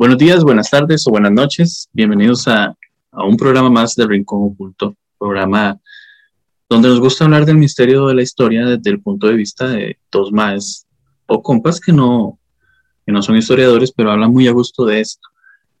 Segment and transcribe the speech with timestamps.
[0.00, 1.90] Buenos días, buenas tardes o buenas noches.
[1.92, 2.74] Bienvenidos a,
[3.12, 5.78] un programa más de Rincón Oculto, programa
[6.70, 9.98] donde nos gusta hablar del misterio de la historia desde el punto de vista de
[10.10, 10.86] dos más
[11.26, 12.38] o compas que no,
[13.04, 15.28] que no son historiadores, pero hablan muy a gusto de esto,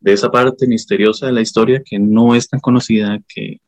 [0.00, 3.62] de esa parte misteriosa de la historia que no es tan conocida, que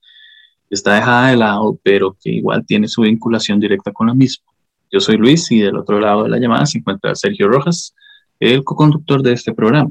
[0.69, 4.53] está dejada de lado, pero que igual tiene su vinculación directa con la misma.
[4.91, 7.95] Yo soy Luis y del otro lado de la llamada se encuentra Sergio Rojas,
[8.39, 9.89] el co-conductor de este programa.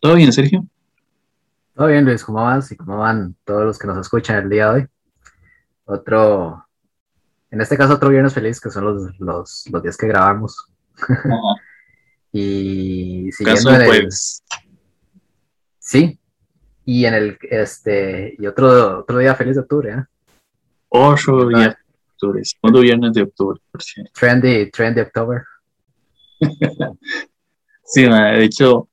[0.00, 0.66] ¿Todo bien, Sergio?
[1.74, 2.72] Todo bien, Luis, ¿cómo vas?
[2.72, 4.86] ¿Y cómo van todos los que nos escuchan el día de hoy?
[5.84, 6.66] Otro,
[7.50, 10.70] en este caso, otro viernes feliz, que son los, los, los días que grabamos.
[12.32, 14.08] y siguiendo en el,
[15.78, 16.18] Sí,
[16.84, 20.04] y en el, este, y otro, otro día feliz de octubre, ¿eh?
[20.88, 21.76] Otro día de
[22.12, 24.12] octubre, segundo viernes de octubre, por cierto.
[24.14, 25.42] Trendy, trendy octubre.
[27.84, 28.89] sí, de hecho,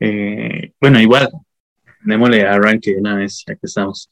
[0.00, 1.28] eh, bueno, igual,
[2.04, 4.10] démosle arranque una vez, ya que estamos.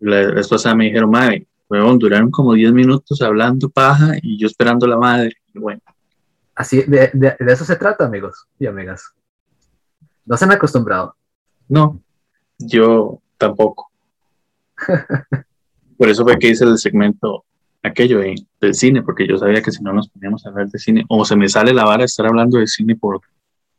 [0.00, 4.46] La vez pasada me dijeron, madre, huevón, duraron como 10 minutos hablando paja y yo
[4.46, 5.32] esperando la madre.
[5.54, 5.80] bueno.
[6.54, 9.12] Así, de, de, eso se trata, amigos y amigas.
[10.24, 11.14] No se han acostumbrado.
[11.68, 12.00] No,
[12.58, 13.90] yo tampoco.
[15.98, 17.44] Por eso fue que hice el segmento
[17.82, 18.20] aquello
[18.60, 21.24] del cine, porque yo sabía que si no nos poníamos a hablar de cine, o
[21.24, 23.20] se me sale la vara de estar hablando de cine por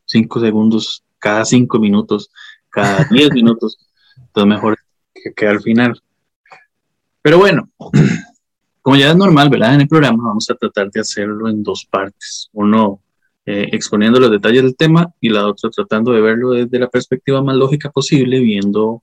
[0.06, 2.32] cinco segundos cada cinco minutos,
[2.70, 3.78] cada diez minutos,
[4.18, 4.78] entonces mejor
[5.36, 6.02] que, al final.
[7.22, 7.70] Pero bueno,
[8.82, 9.76] como ya es normal, ¿verdad?
[9.76, 12.50] En el programa vamos a tratar de hacerlo en dos partes.
[12.54, 13.02] Uno
[13.46, 17.42] eh, exponiendo los detalles del tema y la otra tratando de verlo desde la perspectiva
[17.42, 19.02] más lógica posible, viendo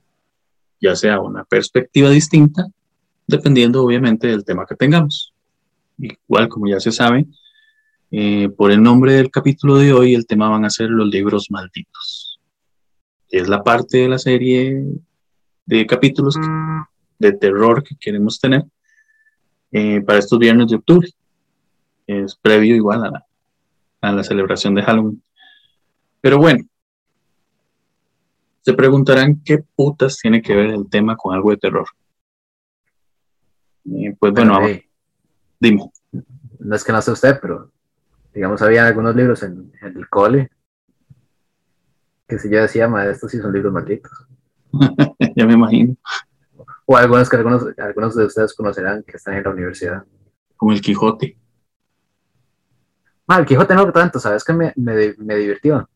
[0.81, 2.67] ya sea una perspectiva distinta,
[3.27, 5.33] dependiendo obviamente del tema que tengamos.
[5.99, 7.27] Igual, como ya se sabe,
[8.11, 11.49] eh, por el nombre del capítulo de hoy, el tema van a ser los libros
[11.51, 12.41] malditos.
[13.29, 14.85] Es la parte de la serie
[15.65, 16.37] de capítulos
[17.19, 18.65] de terror que queremos tener
[19.73, 21.09] eh, para estos viernes de octubre.
[22.07, 23.27] Es previo igual a la,
[24.01, 25.23] a la celebración de Halloween.
[26.21, 26.65] Pero bueno,
[28.61, 31.87] se preguntarán qué putas tiene que ver el tema con algo de terror.
[33.85, 34.61] Eh, pues bueno,
[35.61, 35.91] dime.
[36.59, 37.71] No es que no sé usted, pero
[38.37, 40.51] digamos, había algunos libros en, el cole
[42.29, 44.13] que si yo decía, ma, estos sí son libros malditos.
[45.37, 45.97] ya me imagino.
[46.85, 50.05] O algunos que algunos, algunos de ustedes conocerán que están en la universidad.
[50.55, 51.39] Como el Quijote.
[53.27, 54.45] Ah, el Quijote no tanto, ¿sabes?
[54.45, 55.89] Que me, me, me divirtió.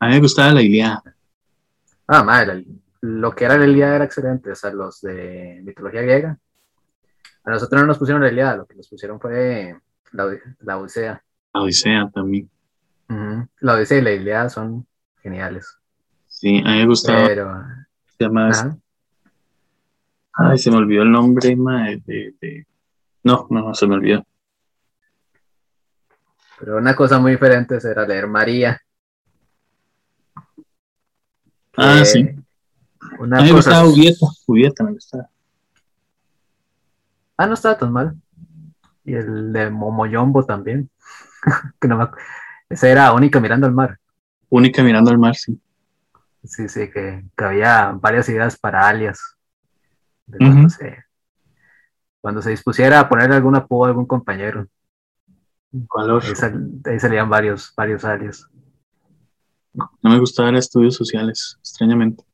[0.00, 1.02] A mí me gustaba la Ilíada.
[2.08, 2.64] Ah, madre,
[3.00, 6.38] lo que era la Ilíada era excelente, o sea, los de mitología griega.
[7.44, 9.78] A nosotros no nos pusieron la Ilíada, lo que nos pusieron fue
[10.10, 11.22] la, la Odisea.
[11.56, 12.50] La Odisea también.
[13.60, 14.86] La Odisea y la Ilíada son
[15.22, 15.78] geniales.
[16.26, 17.26] Sí, a mí me gustaba.
[17.26, 17.64] Pero...
[18.18, 18.78] Se llama...
[20.34, 22.66] Ay, se me olvidó el nombre, de,
[23.22, 24.26] No, no, se me olvidó.
[26.58, 28.78] Pero una cosa muy diferente era leer María.
[31.74, 32.28] Ah, sí.
[33.18, 35.30] Una a mí me gustaba Julieta, Julieta me gustaba.
[37.38, 38.14] Ah, no estaba tan mal.
[39.04, 40.90] Y el de Momoyombo también.
[41.80, 42.10] que no
[42.68, 43.98] esa era única mirando al mar.
[44.48, 45.60] Única mirando al mar, sí.
[46.44, 49.20] Sí, sí, que, había varias ideas para alias.
[50.26, 51.04] cuando, se,
[52.20, 54.66] cuando, se, dispusiera a poner algún apodo a algún compañero.
[55.88, 58.48] ¿Cuál ahí, salían varios, varios alias.
[59.74, 62.24] No me gustaban estudios sociales, extrañamente.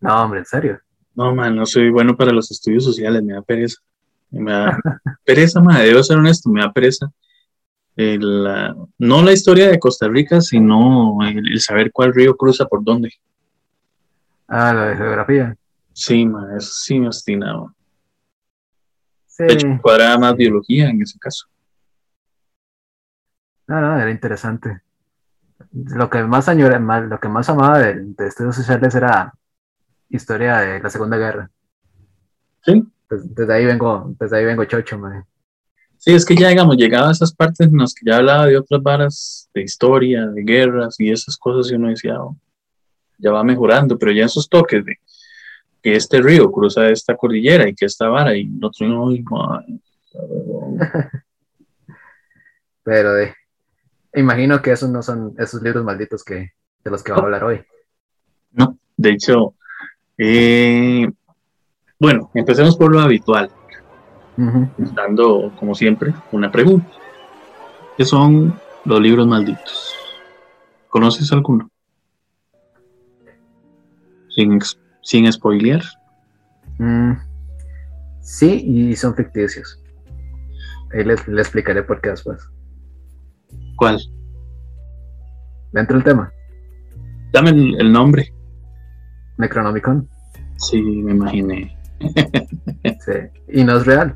[0.00, 0.80] No, hombre, en serio.
[1.14, 3.80] No, man, no soy bueno para los estudios sociales, me da pereza.
[4.30, 4.78] Me da
[5.24, 7.10] pereza, madre, debo ser honesto, me da pereza.
[8.98, 13.10] no la historia de Costa Rica, sino el, saber cuál río cruza por dónde.
[14.48, 15.56] Ah, la de geografía.
[15.92, 17.72] Sí, madre, eso sí me obstinaba.
[19.26, 19.44] Sí.
[19.44, 21.46] De hecho, cuadraba más biología en ese caso.
[23.66, 24.82] No, no, era interesante.
[25.72, 29.32] Lo que más añoraba, lo que más amaba de, de estudios sociales era
[30.08, 31.50] historia de la Segunda Guerra.
[32.62, 32.86] Sí.
[33.08, 35.24] Pues, desde ahí vengo, desde ahí vengo chocho, man.
[35.98, 38.58] Sí, es que ya, digamos, llegaba a esas partes en las que ya hablaba de
[38.58, 42.36] otras varas, de historia, de guerras y esas cosas, y uno decía, oh,
[43.18, 44.98] ya va mejorando, pero ya esos toques de
[45.82, 49.08] que este río cruza esta cordillera y que esta vara, y otro no,
[52.82, 53.34] pero de,
[54.14, 56.52] imagino que esos no son esos libros malditos que,
[56.84, 57.64] de los que va a hablar hoy.
[58.52, 59.54] No, de hecho,
[60.18, 61.06] eh,
[61.98, 63.50] bueno, empecemos por lo habitual,
[64.94, 66.88] dando, como siempre, una pregunta.
[67.96, 68.54] ¿Qué son
[68.84, 69.94] los libros malditos?
[70.88, 71.70] ¿Conoces alguno?
[74.28, 74.58] Sin,
[75.02, 75.82] sin spoilear.
[76.78, 77.12] Mm,
[78.20, 79.82] sí, y son ficticios.
[80.92, 82.48] Ahí les, explicaré por qué después.
[83.76, 83.98] ¿Cuál?
[85.72, 86.32] Dentro del tema.
[87.32, 88.32] Dame el, nombre.
[89.38, 90.08] Necronomicon.
[90.58, 91.76] Sí, me imaginé.
[92.00, 93.12] Sí.
[93.48, 94.14] Y no es real.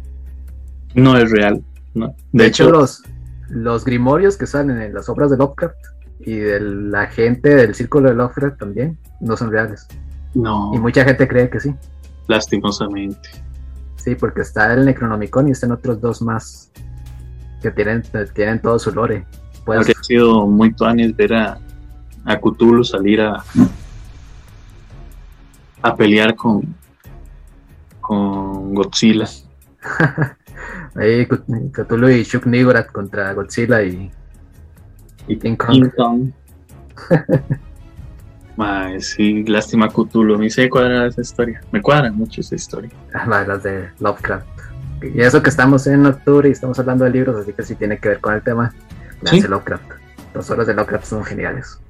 [0.94, 1.62] No es real.
[1.94, 2.14] No.
[2.32, 3.02] De, hecho, los,
[3.48, 5.76] los grimorios que salen en las obras de Lovecraft
[6.20, 9.86] y de la gente del círculo de Lovecraft también no son reales.
[10.34, 10.72] No.
[10.74, 11.74] Y mucha gente cree que sí.
[12.28, 13.28] Lastimosamente.
[13.96, 16.70] Sí, porque está el Necronomicon y están otros dos más
[17.60, 18.02] que tienen,
[18.34, 19.26] tienen todo su lore.
[19.64, 21.58] Pues, Habría sido muy tuanis ver a,
[22.24, 23.44] a Cthulhu salir a,
[25.82, 26.74] a pelear con,
[28.10, 29.28] con Godzilla.
[30.96, 34.10] Ahí Cthulhu y Shuk Nigorat contra Godzilla y,
[35.28, 36.32] y King Kong.
[38.98, 40.36] sí, lástima Cthulhu.
[40.38, 41.60] Ni sé cuál era esa historia.
[41.70, 42.90] Me cuadra mucho esa historia.
[43.14, 44.46] Ah, las de Lovecraft.
[45.02, 47.98] Y eso que estamos en octubre y estamos hablando de libros, así que sí tiene
[47.98, 48.74] que ver con el tema.
[49.22, 49.40] ¿Sí?
[49.40, 49.84] Lovecraft.
[50.34, 51.80] Los horas de Lovecraft son geniales.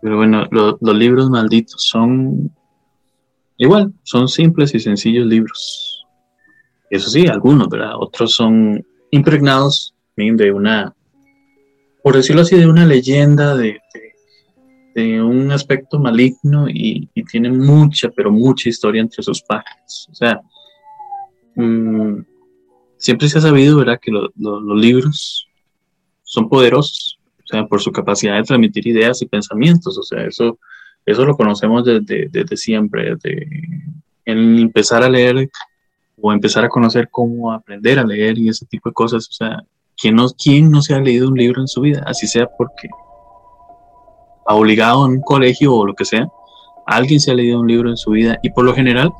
[0.00, 2.50] Pero bueno, los libros malditos son
[3.58, 6.04] igual, son simples y sencillos libros.
[6.90, 7.92] Eso sí, algunos, ¿verdad?
[7.98, 10.94] Otros son impregnados de una,
[12.02, 13.80] por decirlo así, de una leyenda, de,
[14.94, 20.08] de, un aspecto maligno y, tienen mucha, pero mucha historia entre sus páginas.
[20.10, 20.40] O sea,
[21.54, 22.20] mm,
[22.96, 24.32] siempre se ha sabido, ¿verdad?, que los
[24.80, 25.46] libros
[26.22, 29.96] son poderosos, o sea, por su capacidad de transmitir ideas y pensamientos.
[29.96, 30.58] O sea, eso,
[31.08, 33.48] eso lo conocemos desde, desde siempre, desde
[34.26, 35.48] en empezar a leer
[36.20, 39.26] o empezar a conocer cómo aprender a leer y ese tipo de cosas.
[39.28, 39.62] O sea,
[39.96, 42.02] ¿quién no, quién no se ha leído un libro en su vida?
[42.06, 42.88] Así sea porque
[44.46, 46.28] ha obligado en un colegio o lo que sea,
[46.86, 49.10] alguien se ha leído un libro en su vida y por lo general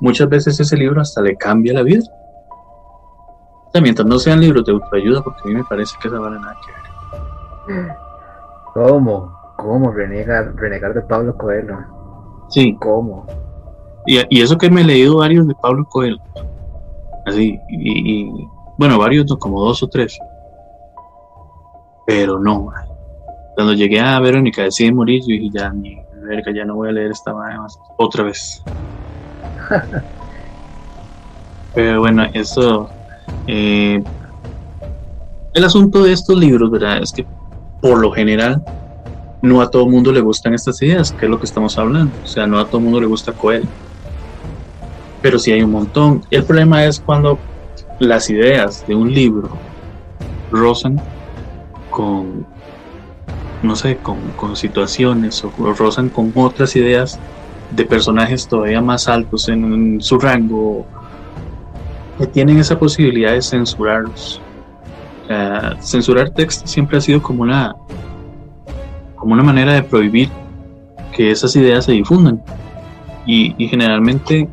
[0.00, 2.02] muchas veces ese libro hasta le cambia la vida.
[3.66, 6.18] O sea, mientras no sean libros de autoayuda, porque a mí me parece que esa
[6.18, 7.94] vale nada que ver.
[8.72, 9.43] ¿Cómo?
[9.64, 11.78] ¿Cómo renegar, renegar de Pablo Coelho?
[12.50, 12.76] Sí.
[12.78, 13.24] ¿Cómo?
[14.06, 16.18] Y, eso que me he leído varios de Pablo Coelho.
[17.24, 18.46] Así, y,
[18.76, 20.18] bueno, varios, como dos o tres.
[22.06, 22.70] Pero no,
[23.54, 26.92] cuando llegué a Verónica decide morir, yo dije, ya, ni verga, ya no voy a
[26.92, 28.62] leer esta más otra vez.
[31.74, 32.90] Pero bueno, eso.
[33.46, 34.04] Eh,
[35.54, 36.98] el asunto de estos libros, ¿verdad?
[37.02, 37.24] Es que
[37.80, 38.62] por lo general
[39.44, 42.12] no a todo mundo le gustan estas ideas, que es lo que estamos hablando.
[42.24, 43.68] O sea, no a todo mundo le gusta Coelho
[45.24, 46.22] pero sí hay un montón.
[46.30, 47.38] El problema es cuando
[47.98, 49.48] las ideas de un libro
[50.50, 51.00] rozan
[51.88, 52.46] con,
[53.62, 57.18] no sé, con, situaciones o, rozan con otras ideas
[57.70, 60.84] de personajes todavía más altos en, su rango
[62.18, 64.42] que tienen esa posibilidad de censurarlos.
[65.80, 67.74] censurar textos siempre ha sido como una,
[69.24, 70.28] como una manera de prohibir
[71.16, 72.44] que esas ideas se difundan.
[73.24, 74.46] Y, y generalmente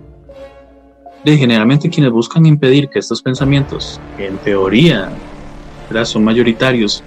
[1.25, 5.09] de generalmente quienes buscan impedir que estos pensamientos, que en teoría
[6.05, 7.03] son mayoritarios,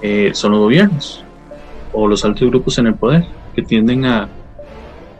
[0.00, 1.24] eh, son los gobiernos
[1.92, 4.28] o los altos grupos en el poder, que tienden a,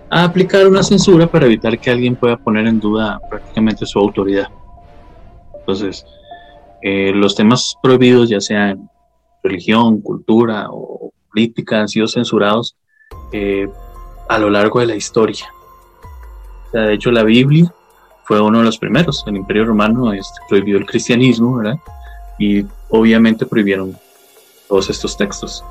[0.08, 4.46] aplicar una censura para evitar que alguien pueda poner en duda prácticamente su autoridad.
[5.58, 6.06] Entonces,
[6.80, 8.88] eh, los temas prohibidos, ya sean
[9.42, 12.76] religión, cultura o política, han sido censurados
[13.32, 13.68] eh,
[14.28, 15.46] a lo largo de la historia.
[16.72, 17.72] de hecho, la Biblia
[18.24, 19.24] fue uno de los primeros.
[19.26, 21.78] El Imperio Romano este, prohibió el cristianismo, ¿verdad?
[22.38, 23.96] Y obviamente prohibieron
[24.68, 25.64] todos estos textos.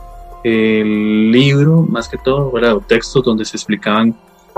[0.43, 2.77] El libro, más que todo, ¿verdad?
[2.87, 4.15] Textos donde se explicaban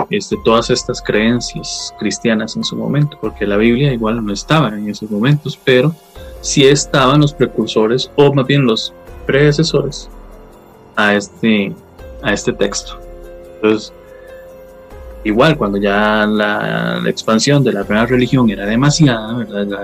[0.09, 4.89] este, todas estas creencias cristianas en su momento, porque la Biblia igual no estaba en
[4.89, 5.93] esos momentos, pero
[6.41, 8.93] sí estaban los precursores, o más bien los
[9.25, 10.09] predecesores,
[11.07, 11.73] a este,
[12.21, 12.99] a este texto.
[13.55, 13.93] Entonces,
[15.23, 19.33] igual cuando ya la, expansión de la nueva religión era demasiada,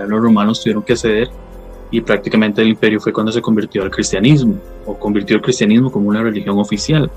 [0.08, 1.30] los romanos tuvieron que ceder
[1.92, 4.56] y prácticamente el imperio fue cuando se convirtió al cristianismo
[4.86, 7.10] o convirtió el cristianismo como una religión oficial.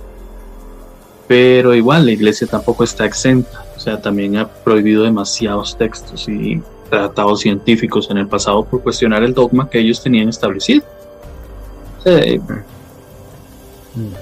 [1.27, 6.61] Pero igual la iglesia tampoco está exenta, o sea, también ha prohibido demasiados textos y
[6.91, 10.83] tratados científicos en el pasado por cuestionar el dogma que ellos tenían establecido.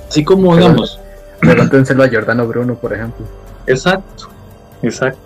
[0.08, 0.98] Así como, digamos...
[1.40, 3.25] Pregúntenselo a Giordano Bruno, por ejemplo.
[3.66, 4.28] Exacto,
[4.82, 5.20] exacto.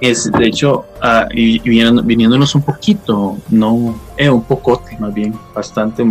[0.00, 6.04] Es, de hecho, ah, y, viniéndonos un poquito, no, eh, un poco más bien, bastante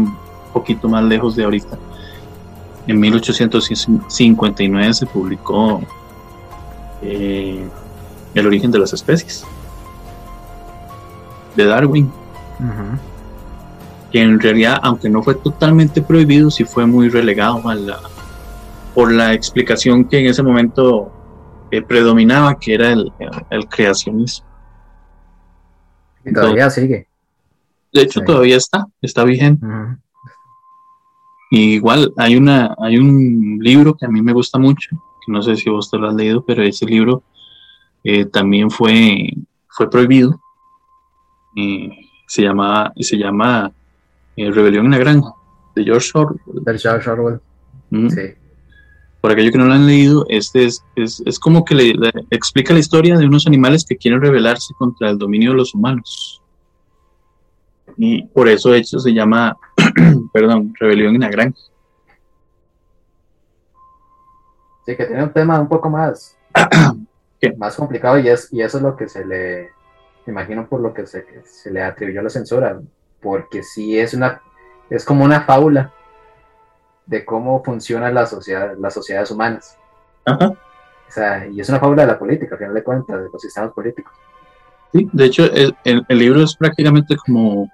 [0.51, 1.77] poquito más lejos de ahorita.
[2.87, 5.81] En 1859 se publicó
[7.01, 7.67] eh,
[8.33, 9.45] El origen de las especies
[11.55, 12.11] de Darwin.
[14.15, 17.99] Que en realidad, aunque no fue totalmente prohibido, sí fue muy relegado a la,
[18.93, 21.11] por la explicación que en ese momento
[21.69, 23.11] eh, predominaba, que era el,
[23.67, 24.47] creacionismo.
[26.23, 27.09] Y todavía sigue.
[27.91, 29.67] De hecho, todavía está, está vigente.
[31.51, 34.91] igual hay una, hay un libro que a mí me gusta mucho,
[35.25, 37.21] que no sé si vos te lo has leído, pero ese libro
[38.01, 39.29] eh, también fue,
[39.67, 40.39] fue prohibido.
[42.27, 43.73] se llama, se llama
[44.37, 45.33] eh, Rebelión en la Granja,
[45.75, 46.39] de George Orwell.
[46.45, 47.39] De George Orwell.
[47.91, 48.33] Sí.
[49.21, 51.93] Por aquellos que no lo han leído, este es, es, como que le,
[52.29, 56.41] explica la historia de unos animales que quieren rebelarse contra el dominio de los humanos.
[57.97, 59.57] Y por eso, de hecho, se llama,
[60.33, 61.57] perdón, Rebelión en la Granja.
[64.85, 66.37] Sí, que tiene un tema un poco más,
[67.57, 69.71] más complicado y, es, y eso es lo que se le,
[70.27, 72.79] imagino por lo que se, se le atribuyó la censura,
[73.25, 74.39] porque sí es una,
[74.87, 75.91] es como una fábula
[77.07, 79.79] de cómo funciona la sociedad, las sociedades humanas.
[80.25, 80.49] Ajá.
[80.49, 83.41] O sea, y es una fábula de la política, al final de cuentas, de los
[83.41, 84.13] sistemas políticos.
[84.93, 87.67] Sí, de hecho, el, el, libro es prácticamente como,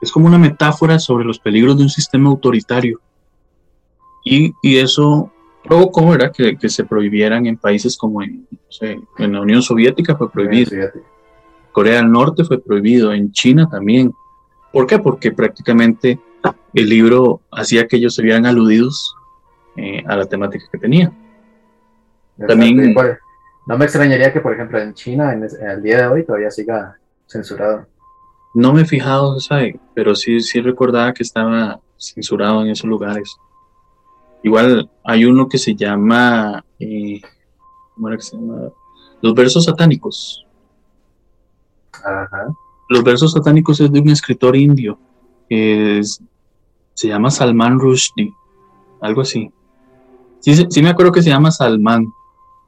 [0.00, 3.00] es como una metáfora sobre los peligros de un sistema autoritario.
[4.24, 5.32] Y, y eso
[5.64, 6.30] provocó ¿verdad?
[6.32, 8.46] Que, que, se prohibieran en países como en,
[9.18, 10.70] en la Unión Soviética fue prohibido.
[11.72, 14.12] Corea del Norte fue prohibido, en China también.
[14.72, 14.98] ¿Por qué?
[14.98, 16.18] Porque prácticamente
[16.74, 19.14] el libro hacía que ellos se vieran aludidos
[19.76, 21.12] eh, a la temática que tenía.
[22.46, 22.94] También,
[23.66, 26.98] no me extrañaría que, por ejemplo, en China, en, el día de hoy, todavía siga
[27.26, 27.86] censurado.
[28.54, 29.78] No me he fijado, ¿sabe?
[29.94, 33.36] pero sí, sí recordaba que estaba censurado en esos lugares.
[34.42, 37.20] Igual hay uno que se llama, eh,
[37.94, 38.70] ¿cómo era que se llama?
[39.20, 40.46] Los versos satánicos.
[41.92, 42.48] Ajá.
[42.90, 44.98] Los versos satánicos es de un escritor indio,
[45.48, 48.34] se llama Salman Rushdie,
[49.00, 49.52] algo así.
[50.40, 52.06] Sí, sí, me acuerdo que se llama Salman,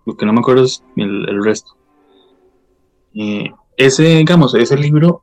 [0.06, 1.76] lo que no me acuerdo es el, resto.
[3.76, 5.22] ese, digamos, ese libro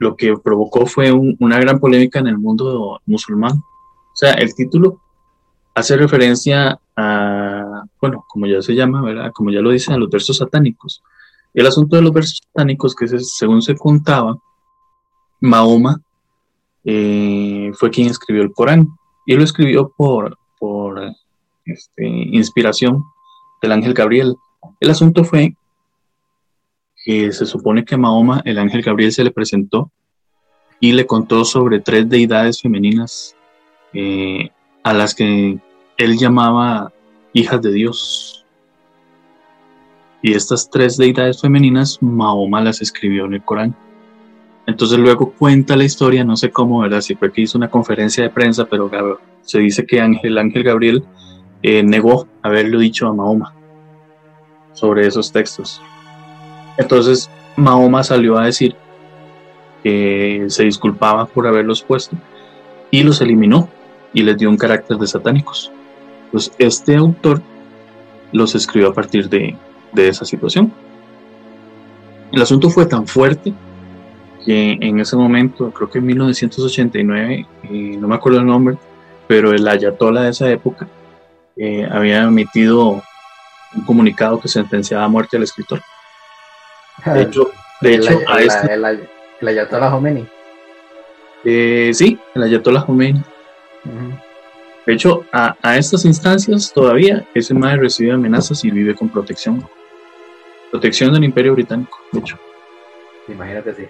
[0.00, 3.52] lo que provocó fue una gran polémica en el mundo musulmán.
[3.52, 5.00] O sea, el título
[5.76, 9.30] hace referencia a, bueno, como ya se llama, ¿verdad?
[9.32, 11.04] Como ya lo dicen, a los versos satánicos.
[11.54, 14.36] El asunto de los versos satánicos, que según se contaba,
[15.40, 16.00] Mahoma
[16.84, 18.88] eh, fue quien escribió el Corán.
[19.26, 21.00] Y lo escribió por, por
[21.64, 23.04] este, inspiración
[23.62, 24.36] del ángel Gabriel.
[24.80, 25.54] El asunto fue
[27.04, 29.90] que se supone que Mahoma el ángel Gabriel se le presentó
[30.80, 33.36] y le contó sobre tres deidades femeninas
[33.92, 34.50] eh,
[34.82, 35.58] a las que
[35.96, 36.92] él llamaba
[37.32, 38.39] hijas de Dios.
[40.22, 43.74] Y estas tres deidades femeninas, Mahoma las escribió en el Corán.
[44.66, 47.00] Entonces luego cuenta la historia, no sé cómo, ¿verdad?
[47.00, 48.90] Si fue que hizo una conferencia de prensa, pero
[49.42, 51.04] se dice que Ángel, Ángel Gabriel
[51.62, 53.54] eh, negó haberlo dicho a Mahoma
[54.72, 55.80] sobre esos textos.
[56.78, 58.76] Entonces Mahoma salió a decir
[59.82, 62.16] que se disculpaba por haberlos puesto
[62.90, 63.68] y los eliminó
[64.12, 65.72] y les dio un carácter de satánicos.
[66.32, 67.42] Pues este autor
[68.32, 69.56] los escribió a partir de,
[69.92, 70.72] de esa situación.
[72.32, 73.52] El asunto fue tan fuerte
[74.44, 78.76] que en ese momento, creo que en 1989, eh, no me acuerdo el nombre,
[79.26, 80.88] pero el ayatollah de esa época
[81.56, 83.02] eh, había emitido
[83.74, 85.80] un comunicado que sentenciaba a muerte al escritor.
[87.04, 90.26] De hecho, de hecho el, a este, el, ayatollah Khomeini.
[91.44, 93.22] Eh, sí, el ayatollah Khomeini.
[94.86, 99.64] De hecho, a, a, estas instancias todavía ese madre recibe amenazas y vive con protección.
[100.70, 102.38] Protección del Imperio Británico, de hecho.
[103.28, 103.84] Imagínate, sí.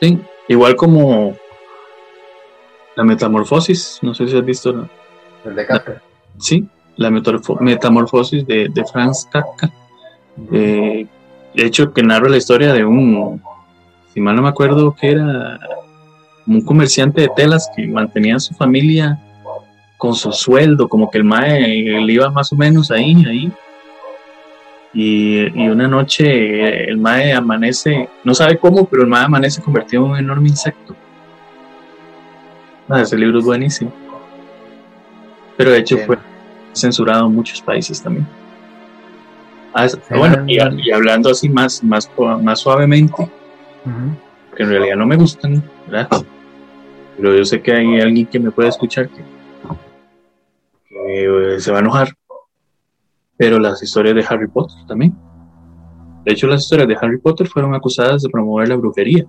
[0.00, 1.36] Sí, igual como
[2.96, 4.88] la metamorfosis, no sé si has visto.
[5.44, 6.02] El de Kafka.
[6.38, 9.72] Sí, la metamorfosis de, de Franz Kafka.
[10.52, 11.06] Eh,
[11.54, 13.42] de hecho, que narra la historia de un,
[14.12, 15.58] si mal no me acuerdo, que era
[16.46, 19.18] un comerciante de telas que mantenía a su familia
[19.96, 23.52] con su sueldo, como que el mae le iba más o menos ahí, ahí,
[24.92, 30.10] y, una noche el mae amanece, no sabe cómo, pero el mae amanece convertido en
[30.10, 30.96] un enorme insecto.
[32.88, 33.92] Ah, ese libro es buenísimo.
[35.56, 36.16] Pero de hecho fue
[36.72, 38.26] censurado en muchos países también.
[39.74, 40.58] Ah, bueno, y,
[40.90, 42.10] hablando así más, más,
[42.42, 43.28] más suavemente,
[44.56, 46.24] que en realidad no me gustan, ¿verdad?
[47.16, 49.22] Pero yo sé que hay alguien que me puede escuchar que,
[51.08, 52.17] eh, se va a enojar.
[53.38, 55.16] Pero las historias de Harry Potter también.
[56.24, 59.24] De hecho, las historias de Harry Potter fueron acusadas de promover la brujería.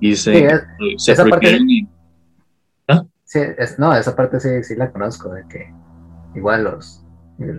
[0.00, 0.48] Y se,
[1.06, 1.58] esa parte,
[2.88, 3.04] ¿Ah?
[3.78, 5.72] no, esa parte sí, sí la conozco, de que
[6.34, 7.04] igual los,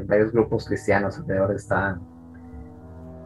[0.07, 2.01] varios grupos cristianos alrededor están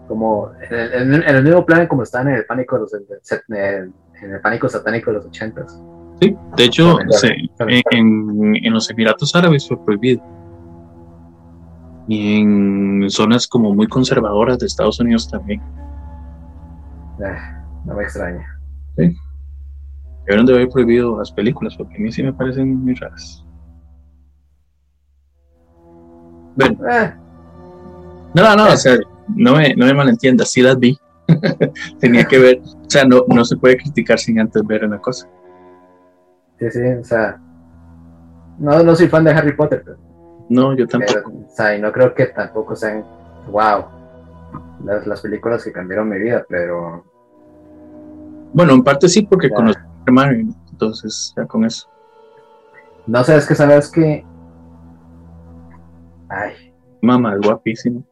[0.08, 5.12] como en el, mismo plan como están en el pánico los, en el pánico satánico
[5.12, 5.82] de los ochentas.
[6.22, 6.98] Sí, de hecho,
[7.92, 10.24] en, en, los Emiratos Árabes fue prohibido.
[12.08, 15.62] Y en zonas como muy conservadoras de Estados Unidos también.
[17.24, 18.46] Ah, no me extraña.
[18.98, 19.16] Sí.
[20.26, 23.46] Deberían de haber prohibido las películas, porque a mí sí me parecen muy raras.
[26.56, 26.78] Bueno.
[26.90, 27.14] Eh.
[28.34, 28.98] No, no, o sea,
[29.30, 30.98] no me, no me malentiendas, sí las vi.
[32.00, 35.28] Tenía que ver, o sea, no, no se puede criticar sin antes ver una cosa.
[36.60, 37.40] Sí, sí, o sea,
[38.60, 39.84] no, no soy fan de Harry Potter.
[40.50, 41.32] No, yo tampoco.
[41.32, 43.04] o sea, y no creo que tampoco sean,
[43.50, 43.86] wow,
[44.84, 47.04] las, las películas que cambiaron mi vida, pero...
[48.54, 51.90] Bueno, en parte sí, porque conozco a Mario, entonces ya con eso.
[53.08, 54.26] No sé, es que sabes que...
[56.30, 56.74] Ay.
[57.02, 58.04] Mamá, es guapísimo.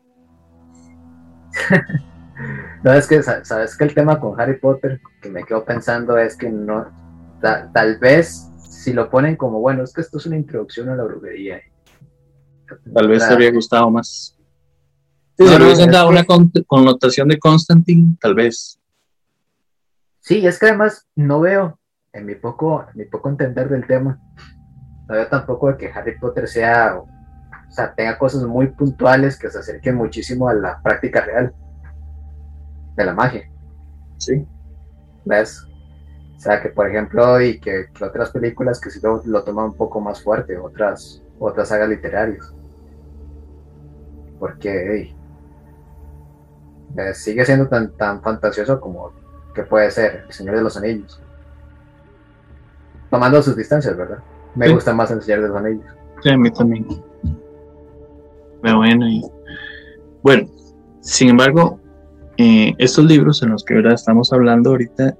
[2.83, 6.35] no, es que, sabes que el tema con Harry Potter que me quedo pensando es
[6.35, 6.87] que no,
[7.41, 11.03] tal vez si lo ponen como, bueno, es que esto es una introducción a la
[11.03, 11.61] brujería.
[12.93, 14.37] Tal vez te habría gustado más.
[15.37, 16.25] si le hubiesen dado una
[16.67, 18.79] connotación de Constantine, tal vez.
[20.19, 21.79] Sí, es que además no veo,
[22.13, 24.19] en mi poco, en mi poco entender del tema,
[25.07, 27.07] no veo tampoco de que Harry Potter sea, o
[27.71, 31.53] sea, tenga cosas muy puntuales que se acerquen muchísimo a la práctica real
[32.95, 33.51] de la magia.
[34.17, 34.45] Sí.
[35.25, 35.67] ¿Ves?
[36.37, 39.75] O sea, que por ejemplo, y que, otras películas que sí lo, lo, toman un
[39.75, 42.53] poco más fuerte, otras, otras sagas literarias.
[44.39, 45.13] Porque
[46.97, 49.11] eh, sigue siendo tan, tan fantasioso como
[49.53, 51.21] que puede ser El Señor de los Anillos.
[53.09, 54.19] Tomando sus distancias, ¿verdad?
[54.55, 55.85] Me gusta más El Señor de los Anillos.
[56.21, 56.87] Sí, a mí también.
[58.61, 59.21] Pero bueno, y...
[60.23, 60.47] bueno,
[61.01, 61.79] sin embargo,
[62.37, 65.17] eh, estos libros en los que ahora estamos hablando ahorita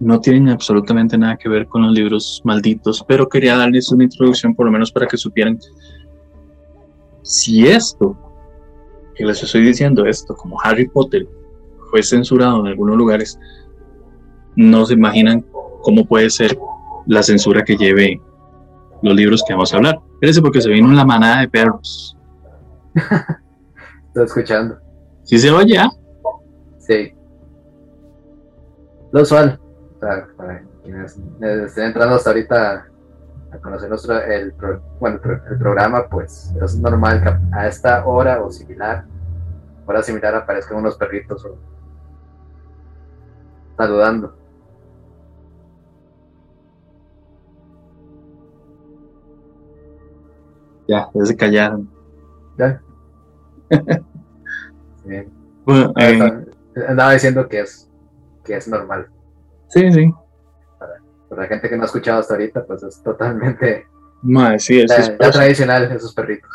[0.00, 4.54] no tienen absolutamente nada que ver con los libros malditos, pero quería darles una introducción
[4.54, 5.58] por lo menos para que supieran
[7.22, 8.16] si esto,
[9.14, 11.26] que les estoy diciendo esto, como Harry Potter
[11.90, 13.38] fue censurado en algunos lugares,
[14.56, 15.44] no se imaginan
[15.82, 16.56] cómo puede ser
[17.06, 18.20] la censura que lleve
[19.02, 20.00] los libros que vamos a hablar.
[20.20, 22.16] Fíjense porque se vino una manada de perros.
[24.08, 24.78] Estoy escuchando.
[25.22, 25.78] ¿Sí se oye?
[25.78, 25.90] Ah?
[26.78, 27.12] Sí.
[29.12, 29.58] Lo usual
[30.00, 32.86] para, quienes estén entrando hasta ahorita
[33.50, 34.54] a conocer nuestro, el,
[35.00, 39.04] bueno, el programa, pues es normal que a esta hora o similar,
[39.86, 41.46] hora similar aparezcan unos perritos
[43.76, 44.34] saludando.
[50.86, 51.88] Ya, ya se callaron.
[52.56, 52.80] Ya.
[55.64, 56.46] Bueno, eh,
[56.86, 57.88] andaba diciendo que es
[58.44, 59.08] que es normal.
[59.68, 60.12] Sí, sí.
[60.78, 60.94] Para,
[61.30, 63.86] la gente que no ha escuchado hasta ahorita, pues es totalmente
[64.58, 66.50] sí, es, tradicional esos perritos.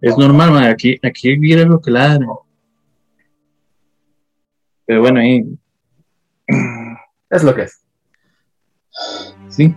[0.00, 0.70] Es normal, madre.
[0.70, 2.26] aquí, aquí viene lo que ladran.
[4.86, 5.44] Pero bueno, ahí.
[7.30, 7.84] Es lo que es.
[9.48, 9.72] Sí.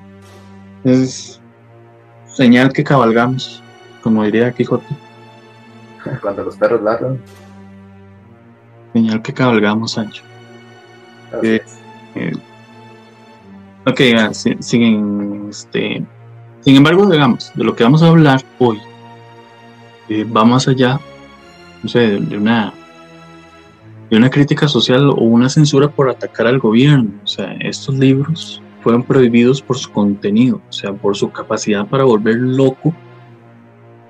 [0.84, 1.40] Es
[2.26, 3.62] señal que cabalgamos,
[4.02, 4.88] como diría Quijote.
[6.22, 7.22] Cuando los perros ladran.
[8.94, 10.24] Señal que cabalgamos, Sancho.
[11.42, 11.62] Eh,
[12.14, 12.34] eh,
[13.88, 16.06] ok, sin, este,
[16.62, 18.80] sin embargo, digamos, de lo que vamos a hablar hoy,
[20.10, 21.00] eh, va más allá,
[21.82, 22.72] no sé, de una,
[24.12, 27.10] de una crítica social o una censura por atacar al gobierno.
[27.24, 32.04] O sea, estos libros fueron prohibidos por su contenido, o sea, por su capacidad para
[32.04, 32.94] volver loco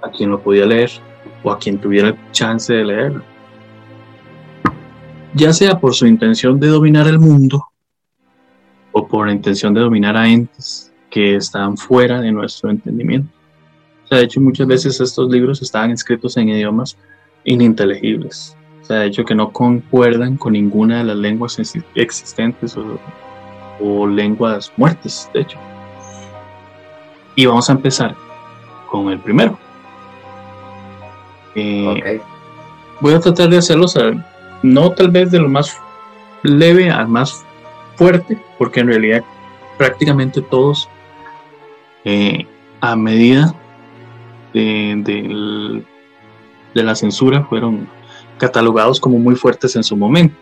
[0.02, 0.92] a quien lo podía leer
[1.42, 3.33] o a quien tuviera chance de leerlo
[5.36, 7.66] ya sea por su intención de dominar el mundo
[8.92, 13.30] o por la intención de dominar a entes que están fuera de nuestro entendimiento.
[14.04, 16.98] O sea, de hecho, muchas veces estos libros estaban escritos en idiomas
[17.44, 18.56] ininteligibles.
[18.82, 21.58] O sea, de hecho, que no concuerdan con ninguna de las lenguas
[21.96, 22.78] existentes
[23.80, 25.58] o, lenguas muertas, de hecho.
[27.36, 28.16] Y vamos a empezar
[28.90, 29.58] con el primero.
[31.56, 32.22] Eh,
[33.02, 33.88] voy a tratar de hacerlo
[34.64, 35.78] no tal vez de lo más
[36.42, 37.46] leve al más
[37.96, 39.24] fuerte porque en realidad
[39.78, 40.90] prácticamente todos
[42.06, 42.48] eh,
[42.82, 43.54] a medida
[44.54, 45.84] de,
[46.74, 47.88] la censura fueron
[48.38, 50.36] catalogados como muy fuertes en su momento.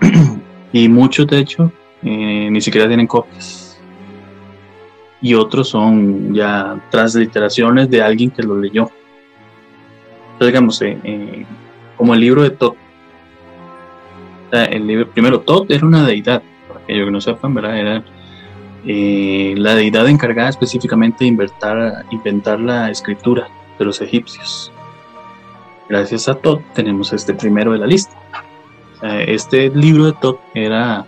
[0.72, 1.70] Y muchos de hecho
[2.02, 3.80] eh, ni siquiera tienen copias.
[5.20, 8.90] Y otros son ya transliteraciones de alguien que lo leyó.
[10.32, 11.46] Entonces digamos eh,
[11.96, 12.74] como el libro de Todd
[14.52, 16.42] el libro primero Todd era una deidad
[16.88, 17.78] ellos que no sepan, ¿verdad?
[17.78, 18.04] Era
[18.86, 24.70] eh, la deidad encargada específicamente de inventar, inventar la escritura de los egipcios.
[25.88, 28.16] Gracias a Tot tenemos este primero de la lista.
[29.02, 31.04] este libro de Tot era,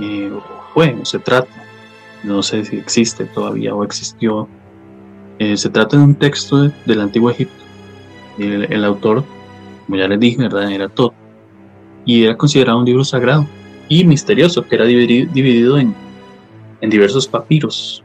[0.00, 0.32] eh,
[0.74, 1.64] bueno, se trata,
[2.24, 4.48] no sé si existe todavía o existió,
[5.38, 7.62] eh, se trata de un texto del antiguo Egipto.
[8.38, 9.24] El, el, autor,
[9.86, 10.70] como ya les dije, ¿verdad?
[10.70, 11.14] era Tot
[12.04, 13.46] y era considerado un libro sagrado
[13.88, 15.94] y misterioso, que era dividido en,
[16.80, 18.02] en diversos papiros.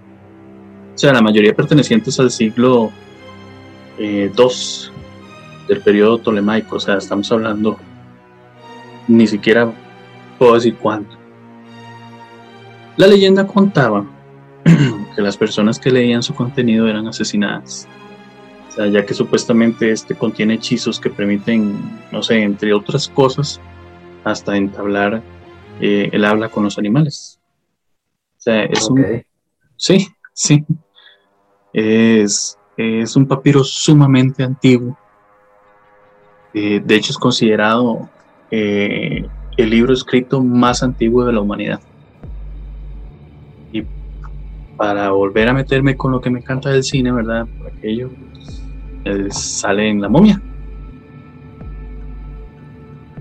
[0.96, 2.92] O sea, la mayoría pertenecientes al siglo
[4.00, 4.32] II eh,
[5.68, 6.78] del periodo tolemaico.
[6.78, 7.78] O sea, estamos hablando,
[9.08, 9.72] ni siquiera
[10.38, 11.16] puedo decir cuánto.
[12.96, 14.06] La leyenda contaba
[15.16, 17.88] que las personas que leían su contenido eran asesinadas.
[18.70, 21.76] O sea, ya que supuestamente este contiene hechizos que permiten,
[22.12, 23.62] no sé, entre otras cosas,
[24.24, 25.24] hasta entablar
[25.80, 27.40] eh, él habla con los animales.
[28.38, 29.24] O sea, es un,
[29.76, 30.66] sí, sí.
[31.74, 34.98] Es, es, un papiro sumamente antiguo.
[36.54, 38.10] Eh, de hecho, es considerado
[38.50, 39.28] eh,
[39.58, 41.80] el libro escrito más antiguo de la humanidad.
[43.72, 43.84] Y
[44.78, 47.46] para volver a meterme con lo que me encanta del cine, ¿verdad?
[47.58, 48.10] Por aquello,
[49.30, 50.42] sale en La momia.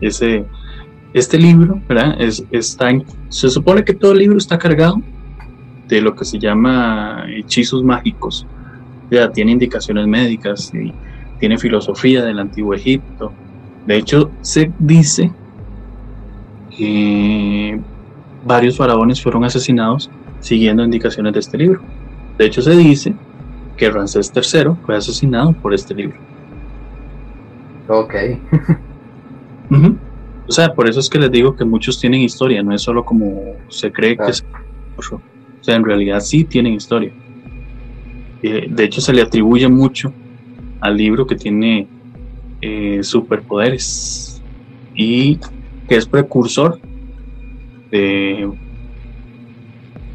[0.00, 0.44] Ese,
[1.18, 2.20] este libro, ¿verdad?
[2.20, 2.90] Es, está
[3.31, 5.00] se supone que todo el libro está cargado
[5.88, 8.46] de lo que se llama hechizos mágicos.
[9.11, 10.92] Ya tiene indicaciones médicas y
[11.38, 13.33] tiene filosofía del antiguo Egipto.
[13.87, 15.33] De hecho, se dice
[16.76, 17.81] que
[18.44, 21.81] varios faraones fueron asesinados siguiendo indicaciones de este libro.
[22.37, 23.14] De hecho, se dice
[23.79, 26.18] que Ramsés III fue asesinado por este libro.
[27.88, 28.14] Ok.
[30.48, 33.04] O sea, por eso es que les digo que muchos tienen historia, no es solo
[33.04, 34.44] como se cree que es.
[34.96, 35.20] O
[35.61, 37.12] sea, en realidad sí tienen historia.
[38.42, 40.12] Eh, de hecho, se le atribuye mucho
[40.80, 41.88] al libro que tiene
[42.61, 44.40] eh, superpoderes
[44.94, 45.38] y
[45.88, 46.80] que es precursor
[47.90, 48.48] de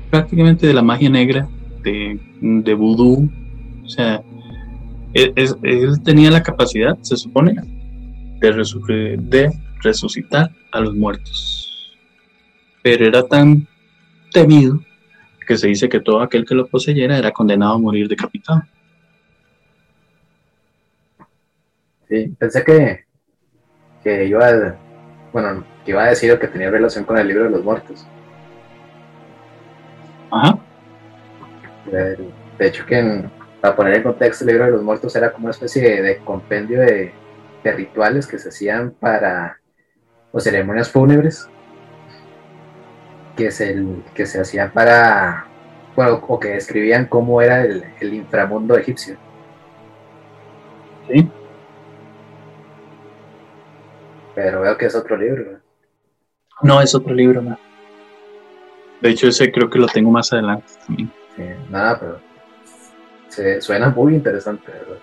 [0.10, 1.48] prácticamente de la magia negra,
[1.84, 3.30] de, de vudú.
[3.84, 4.22] O sea,
[5.14, 7.56] él, él, tenía la capacidad, se supone,
[8.40, 11.98] de, de resucitar a los muertos.
[12.84, 13.68] Pero era tan
[14.32, 14.80] temido
[15.46, 18.62] que se dice que todo aquel que lo poseyera era condenado a morir decapitado.
[22.08, 23.06] Sí, pensé que,
[24.04, 24.76] que iba a,
[25.32, 28.06] bueno, que iba a decir que tenía relación con el libro de los muertos.
[30.32, 30.58] Ajá.
[31.86, 33.26] De, hecho, que
[33.60, 36.80] para poner en contexto, el libro de los muertos era como una especie de, compendio
[36.80, 37.14] de,
[37.64, 39.61] de, rituales que se hacían para
[40.32, 41.50] o ceremonias fúnebres
[43.36, 45.46] que se, que se hacían para,
[45.96, 49.18] bueno, o que describían cómo era el, inframundo egipcio.
[51.08, 51.30] Sí.
[54.36, 55.60] Pero veo que es otro libro.
[56.62, 57.58] No, es otro libro, no.
[59.02, 61.12] De hecho, ese creo que lo tengo más adelante también.
[61.36, 62.20] Sí, nada, pero
[63.30, 64.98] se, suena muy interesante, ¿verdad?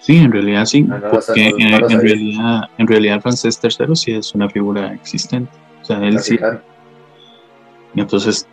[0.00, 4.94] Sí, en realidad sí, porque en, realidad, en realidad Francés III sí es una figura
[4.94, 5.52] existente.
[5.82, 6.38] O sea, él sí.
[7.94, 8.46] Y entonces,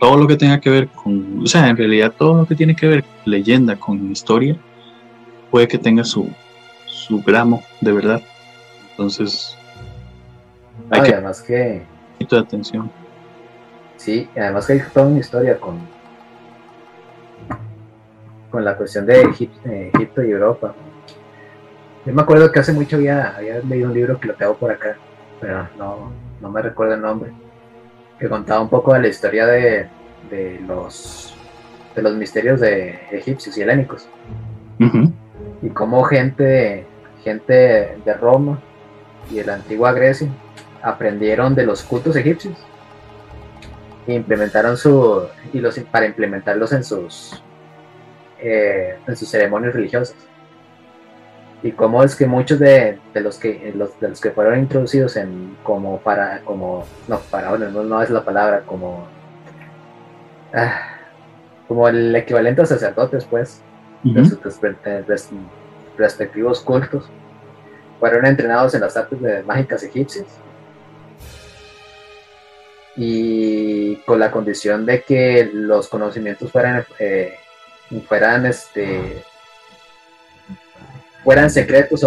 [0.00, 2.74] todo lo que tenga que ver con, o sea, en realidad todo lo que tiene
[2.74, 4.56] que ver leyenda con historia,
[5.52, 6.28] puede que tenga su,
[6.86, 8.22] su gramo de verdad.
[8.90, 9.56] Entonces,
[10.90, 11.82] hay que además que...
[11.84, 12.90] Un poquito de atención.
[13.98, 15.78] Sí, además que hay toda una historia con,
[18.56, 20.74] con la cuestión de Egipto, y Europa.
[22.06, 24.70] Yo me acuerdo que hace mucho había, había leído un libro que lo tengo por
[24.70, 24.96] acá,
[25.38, 27.32] pero no, no me recuerdo el nombre,
[28.18, 29.88] que contaba un poco de la historia de,
[30.30, 31.36] de los,
[31.94, 34.08] de los misterios de egipcios y helénicos.
[35.60, 36.86] Y cómo gente,
[37.22, 38.58] gente de Roma
[39.30, 40.30] y de la antigua Grecia
[40.80, 42.56] aprendieron de los cultos egipcios
[44.06, 47.42] e implementaron su y los para implementarlos en sus
[48.40, 50.16] eh, en sus ceremonias religiosas.
[51.62, 55.56] y cómo es que muchos de, los que los, de los que fueron introducidos en
[55.62, 59.06] como para como no para bueno, no, es la palabra como
[60.54, 60.80] ah,
[61.66, 63.62] como el equivalente a sacerdotes pues
[64.04, 64.38] de sus
[65.96, 67.10] respectivos cultos
[67.98, 70.26] fueron entrenados en las artes de mágicas egipcias
[72.96, 77.34] y con la condición de que los conocimientos fueran eh,
[78.06, 79.22] fueran este
[81.26, 82.04] fueran secretos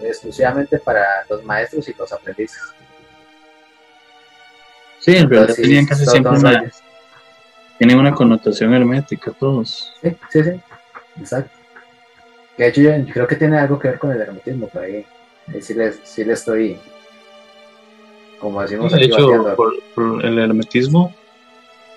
[0.00, 2.62] exclusivamente para los maestros y los aprendices.
[4.98, 6.72] Sí, en realidad tenían casi siempre una,
[7.76, 9.92] tienen una connotación hermética todos.
[10.00, 10.50] Sí, sí, sí,
[11.20, 11.50] exacto.
[12.56, 15.04] De hecho, yo, creo que tiene algo que ver con el hermetismo, por ahí,
[15.60, 16.78] sí, le, sí le estoy,
[18.38, 21.14] como decimos de hecho, por, el hermetismo,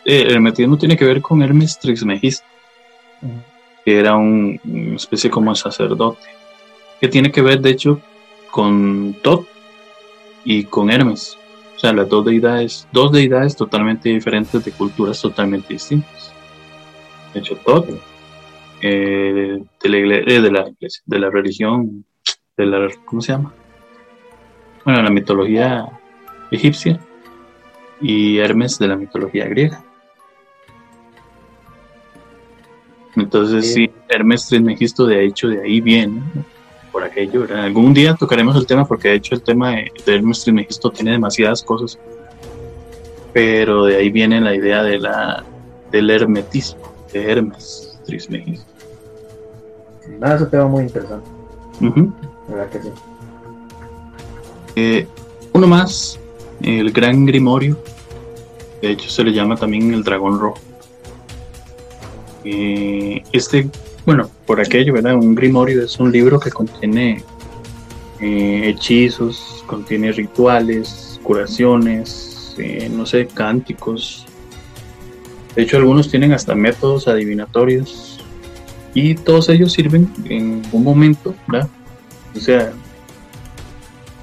[0.03, 2.45] eh, el hermetismo tiene que ver con Hermes Trismegisto,
[3.83, 6.27] que era un, una especie como sacerdote
[6.99, 8.01] que tiene que ver de hecho
[8.51, 9.47] con Tot
[10.43, 11.37] y con Hermes.
[11.75, 16.33] O sea, las dos deidades, dos deidades totalmente diferentes de culturas totalmente distintas.
[17.33, 17.87] De hecho, Tot
[18.81, 20.65] eh, de, la iglesia, de, la
[21.05, 22.05] de la religión,
[22.55, 23.53] de la, ¿cómo se llama?
[24.85, 25.87] Bueno, la mitología
[26.51, 26.99] egipcia
[27.99, 29.83] y Hermes de la mitología griega.
[33.15, 36.21] Entonces, sí, Hermes Trismegisto, de hecho, de ahí viene
[36.91, 37.45] por aquello.
[37.55, 41.63] Algún día tocaremos el tema porque de hecho el tema de, Hermes Trismegisto tiene demasiadas
[41.63, 41.99] cosas.
[43.33, 45.43] Pero de ahí viene la idea de la,
[45.91, 48.65] del hermetismo, de Hermes Trismegisto.
[50.19, 51.29] Nada, es un tema muy interesante.
[52.47, 52.89] ¿Verdad que sí?
[54.75, 55.07] Eh,
[55.53, 56.19] uno más,
[56.61, 57.77] el Gran Grimorio.
[58.81, 60.59] De hecho, se le llama también el Dragón Rojo.
[62.45, 63.69] Eh, este
[64.05, 65.15] bueno, por aquello, ¿verdad?
[65.15, 67.23] Un grimorio es un libro que contiene
[68.21, 74.27] eh, hechizos, contiene rituales, curaciones, eh, no sé, cánticos.
[75.55, 78.19] De hecho, algunos tienen hasta métodos adivinatorios
[78.93, 81.67] y todos ellos sirven en un momento, ¿verdad?
[82.35, 82.73] O sea,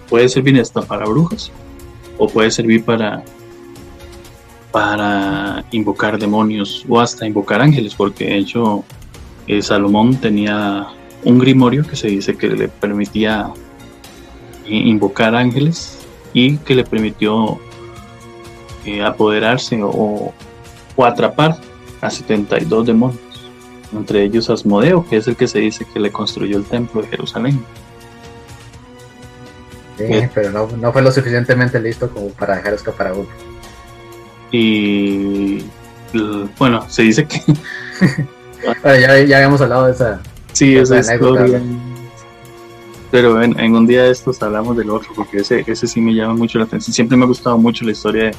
[0.09, 1.51] puede servir hasta para brujas
[2.19, 3.25] o puede servir para
[4.73, 8.85] para invocar demonios o hasta invocar ángeles, porque de hecho
[9.47, 10.89] eh, Salomón tenía
[11.25, 13.51] un grimorio que se dice que le permitía
[14.67, 15.99] invocar ángeles
[16.33, 17.59] y que le permitió
[18.87, 20.33] eh, apoderarse o,
[21.05, 21.57] atrapar
[22.01, 23.21] a 72 demonios,
[23.93, 27.09] entre ellos Asmodeo, que es el que se dice que le construyó el templo de
[27.09, 27.63] Jerusalén.
[29.99, 33.52] Sí, pero no, no, fue lo suficientemente listo como para dejar escapar a uno.
[34.53, 35.65] Y
[36.59, 37.41] bueno, se dice que
[38.85, 40.21] ya, ya habíamos hablado de esa.
[40.53, 41.61] Sí, esa, historia.
[43.11, 46.35] Pero en, un día de estos hablamos del otro, porque ese, ese sí me llama
[46.35, 46.95] mucho la atención.
[46.95, 48.31] Siempre me ha gustado mucho la historia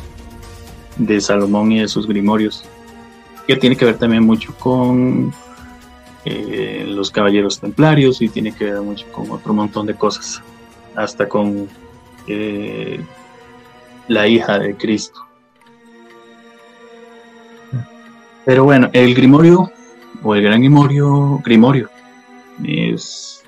[0.97, 2.63] de, Salomón y de sus grimorios,
[3.47, 5.33] que tiene que ver también mucho con
[6.25, 10.41] eh, los caballeros templarios y tiene que ver mucho con otro montón de cosas,
[10.95, 11.67] hasta con
[12.27, 12.99] eh,
[14.07, 15.23] la hija de Cristo.
[18.45, 19.71] Pero bueno, el grimorio
[20.21, 21.89] o el Gran Grimorio, Grimorio.
[22.63, 23.43] Es,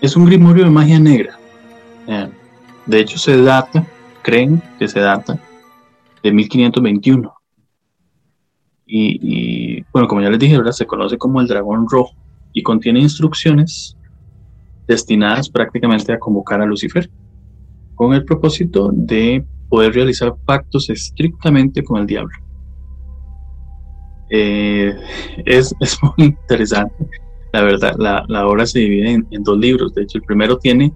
[0.00, 1.38] es un grimorio de magia negra.
[2.86, 3.84] De hecho, se data,
[4.22, 5.38] creen que se data
[6.22, 7.32] de 1521.
[8.88, 12.14] Y, bueno, como ya les dije, se conoce como el dragón rojo
[12.52, 13.96] y contiene instrucciones
[14.86, 17.10] destinadas prácticamente a convocar a Lucifer,
[17.96, 22.45] con el propósito de poder realizar pactos estrictamente con el diablo.
[24.30, 24.94] Eh,
[25.44, 26.94] es, es, muy interesante.
[27.52, 29.94] La verdad, la, la obra se divide en, dos libros.
[29.94, 30.92] De hecho, el primero tiene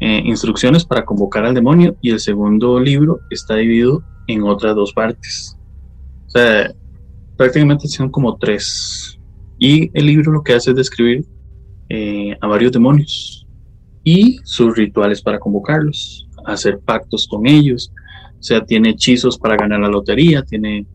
[0.00, 4.92] eh, instrucciones para convocar al demonio y el segundo libro está dividido en otras dos
[4.92, 5.56] partes.
[6.26, 6.72] O sea,
[7.36, 9.18] prácticamente son como tres.
[9.58, 11.24] Y el libro lo que hace es describir
[11.88, 13.46] eh, a varios demonios
[14.04, 17.92] y sus rituales para convocarlos, hacer pactos con ellos.
[18.38, 20.86] O sea, tiene hechizos para ganar la lotería, tiene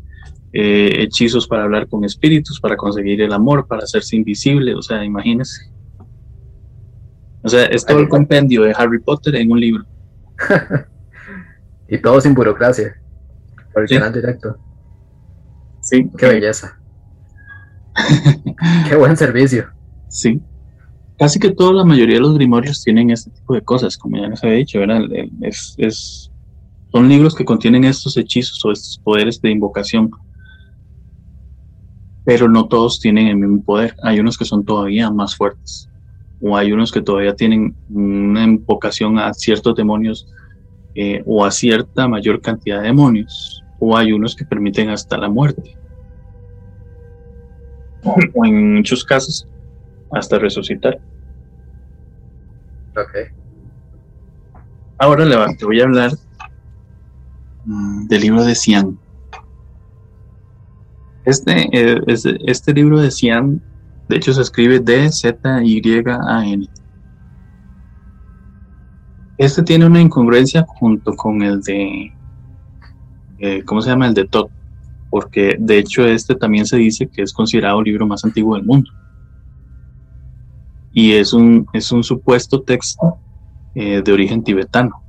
[0.54, 5.04] eh, hechizos para hablar con espíritus, para conseguir el amor, para hacerse invisible, o sea,
[5.04, 5.72] imagínense.
[7.44, 9.86] O sea, es todo el compendio de Harry Potter en un libro.
[11.90, 12.96] y todo sin burocracia.
[13.74, 14.58] Por el canal directo.
[15.82, 16.10] Sí.
[16.18, 16.80] Qué belleza.
[18.90, 19.68] Qué buen servicio.
[20.10, 20.42] Sí.
[21.18, 24.28] Casi que toda la mayoría de los grimorios tienen este tipo de cosas, como ya
[24.28, 25.02] les había dicho, ¿verdad?
[25.42, 26.32] Es, es,
[26.92, 30.12] son libros que contienen estos hechizos o estos poderes de invocación
[32.28, 33.96] pero no todos tienen el mismo poder.
[34.04, 35.90] Hay unos que son todavía más fuertes.
[36.42, 40.28] o hay unos que todavía tienen una invocación a ciertos demonios
[40.94, 45.30] eh, o a cierta mayor cantidad de demonios, o hay unos que permiten hasta la
[45.30, 45.78] muerte,
[48.04, 49.48] o en muchos casos
[50.12, 51.00] hasta resucitar.
[52.92, 53.32] Ok.
[54.98, 56.12] Ahora te voy a hablar
[57.64, 59.00] mm, del libro de Cian.
[61.28, 62.02] Este, eh,
[62.48, 63.62] este libro de Cian
[64.08, 66.70] de hecho, se escribe D-Z-Y-A-N.
[69.38, 72.14] Este tiene una incongruencia junto con el de.
[73.40, 74.08] Eh, ¿Cómo se llama?
[74.08, 74.50] El de Todd.
[75.10, 78.66] Porque de hecho, este también se dice que es considerado el libro más antiguo del
[78.66, 78.90] mundo.
[80.94, 83.18] Y es un, es un supuesto texto
[83.76, 85.04] eh, de origen tibetano.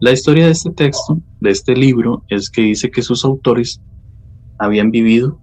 [0.00, 3.80] La historia de este texto, de este libro, es que dice que sus autores
[4.60, 5.40] habían vivido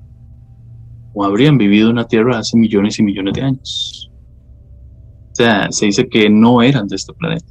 [1.13, 4.11] o habrían vivido en la Tierra hace millones y millones de años.
[5.31, 7.45] O sea, se dice que no eran de este planeta.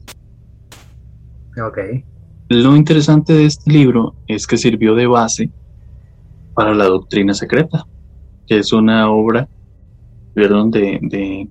[1.66, 1.79] Ok.
[2.48, 5.50] Lo interesante de este libro es que sirvió de base
[6.55, 7.85] para la doctrina secreta,
[8.46, 9.48] que es una obra,
[10.35, 11.48] perdón, de,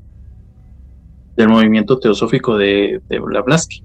[1.35, 3.83] del movimiento teosófico de, de Blavatsky.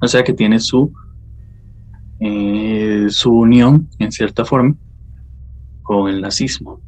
[0.00, 0.92] O sea que tiene su,
[2.20, 4.76] eh, su unión, en cierta forma,
[5.90, 6.80] con el nazismo.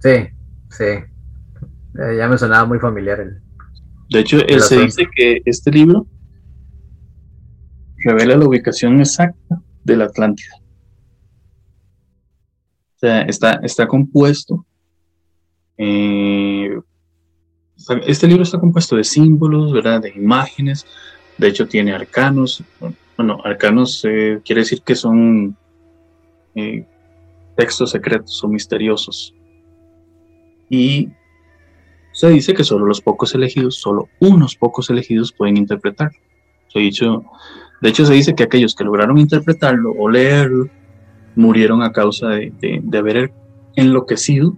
[0.00, 0.28] Sí,
[0.68, 0.84] sí.
[0.84, 3.18] Eh, ya me sonaba muy familiar.
[3.18, 3.40] El,
[4.10, 6.06] de hecho, se dice que este libro
[8.04, 10.54] revela la ubicación exacta de la Atlántida.
[12.96, 14.66] O sea, está, está compuesto.
[15.78, 16.78] Eh,
[18.06, 20.02] este libro está compuesto de símbolos, ¿verdad?
[20.02, 20.84] De imágenes.
[21.38, 22.62] De hecho, tiene arcanos.
[23.16, 25.56] Bueno, arcanos eh, quiere decir que son
[27.60, 29.34] textos secretos o misteriosos
[30.70, 31.10] y
[32.12, 36.18] se dice que solo los pocos elegidos, solo unos pocos elegidos pueden interpretarlo.
[36.74, 37.22] De hecho,
[37.82, 40.70] de hecho se dice que aquellos que lograron interpretarlo o leerlo
[41.36, 42.50] murieron a causa de,
[42.82, 43.30] de, haber
[43.76, 44.56] enloquecido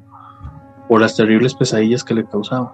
[0.88, 2.72] por las terribles pesadillas que le causaba.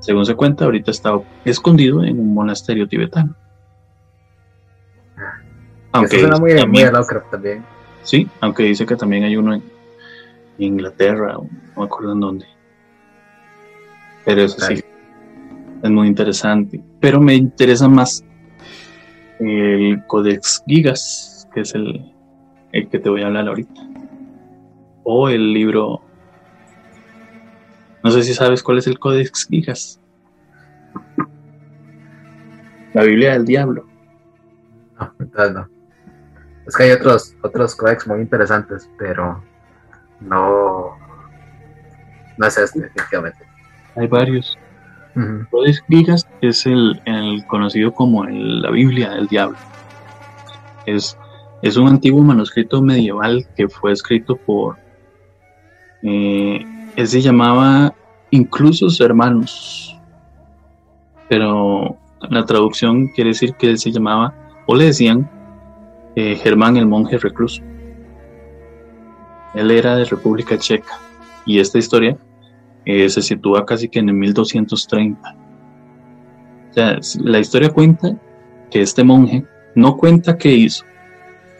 [0.00, 3.36] Según se cuenta, ahorita está escondido en un monasterio tibetano.
[5.92, 6.90] Aunque Eso suena muy, también,
[7.30, 7.71] también.
[8.02, 9.62] Sí, aunque dice que también hay uno en,
[10.58, 12.46] Inglaterra, no me acuerdo en dónde.
[14.24, 14.84] Pero eso sí,
[15.82, 16.80] es muy interesante.
[17.00, 18.24] Pero me interesa más
[19.40, 22.12] el Codex Gigas, que es el,
[22.72, 23.80] el que te voy a hablar ahorita.
[25.04, 26.02] O el libro.
[28.04, 30.00] No sé si sabes cuál es el Codex Gigas.
[32.94, 33.86] La Biblia del Diablo.
[35.34, 35.71] No, no.
[36.66, 39.42] Es que hay otros, otros codex muy interesantes, pero
[40.20, 40.96] no,
[42.36, 43.44] no es este, efectivamente.
[43.96, 44.56] Hay varios.
[45.14, 45.44] Uh
[46.40, 49.58] es el, conocido como la Biblia del Diablo.
[50.86, 51.18] Es,
[51.60, 54.76] es un antiguo manuscrito medieval que fue escrito por.
[56.02, 56.64] Eh,
[57.04, 57.94] se llamaba
[58.30, 59.98] Inclusos Hermanos.
[61.28, 61.98] Pero
[62.30, 64.34] la traducción quiere decir que él se llamaba,
[64.66, 65.30] o le decían,
[66.16, 67.62] eh, Germán el monje recluso.
[69.54, 70.98] Él era de República Checa
[71.44, 72.16] y esta historia
[72.84, 75.36] eh, se sitúa casi que en el 1230.
[76.70, 78.16] O sea, la historia cuenta
[78.70, 79.44] que este monje
[79.74, 80.84] no cuenta qué hizo,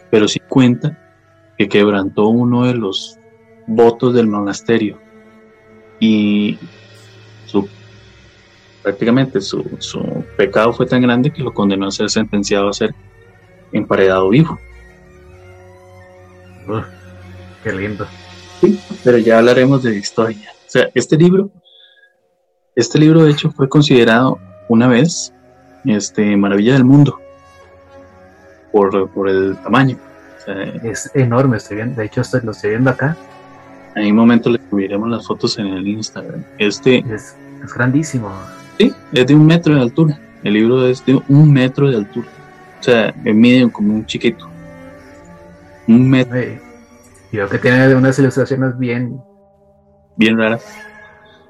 [0.09, 0.99] pero sí cuenta
[1.57, 3.19] que quebrantó uno de los
[3.67, 4.99] votos del monasterio
[5.99, 6.57] y
[7.45, 7.67] su,
[8.81, 12.93] prácticamente su, su pecado fue tan grande que lo condenó a ser sentenciado a ser
[13.73, 14.57] emparedado vivo.
[17.63, 18.07] Qué lindo.
[18.61, 20.51] Sí, pero ya hablaremos de historia.
[20.65, 21.49] O sea, este libro,
[22.75, 24.39] este libro de hecho fue considerado
[24.69, 25.33] una vez
[25.85, 27.19] este, Maravilla del Mundo
[28.71, 29.97] por, por el tamaño.
[30.83, 33.17] es enorme, estoy viendo, de hecho lo estoy viendo acá.
[33.95, 36.43] En un momento le subiremos las fotos en el Instagram.
[36.57, 38.31] Este es, es grandísimo.
[38.79, 40.19] Sí, es de un metro de altura.
[40.43, 42.27] El libro es de un metro de altura.
[42.83, 44.45] O sea, mide como un chiquito.
[45.87, 46.37] Un metro.
[47.31, 49.21] Y veo que tiene unas ilustraciones bien.
[50.17, 50.65] Bien raras.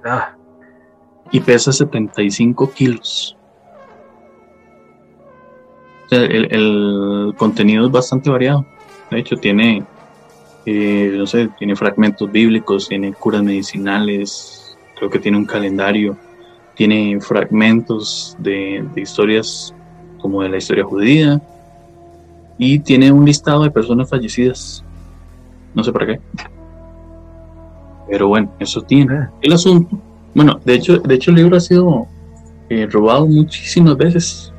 [0.06, 0.36] Ah.
[1.32, 3.36] Y pesa 75 kilos.
[6.12, 8.68] el, contenido es bastante variado.
[9.10, 9.84] De hecho, tiene,
[10.68, 16.16] eh, no sé, tiene fragmentos bíblicos, tiene curas medicinales, creo que tiene un calendario,
[16.76, 19.74] tiene fragmentos de, de historias
[20.24, 21.40] como de la historia judía
[22.58, 24.84] y tiene un listado de personas fallecidas
[25.74, 26.20] no sé para qué.
[28.10, 29.28] Pero bueno, eso tiene.
[29.42, 29.98] El asunto
[30.34, 32.08] Bueno, de hecho, de hecho el libro ha sido
[32.70, 34.54] eh, robado muchísimas veces.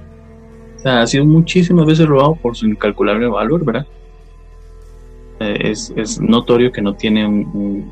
[0.76, 3.86] O sea, ha sido muchísimas veces robado por su incalculable valor, ¿verdad?
[5.40, 7.90] Eh, es, notorio que no tiene un,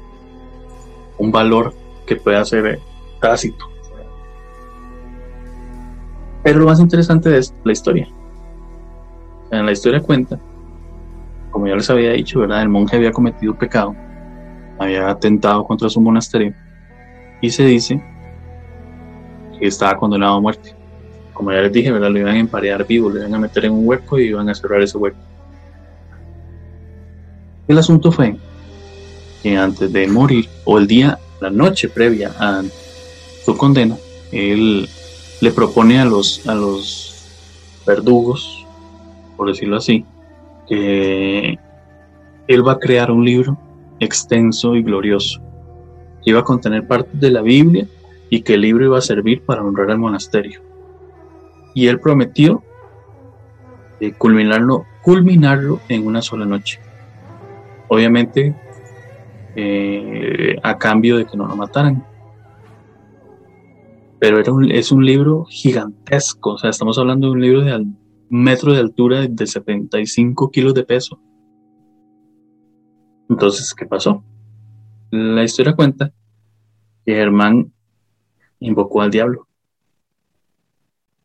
[1.18, 1.74] un, valor
[2.06, 2.78] que pueda ser
[3.20, 3.66] tácito.
[6.42, 8.08] Pero lo más interesante es la historia.
[9.50, 10.40] En la historia cuenta,
[11.50, 12.62] como ya les había dicho, ¿verdad?
[12.62, 13.94] El monje había cometido pecado,
[14.78, 16.54] había atentado contra su monasterio
[17.40, 18.02] y se dice
[19.58, 20.74] que estaba condenado a muerte.
[21.34, 22.10] Como ya les dije, ¿verdad?
[22.10, 24.54] Lo iban a emparear vivo, lo iban a meter en un hueco y iban a
[24.54, 25.18] cerrar ese hueco.
[27.68, 28.36] El asunto fue
[29.42, 32.62] que antes de morir, o el día, la noche previa a
[33.44, 33.96] su condena,
[34.30, 34.88] él
[35.42, 38.64] le propone a los, a los verdugos,
[39.36, 40.06] por decirlo así,
[40.68, 41.58] que
[42.46, 43.58] él va a crear un libro
[43.98, 45.42] extenso y glorioso,
[46.22, 47.88] que iba a contener partes de la Biblia
[48.30, 50.60] y que el libro iba a servir para honrar al monasterio.
[51.74, 52.62] Y él prometió
[53.98, 56.78] eh, culminarlo, culminarlo en una sola noche.
[57.88, 58.54] Obviamente,
[59.56, 62.11] eh, a cambio de que no lo mataran
[64.22, 67.98] pero era es un libro gigantesco, o sea, estamos hablando de un libro de un
[68.30, 71.20] metro de altura de 75 kilos de peso.
[73.28, 74.22] Entonces, ¿qué pasó?
[75.10, 76.12] La historia cuenta
[77.04, 77.72] que Germán
[78.60, 79.48] invocó al diablo,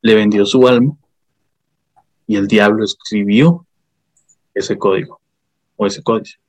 [0.02, 0.98] le vendió su alma
[2.26, 3.68] y el diablo escribió
[4.56, 5.22] ese código
[5.76, 6.40] o ese códice.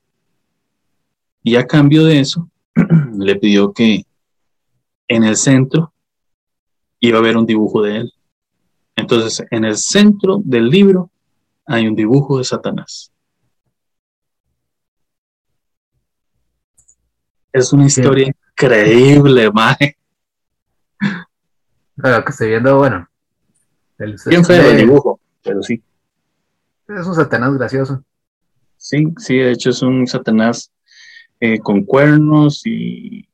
[1.42, 2.48] Y a cambio de eso,
[3.18, 4.06] le pidió que
[5.08, 5.92] en el centro
[7.00, 8.12] iba a haber un dibujo de él.
[8.96, 11.10] Entonces, en el centro del libro
[11.66, 13.12] hay un dibujo de Satanás.
[17.52, 19.96] Es una historia increíble, Mae.
[21.96, 23.08] Lo que estoy viendo, bueno.
[23.98, 25.82] El, Bien feo el dibujo, pero sí.
[26.86, 28.02] Es un Satanás gracioso.
[28.76, 30.72] Sí, sí, de hecho es un Satanás
[31.40, 33.27] eh, con cuernos y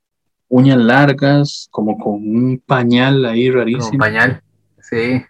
[0.55, 3.91] uñas largas, como con un pañal ahí rarísimo.
[3.91, 4.41] Un pañal,
[4.81, 5.21] sí.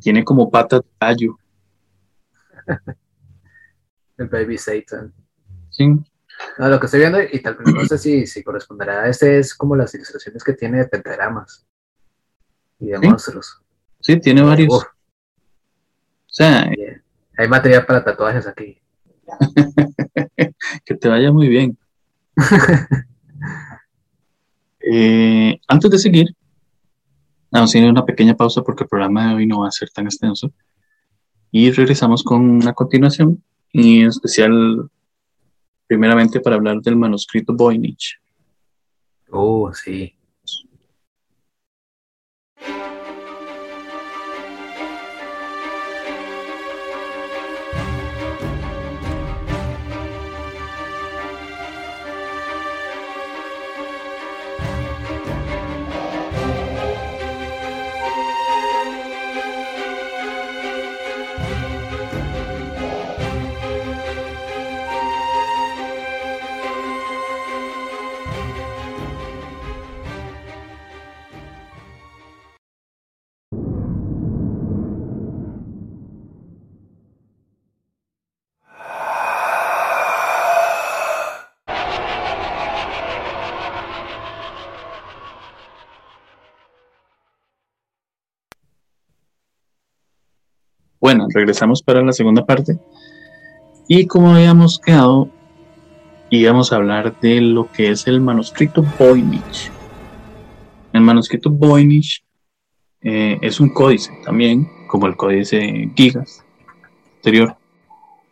[0.00, 1.38] Tiene como patas de gallo.
[4.18, 5.14] El Baby Satan.
[5.70, 5.86] Sí.
[6.58, 9.38] No, lo que estoy viendo, y tal vez no sé si, si corresponderá a este,
[9.38, 11.64] es como las ilustraciones que tiene de pentagramas
[12.80, 13.62] y de monstruos.
[14.00, 14.74] Sí, tiene varios.
[14.74, 14.84] O
[16.26, 16.68] sea,
[17.38, 18.80] hay material para tatuajes aquí.
[20.84, 21.78] que te vaya muy bien.
[24.90, 26.26] Eh, antes de seguir,
[27.50, 29.90] vamos a hacer una pequeña pausa porque el programa de hoy no va a ser
[29.90, 30.52] tan extenso.
[31.50, 34.90] Y regresamos con una continuación, y en especial,
[35.86, 38.18] primeramente para hablar del manuscrito Voynich.
[39.30, 40.14] Oh, sí.
[91.34, 92.78] Regresamos para la segunda parte.
[93.88, 95.28] Y como habíamos quedado,
[96.30, 99.70] íbamos a hablar de lo que es el manuscrito Voynich.
[100.92, 102.24] El manuscrito Voynich
[103.00, 106.44] eh, es un códice también, como el códice Gigas
[107.16, 107.56] anterior.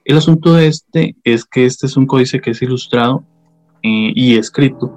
[0.05, 3.25] El asunto de este es que este es un códice que es ilustrado
[3.83, 4.93] eh, y escrito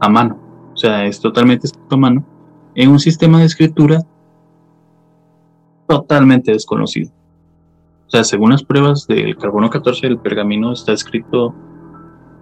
[0.00, 0.70] a mano.
[0.72, 2.26] O sea, es totalmente escrito a mano
[2.74, 4.00] en un sistema de escritura
[5.86, 7.10] totalmente desconocido.
[8.10, 11.54] O sea, según las pruebas del carbono 14, el pergamino está escrito,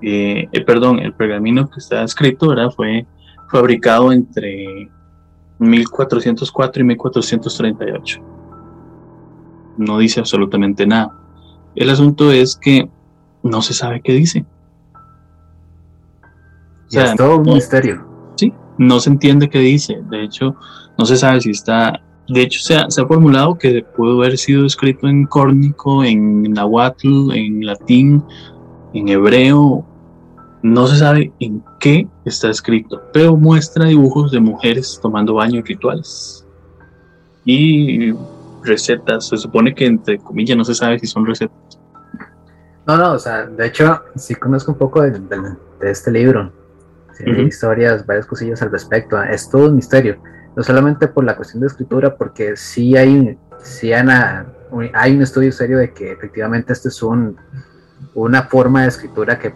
[0.00, 2.70] eh, eh, perdón, el pergamino que está escrito ¿verdad?
[2.74, 3.06] fue
[3.50, 4.90] fabricado entre
[5.58, 8.22] 1404 y 1438.
[9.76, 11.14] No dice absolutamente nada.
[11.74, 12.88] El asunto es que
[13.42, 14.46] no se sabe qué dice.
[16.86, 18.08] O sea, es todo un misterio.
[18.36, 20.00] Sí, no se entiende qué dice.
[20.08, 20.56] De hecho,
[20.96, 25.08] no se sabe si está de hecho, se ha, formulado que pudo haber sido escrito
[25.08, 28.22] en córnico, en nahuatl, en latín,
[28.92, 29.86] en hebreo
[30.62, 36.46] No se sabe en qué está escrito, pero muestra dibujos de mujeres tomando baños rituales.
[37.46, 38.12] Y
[38.62, 41.78] recetas, se supone que entre comillas no se sabe si son recetas.
[42.86, 45.18] No, no, o sea, de hecho sí conozco un poco de,
[45.82, 46.52] este libro.
[47.24, 49.20] Hay historias, varias cosillas al respecto.
[49.22, 50.20] Es todo un misterio.
[50.58, 55.78] No solamente por la cuestión de escritura, porque sí hay, sí hay, un estudio serio
[55.78, 57.36] de que efectivamente esto es un,
[58.12, 59.54] una forma de escritura que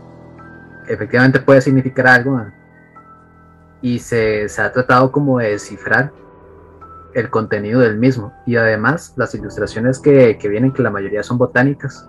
[0.86, 2.40] efectivamente puede significar algo
[3.80, 6.12] y se, ha tratado como de descifrar
[7.14, 8.32] el contenido del mismo.
[8.46, 12.08] Y además las ilustraciones que, vienen que la mayoría son botánicas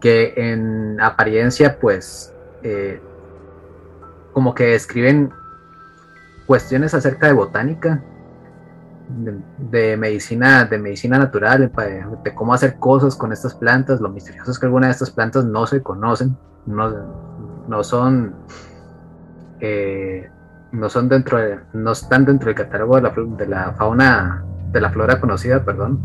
[0.00, 2.34] que en apariencia pues
[2.64, 3.00] eh,
[4.32, 5.32] como que describen
[6.46, 8.02] cuestiones acerca de botánica
[9.08, 11.70] de, medicina de medicina natural
[12.22, 14.00] de, cómo hacer cosas con estas plantas.
[14.00, 16.36] Lo misterioso es que algunas de estas plantas no se conocen
[16.66, 16.90] no,
[17.68, 18.34] no son
[19.60, 20.30] eh,
[20.72, 24.80] no son dentro de, no están dentro del catálogo de la, de la fauna de
[24.80, 26.00] la flora conocida perdón.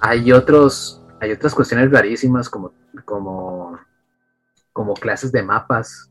[0.00, 2.72] Hay otros hay otras cuestiones rarísimas como
[3.04, 3.78] como
[4.72, 6.10] como clases de mapas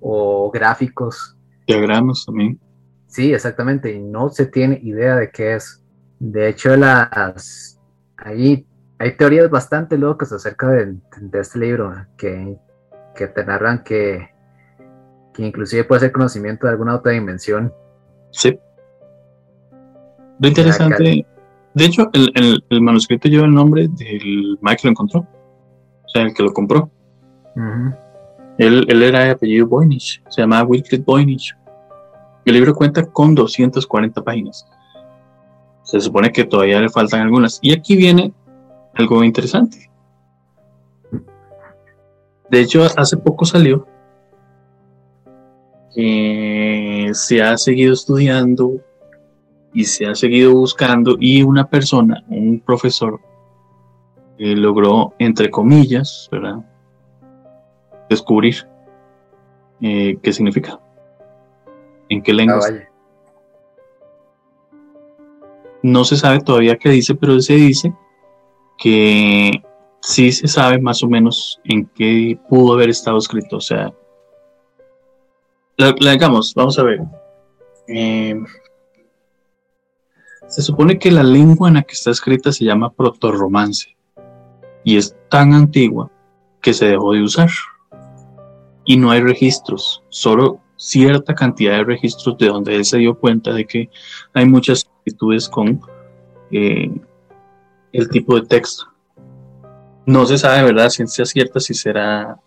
[0.00, 1.35] o gráficos
[1.66, 2.58] diagramas también
[3.06, 5.82] sí exactamente y no se tiene idea de qué es
[6.18, 7.80] de hecho las
[8.16, 8.66] hay,
[8.98, 12.58] hay teorías bastante locas acerca de, de este libro que
[13.16, 14.28] que te narran que,
[15.34, 17.72] que inclusive puede ser conocimiento de alguna otra dimensión.
[18.30, 18.56] Sí.
[20.38, 21.26] Lo interesante,
[21.74, 26.22] de hecho, el, el, manuscrito lleva el nombre del Mike que lo encontró, o sea,
[26.22, 26.90] el que lo compró.
[28.58, 31.54] Él, él, era de apellido Voynich, se llamaba Wilfrid Voynich.
[32.44, 34.66] El libro cuenta con 240 páginas.
[35.82, 37.58] Se supone que todavía le faltan algunas.
[37.62, 38.32] Y aquí viene
[38.94, 39.90] algo interesante.
[42.50, 43.86] De hecho, hace poco salió
[45.94, 48.80] que se ha seguido estudiando
[49.72, 53.20] y se ha seguido buscando y una persona, un profesor,
[54.38, 56.58] eh, logró, entre comillas, ¿verdad?
[58.08, 58.66] Descubrir
[59.80, 60.80] eh, qué significa,
[62.08, 62.60] en qué lengua.
[62.62, 62.88] Ah,
[65.82, 67.92] no se sabe todavía qué dice, pero se dice
[68.78, 69.62] que
[70.00, 73.56] sí se sabe más o menos en qué pudo haber estado escrito.
[73.56, 73.92] O sea,
[75.76, 77.00] la, digamos, vamos a ver.
[77.88, 78.36] Eh,
[80.48, 83.96] se supone que la lengua en la que está escrita se llama proto-romance
[84.84, 86.10] y es tan antigua
[86.60, 87.50] que se dejó de usar
[88.86, 93.52] y no hay registros, solo cierta cantidad de registros de donde él se dio cuenta
[93.52, 93.90] de que
[94.32, 95.80] hay muchas similitudes con
[96.50, 96.90] eh,
[97.92, 98.84] el tipo de texto.
[100.06, 100.90] No se sabe, ¿verdad?
[100.90, 102.38] Ciencia cierta si será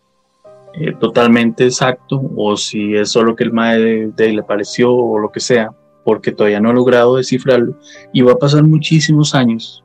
[0.74, 5.32] eh, totalmente exacto o si es solo que el mae de, le pareció o lo
[5.32, 5.72] que sea,
[6.06, 7.78] porque todavía no ha logrado descifrarlo
[8.14, 9.84] y va a pasar muchísimos años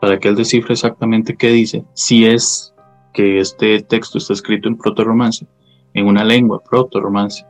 [0.00, 2.72] para que él descifre exactamente qué dice, si es
[3.12, 5.46] que este texto está escrito en proto-romance,
[5.96, 7.44] en una lengua proto-romance.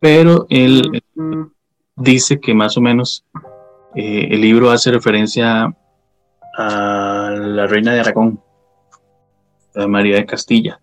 [0.00, 1.02] Pero él
[1.96, 3.24] dice que más o menos
[3.94, 5.74] eh, el libro hace referencia
[6.56, 8.40] a la reina de Aragón,
[9.74, 10.80] a María de Castilla.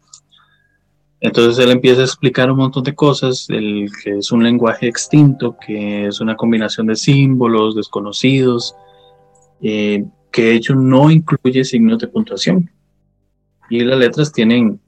[1.21, 5.57] Entonces él empieza a explicar un montón de cosas, el, que es un lenguaje extinto,
[5.57, 8.75] que es una combinación de símbolos desconocidos,
[9.61, 12.71] eh, que de hecho no incluye signos de puntuación.
[13.69, 14.79] Y las letras tienen,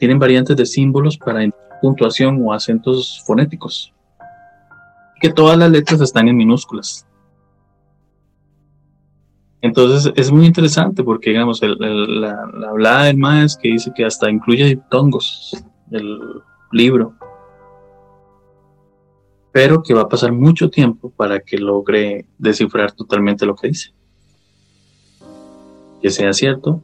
[0.00, 1.48] tienen variantes de símbolos para
[1.82, 3.92] puntuación o acentos fonéticos.
[5.20, 7.06] Que todas las letras están en minúsculas.
[9.60, 14.64] Entonces es muy interesante porque, digamos, la, hablada del maes que dice que hasta incluye
[14.64, 16.18] diptongos del
[16.72, 17.14] libro,
[19.52, 23.92] pero que va a pasar mucho tiempo para que logre descifrar totalmente lo que dice.
[26.00, 26.82] Que sea cierto,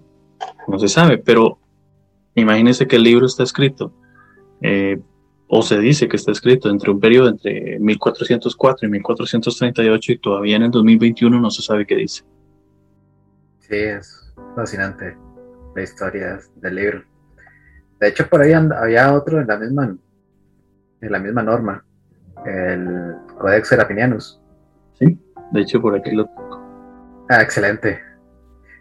[0.68, 1.58] no se sabe, pero
[2.36, 3.92] imagínense que el libro está escrito,
[4.62, 4.98] eh,
[5.48, 10.56] o se dice que está escrito entre un periodo entre 1404 y 1438 y todavía
[10.56, 12.22] en el 2021 no se sabe qué dice.
[13.60, 15.16] Sí, es fascinante
[15.74, 17.04] la historia del libro.
[18.00, 19.96] De hecho, por ahí había otro en la misma,
[21.00, 21.84] en la misma norma,
[22.44, 24.40] el Codex Serafinianus.
[24.98, 25.18] Sí,
[25.52, 27.26] de hecho por aquí lo tengo.
[27.28, 28.00] Ah, excelente.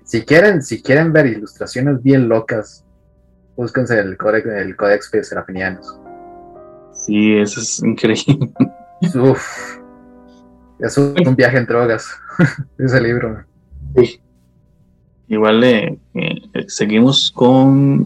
[0.04, 2.85] Si quieren, si quieren ver ilustraciones bien locas,
[3.56, 6.00] búsquense el Codex, el Codex Serafinianus.
[6.92, 8.52] Sí, eso es increíble.
[9.16, 9.78] Uf,
[10.80, 12.10] es un, viaje en drogas,
[12.78, 13.44] ese libro.
[13.96, 14.22] Sí.
[15.28, 16.00] Igual eh,
[16.68, 18.06] seguimos con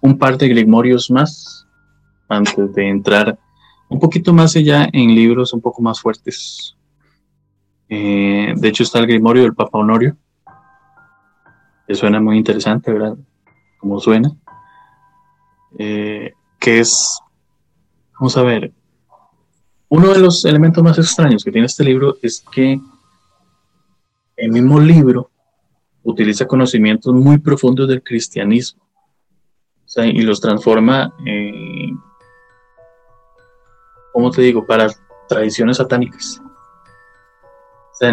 [0.00, 1.66] un par de grimorios más
[2.28, 3.38] antes de entrar
[3.88, 6.76] un poquito más allá en libros un poco más fuertes.
[7.88, 10.16] Eh, de hecho está el grimorio del Papa Honorio,
[11.86, 13.16] que suena muy interesante, ¿verdad?
[13.78, 14.30] Como suena.
[15.78, 17.20] Eh, que es,
[18.14, 18.72] vamos a ver,
[19.88, 22.80] uno de los elementos más extraños que tiene este libro es que
[24.36, 25.30] el mismo libro
[26.02, 28.82] utiliza conocimientos muy profundos del cristianismo
[29.96, 31.90] y los transforma, eh,
[34.12, 34.88] ¿cómo te digo?, para
[35.28, 36.42] tradiciones satánicas.
[37.92, 38.12] O sea,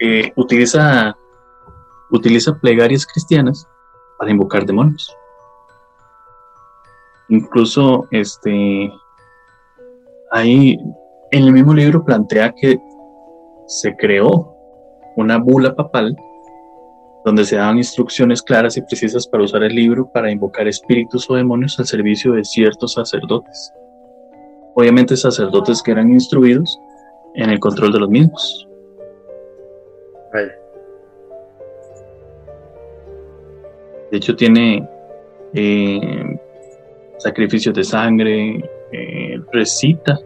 [0.00, 1.16] eh, utiliza,
[2.10, 3.68] utiliza plegarias cristianas
[4.18, 5.14] para invocar demonios.
[7.28, 8.92] Incluso, este,
[10.30, 10.78] ahí
[11.30, 12.78] en el mismo libro plantea que
[13.66, 14.54] se creó
[15.16, 16.14] una bula papal
[17.24, 21.34] donde se daban instrucciones claras y precisas para usar el libro para invocar espíritus o
[21.34, 23.72] demonios al servicio de ciertos sacerdotes.
[24.74, 26.78] Obviamente sacerdotes que eran instruidos
[27.34, 28.68] en el control de los mismos.
[34.14, 34.88] De hecho tiene
[35.54, 36.38] eh,
[37.18, 40.20] sacrificios de sangre, eh, recita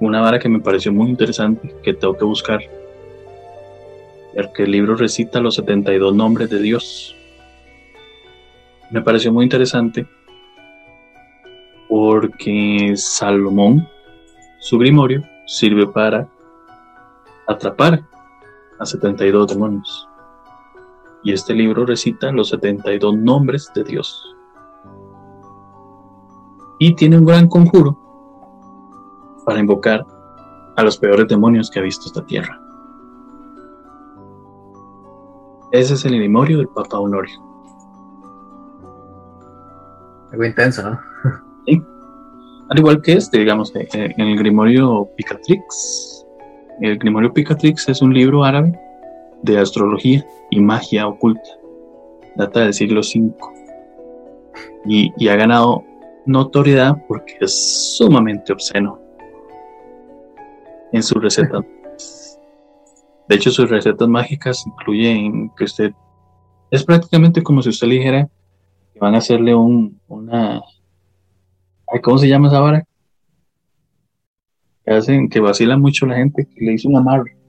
[0.00, 2.60] una vara que me pareció muy interesante, que tengo que buscar
[4.52, 7.14] que el libro recita los 72 nombres de Dios.
[8.90, 10.04] Me pareció muy interesante
[11.88, 13.88] porque Salomón,
[14.58, 16.26] su grimorio, sirve para
[17.46, 18.02] atrapar
[18.80, 20.09] a 72 demonios.
[21.22, 24.24] Y este libro recita los 72 nombres de Dios.
[26.78, 27.98] Y tiene un gran conjuro
[29.44, 30.06] para invocar
[30.76, 32.58] a los peores demonios que ha visto esta tierra.
[35.72, 37.38] Ese es el grimorio del Papa Honorio.
[40.32, 41.00] Algo intenso, ¿no?
[41.66, 41.82] Sí.
[42.70, 46.26] Al igual que este, digamos, eh, eh, en el grimorio Picatrix.
[46.80, 48.78] El grimorio Picatrix es un libro árabe
[49.42, 51.48] de astrología y magia oculta.
[52.36, 53.32] Data del siglo V.
[54.86, 55.84] Y, ha ganado
[56.26, 58.98] notoriedad porque es sumamente obsceno
[60.92, 61.64] en su receta.
[63.28, 65.92] De hecho, sus recetas mágicas incluyen que usted
[66.70, 68.28] es prácticamente como si usted le dijera
[68.92, 70.62] que van a hacerle un, una,
[72.02, 72.84] ¿cómo se llama esa vara?
[74.84, 77.39] Que hacen, que vacila mucho la gente, que le hizo un amarre.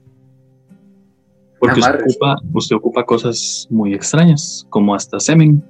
[1.62, 5.62] Porque usted ocupa, usted ocupa, cosas muy extrañas, como hasta semen,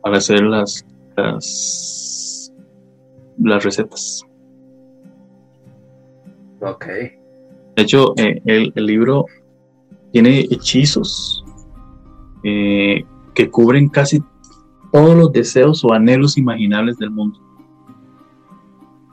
[0.00, 0.86] para hacer las,
[1.16, 2.52] las,
[3.36, 4.22] las recetas.
[6.60, 6.86] Ok.
[7.74, 9.26] De hecho, eh, el, libro
[10.12, 11.44] tiene hechizos
[12.44, 13.02] eh,
[13.34, 14.22] que cubren casi
[14.92, 17.40] todos los deseos o anhelos imaginables del mundo.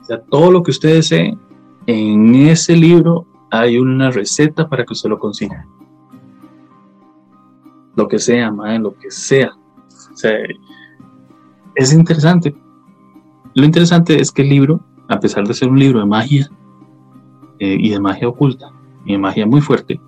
[0.00, 1.36] O sea, todo lo que usted desee,
[1.88, 5.66] en ese libro hay una receta para que usted lo consiga.
[7.94, 9.52] Lo que sea, madre, lo que sea.
[10.12, 10.32] O sea,
[11.74, 12.56] es interesante.
[13.54, 16.50] Lo interesante es que el libro, a pesar de ser un libro de magia,
[17.58, 18.72] eh, y de magia oculta
[19.04, 20.00] y de magia muy fuerte,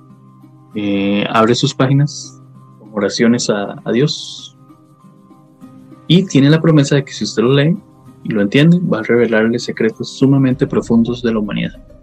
[0.74, 2.42] eh, abre sus páginas
[2.80, 4.56] con oraciones a, Dios
[6.08, 7.76] y tiene la promesa de que si usted lo lee
[8.22, 11.93] y lo entiende, va a revelarle secretos sumamente profundos de la humanidad.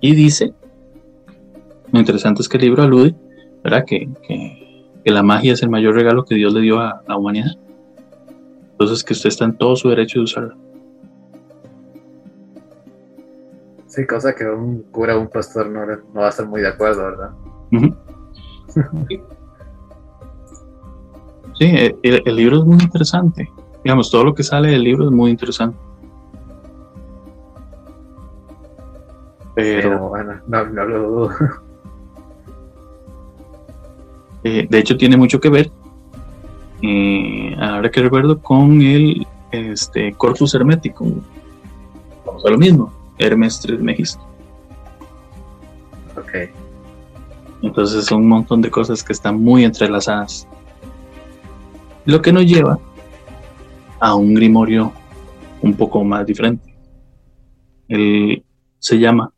[0.00, 0.54] Y dice,
[1.92, 3.14] lo interesante es que el libro alude,
[3.64, 3.84] ¿verdad?
[3.86, 4.64] Que, que,
[5.04, 7.52] la magia es el mayor regalo que Dios le dio a la humanidad.
[8.72, 10.54] Entonces que usted está en todo su derecho de usarla.
[13.86, 15.80] Sí, cosa que un cura o un pastor no,
[16.14, 17.30] va a estar muy de acuerdo, ¿verdad?
[21.58, 21.66] sí,
[22.02, 23.50] el, libro es muy interesante.
[23.82, 25.78] Digamos, todo lo que sale del libro es muy interesante.
[29.58, 31.30] Pero, bueno, no, lo dudo.
[34.44, 35.68] Eh, de hecho, tiene mucho que ver,
[36.80, 41.04] eh, ahora que recuerdo, con el este, corpus hermético.
[42.24, 42.92] Vamos a lo mismo.
[43.18, 44.22] Hermes Trismegisto.
[46.16, 46.50] Ok.
[47.62, 50.46] Entonces son un montón de cosas que están muy entrelazadas.
[52.04, 52.78] Lo que nos lleva
[53.98, 54.92] a un grimorio
[55.62, 56.72] un poco más diferente.
[57.88, 58.44] El,
[58.78, 59.32] se llama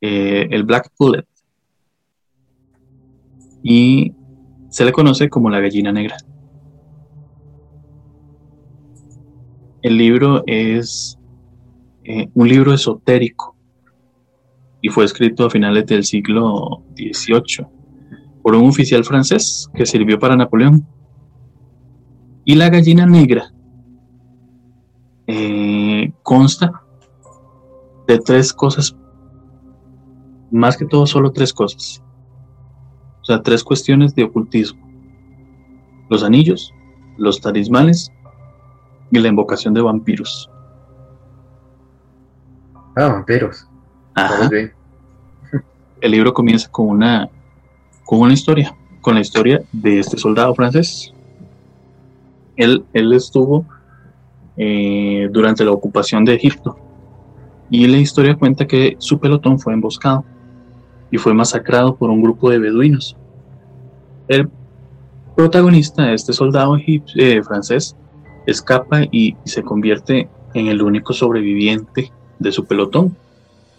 [0.00, 1.26] eh, el Black Pullet
[3.62, 4.14] y
[4.68, 6.16] se le conoce como la gallina negra.
[9.82, 11.18] El libro es
[12.04, 13.56] eh, un libro esotérico
[14.82, 17.66] y fue escrito a finales del siglo XVIII
[18.42, 20.86] por un oficial francés que sirvió para Napoleón.
[22.44, 23.52] Y la gallina negra
[25.26, 26.82] eh, consta
[28.08, 28.96] de tres cosas,
[30.50, 32.02] más que todo solo tres cosas.
[33.22, 34.80] O sea, tres cuestiones de ocultismo.
[36.08, 36.72] Los anillos,
[37.16, 38.10] los talismanes
[39.10, 40.50] y la invocación de vampiros.
[42.96, 43.68] Ah, vampiros.
[46.00, 47.28] El libro comienza con una,
[48.04, 51.12] con una historia, con la historia de este soldado francés.
[52.56, 53.66] Él, él estuvo
[54.56, 56.76] eh, durante la ocupación de Egipto
[57.70, 60.24] y la historia cuenta que su pelotón fue emboscado
[61.10, 63.16] y fue masacrado por un grupo de beduinos.
[64.28, 64.48] El
[65.34, 67.96] protagonista, este soldado eh, francés,
[68.46, 73.16] escapa y se convierte en el único sobreviviente de su pelotón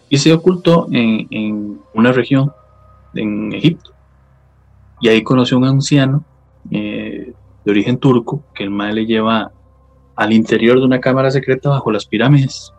[0.08, 2.52] y se ocultó en, una región
[3.14, 3.92] en Egipto.
[5.00, 6.24] Y ahí conoció a un anciano
[6.70, 7.32] eh,
[7.64, 9.50] de origen turco que el mal le lleva
[10.14, 12.72] al interior de una cámara secreta bajo las pirámides.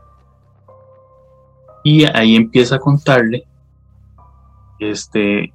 [1.83, 3.45] Y ahí empieza a contarle
[4.91, 5.53] este,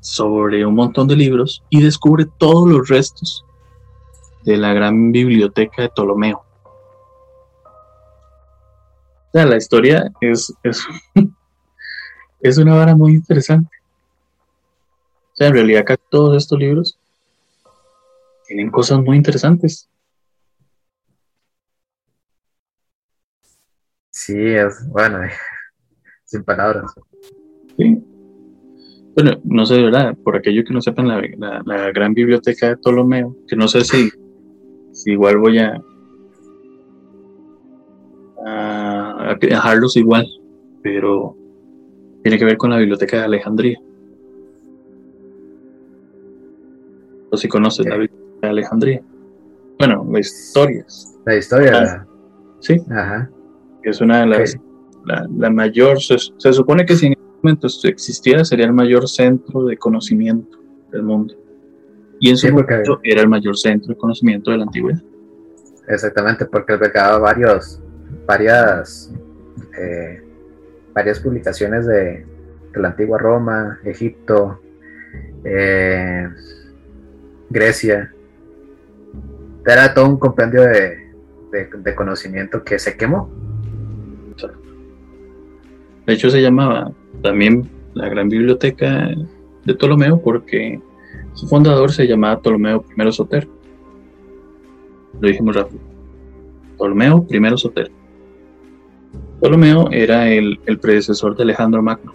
[0.00, 3.44] sobre un montón de libros y descubre todos los restos
[4.44, 6.42] de la gran biblioteca de Ptolomeo.
[9.28, 10.84] O sea, la historia es, es,
[12.40, 13.70] es una vara muy interesante.
[15.32, 16.98] O sea, en realidad acá todos estos libros
[18.46, 19.88] tienen cosas muy interesantes.
[24.10, 25.20] Sí, es bueno,
[26.24, 26.92] sin palabras.
[27.76, 28.09] Sí.
[29.14, 31.20] Bueno, no sé de verdad, por aquello que no sepan la,
[31.64, 34.08] la, gran biblioteca de Ptolomeo, que no sé si,
[34.92, 35.82] si igual voy a,
[38.46, 40.26] a, dejarlos igual,
[40.82, 41.36] pero
[42.22, 43.80] tiene que ver con la biblioteca de Alejandría.
[47.32, 49.02] O si conoces la biblioteca de Alejandría.
[49.78, 51.18] Bueno, las historias.
[51.26, 51.72] La historia.
[51.74, 52.06] Ah,
[52.60, 52.80] sí.
[52.90, 53.30] Ajá.
[53.82, 54.58] Es una de las,
[55.04, 60.58] la, mayor, se, se supone que si momento existiera, sería el mayor centro de conocimiento
[60.90, 61.34] del mundo.
[62.18, 65.02] Y en su momento era el mayor centro de conocimiento de la antigüedad.
[65.88, 67.82] Exactamente, porque albergaba varios,
[68.26, 69.12] varias,
[69.78, 70.22] eh,
[70.92, 72.26] varias publicaciones de,
[72.74, 74.60] la antigua Roma, Egipto,
[75.44, 76.28] eh,
[77.48, 78.14] Grecia.
[79.66, 81.10] Era todo un compendio de,
[81.50, 83.28] de conocimiento que se quemó.
[86.06, 86.92] De hecho, se llamaba
[87.22, 89.10] también la gran biblioteca
[89.64, 90.80] de Ptolomeo porque
[91.34, 93.48] su fundador se llamaba Ptolomeo I Sotero.
[95.20, 95.80] Lo dijimos rápido.
[96.76, 97.90] Ptolomeo I Sotero.
[99.40, 102.12] Ptolomeo era el, predecesor de Alejandro Magno.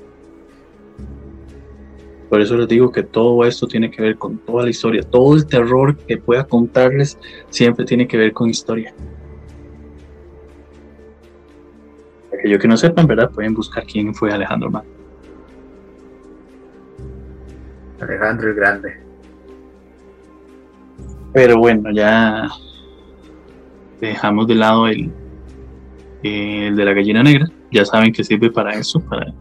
[2.30, 5.04] Por eso les digo que todo esto tiene que ver con toda la historia.
[5.04, 7.18] Todo el terror que pueda contarles
[7.50, 8.94] siempre tiene que ver con historia.
[12.38, 13.32] Aquellos que no sepan, ¿verdad?
[13.32, 14.95] Pueden buscar quién fue Alejandro Magno.
[18.00, 19.02] Alejandro el Grande.
[21.34, 22.48] Pero bueno, ya
[24.00, 25.12] dejamos de lado el,
[26.24, 27.48] el de la gallina negra.
[27.72, 29.34] Ya saben que sirve para eso, para,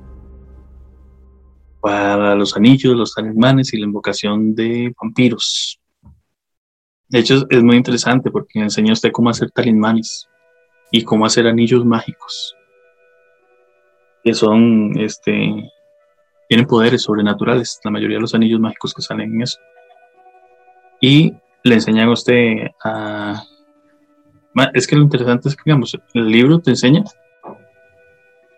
[1.80, 5.80] para los anillos, los talismanes y la invocación de vampiros.
[7.08, 10.28] De hecho, es muy interesante porque enseña usted cómo hacer talismanes
[10.90, 12.56] y cómo hacer anillos mágicos,
[14.24, 15.70] que son este,
[16.48, 19.58] tienen poderes sobrenaturales, la mayoría de los anillos mágicos que salen en eso.
[21.00, 23.42] Y le enseñan a usted a...
[24.72, 27.02] Es que lo interesante es que, digamos, el libro te enseña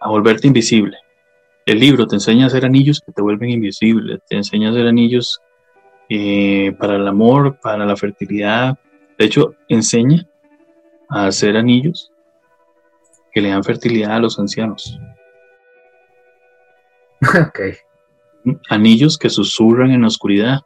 [0.00, 0.98] a volverte invisible.
[1.64, 4.86] El libro te enseña a hacer anillos que te vuelven invisible, te enseña a hacer
[4.86, 5.40] anillos
[6.08, 8.78] eh, para el amor, para la fertilidad.
[9.18, 10.26] De hecho, enseña
[11.08, 12.12] a hacer anillos
[13.32, 14.98] que le dan fertilidad a los ancianos.
[18.68, 20.60] Anillos que susurran en la oscuridad,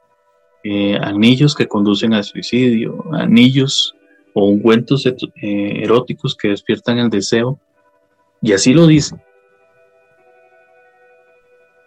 [0.62, 3.94] eh, anillos que conducen al suicidio, anillos
[4.34, 7.58] o ungüentos eh, eróticos que despiertan el deseo.
[8.42, 9.16] Y así lo dice.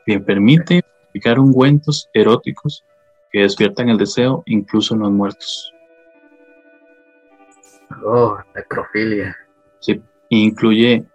[0.06, 2.84] Bien, permite aplicar ungüentos eróticos
[3.32, 5.74] que despiertan el deseo incluso en los muertos.
[8.04, 9.36] Oh, necrofilia.
[9.80, 11.06] Sí, incluye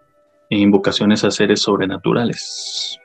[0.48, 2.98] invocaciones a seres sobrenaturales.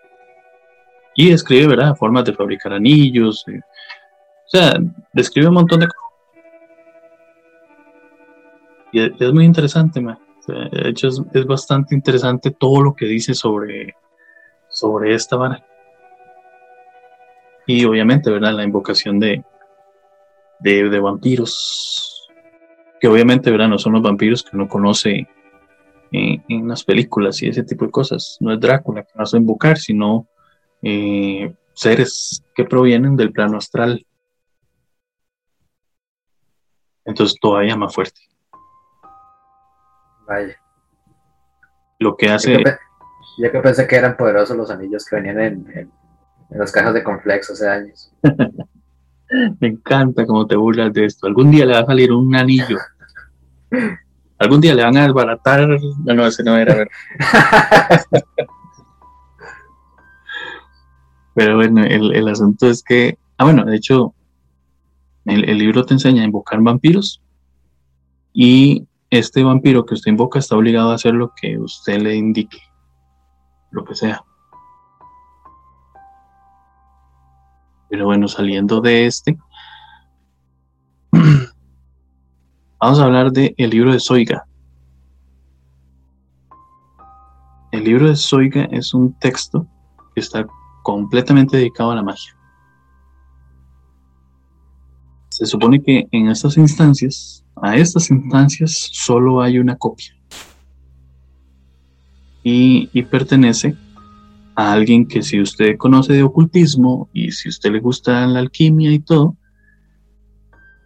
[1.16, 1.96] Y describe, ¿verdad?
[1.96, 3.46] Formas de fabricar anillos.
[3.48, 4.74] Eh, o sea,
[5.12, 6.04] describe un montón de cosas.
[8.92, 10.20] Y es, muy interesante, man.
[10.48, 13.96] de hecho, es, bastante interesante todo lo que dice sobre,
[14.70, 15.66] sobre esta vara.
[17.66, 18.54] Y obviamente, ¿verdad?
[18.54, 19.44] La invocación de,
[20.60, 22.30] de, vampiros.
[23.00, 23.70] que obviamente, ¿verdad?
[23.70, 25.28] No son los vampiros que uno conoce
[26.12, 28.38] en, las películas y ese tipo de cosas.
[28.40, 30.28] No es Drácula que vas a invocar, sino
[30.84, 34.06] eh, seres que provienen del plano astral.
[37.06, 38.22] Entonces todavía más fuerte.
[40.28, 40.56] Vaya.
[42.00, 42.64] Lo que hace...
[43.38, 45.92] Yo que, pensé que eran poderosos los anillos que venían en, en,
[46.52, 48.14] las cajas de Conflex hace años.
[49.60, 51.26] Me encanta cómo te burlas de esto.
[51.26, 52.78] Algún día le va a salir un anillo.
[54.38, 55.68] Algún día le van a desbaratar.
[55.68, 56.86] No, no, ese no era.
[61.36, 63.18] Pero bueno, el, asunto es que.
[63.38, 64.14] Ah, bueno, de hecho,
[65.26, 67.22] el, el libro te enseña a invocar vampiros.
[68.34, 72.58] Y este vampiro que usted invoca está obligado a hacer lo que usted le indique,
[73.70, 74.24] lo que sea.
[77.90, 79.38] Pero bueno, saliendo de este,
[82.80, 84.48] vamos a hablar del el libro de Soiga.
[87.72, 89.68] El libro de Soiga es un texto
[90.16, 90.48] que está
[90.84, 92.36] completamente dedicado a la magia.
[95.30, 100.16] Se supone que en estas instancias, a estas instancias, solo hay una copia.
[102.44, 103.76] Y, pertenece
[104.56, 108.92] a alguien que si usted conoce de ocultismo y si usted le gusta la alquimia
[108.92, 109.36] y todo,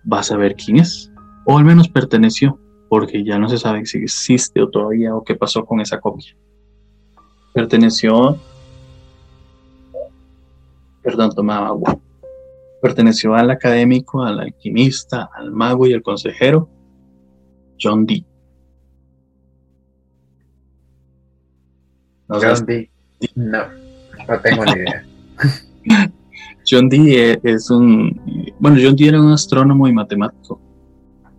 [0.10, 1.12] va a saber quién es.
[1.46, 5.36] O al menos perteneció, porque ya no se sabe si existe o todavía o qué
[5.36, 6.38] pasó con esa copia.
[7.54, 8.38] Perteneció,
[11.08, 11.98] perdón, tomaba agua
[12.82, 16.70] Perteneció al académico, al alquimista, al mago y al consejero
[17.82, 18.26] John Dee.
[22.28, 22.90] John Dee.
[23.36, 23.64] No,
[24.28, 25.06] no tengo ni idea.
[26.70, 28.54] John Dee es un.
[28.60, 30.60] Bueno, John Dee era un astrónomo y matemático.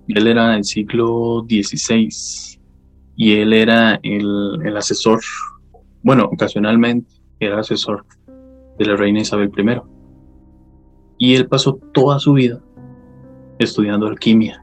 [0.08, 2.08] Él era del siglo XVI
[3.16, 5.20] y él era el, el asesor,
[6.02, 8.04] bueno, ocasionalmente era asesor
[8.78, 9.80] de la reina Isabel I
[11.18, 12.62] y él pasó toda su vida
[13.58, 14.62] estudiando alquimia,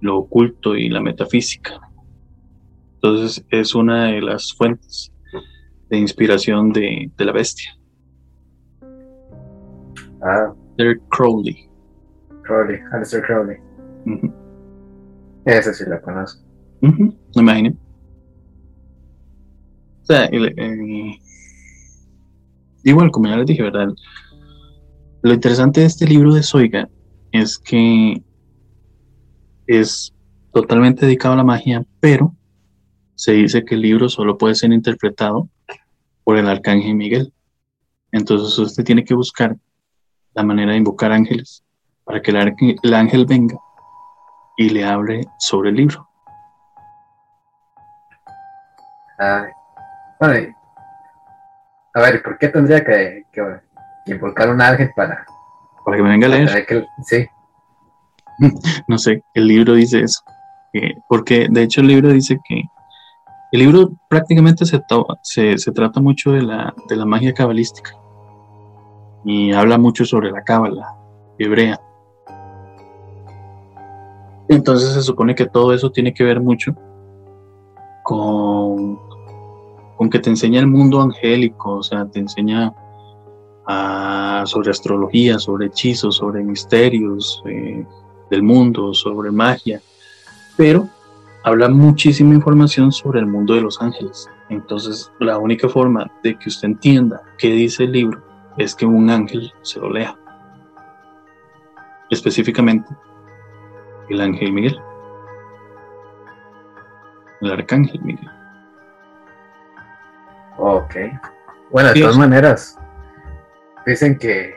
[0.00, 1.80] lo oculto y la metafísica.
[2.94, 5.12] Entonces es una de las fuentes
[5.88, 7.76] de inspiración de, la bestia.
[10.22, 10.52] Ah.
[11.10, 11.68] Crowley.
[12.42, 13.56] Crowley, Alistair Crowley.
[15.44, 16.42] Ese sí lo conozco.
[16.80, 17.76] me imagino.
[20.02, 21.18] O sea, eh,
[22.84, 23.88] igual, como ya les dije, ¿verdad?
[25.22, 26.88] Lo interesante de este libro de Soiga
[27.30, 28.22] es que
[29.66, 30.12] es
[30.52, 32.34] totalmente dedicado a la magia, pero
[33.14, 35.48] se dice que el libro solo puede ser interpretado
[36.24, 37.32] por el arcángel Miguel.
[38.10, 39.56] Entonces usted tiene que buscar
[40.34, 41.64] la manera de invocar ángeles
[42.04, 43.56] para que el, ángel venga
[44.56, 46.08] y le hable sobre el libro.
[51.94, 53.42] A ver, ¿por qué tendría que, que
[54.06, 55.24] invocar un ángel para,
[55.84, 56.86] para que me venga a leer.
[57.04, 57.26] sí.
[58.88, 60.22] No sé, el libro dice eso.
[61.08, 62.62] porque de hecho el libro dice que
[63.52, 64.80] el libro prácticamente se,
[65.58, 67.90] se, trata mucho de la, de la magia cabalística
[69.24, 70.96] y habla mucho sobre la cábala
[71.38, 71.78] hebrea.
[74.48, 76.74] Entonces se supone que todo eso tiene que ver mucho
[78.02, 78.98] con,
[80.02, 82.74] con que te enseña el mundo angélico, o sea, te enseña
[84.44, 87.86] sobre astrología, sobre hechizos, sobre misterios eh,
[88.28, 89.80] del mundo, sobre magia,
[90.56, 90.88] pero
[91.44, 94.28] habla muchísima información sobre el mundo de los ángeles.
[94.48, 98.20] Entonces, la única forma de que usted entienda qué dice el libro
[98.58, 100.18] es que un ángel se lo lea.
[102.10, 102.88] Específicamente,
[104.08, 104.80] el ángel Miguel.
[107.40, 108.31] El arcángel Miguel.
[110.64, 110.94] Ok.
[111.72, 112.78] Bueno, de todas maneras,
[113.84, 114.54] dicen que,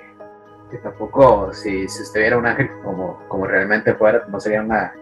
[0.84, 4.93] tampoco si, si usted viera un ángel como, como realmente fuera, no sería una,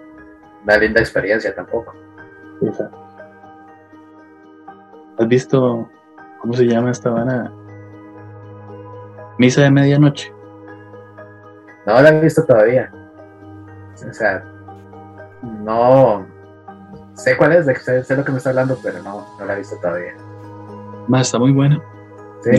[0.79, 1.93] linda experiencia tampoco.
[5.17, 5.89] ¿Has visto
[6.39, 7.51] cómo se llama esta vana?
[9.37, 10.33] Misa de medianoche.
[11.85, 12.89] No la he visto todavía.
[14.09, 14.41] O sea,
[15.41, 16.25] no
[17.13, 19.57] sé cuál es, sé, sé lo que me está hablando, pero no, no la he
[19.57, 20.15] visto todavía.
[21.07, 21.81] Más, está muy buena.
[22.41, 22.51] Sí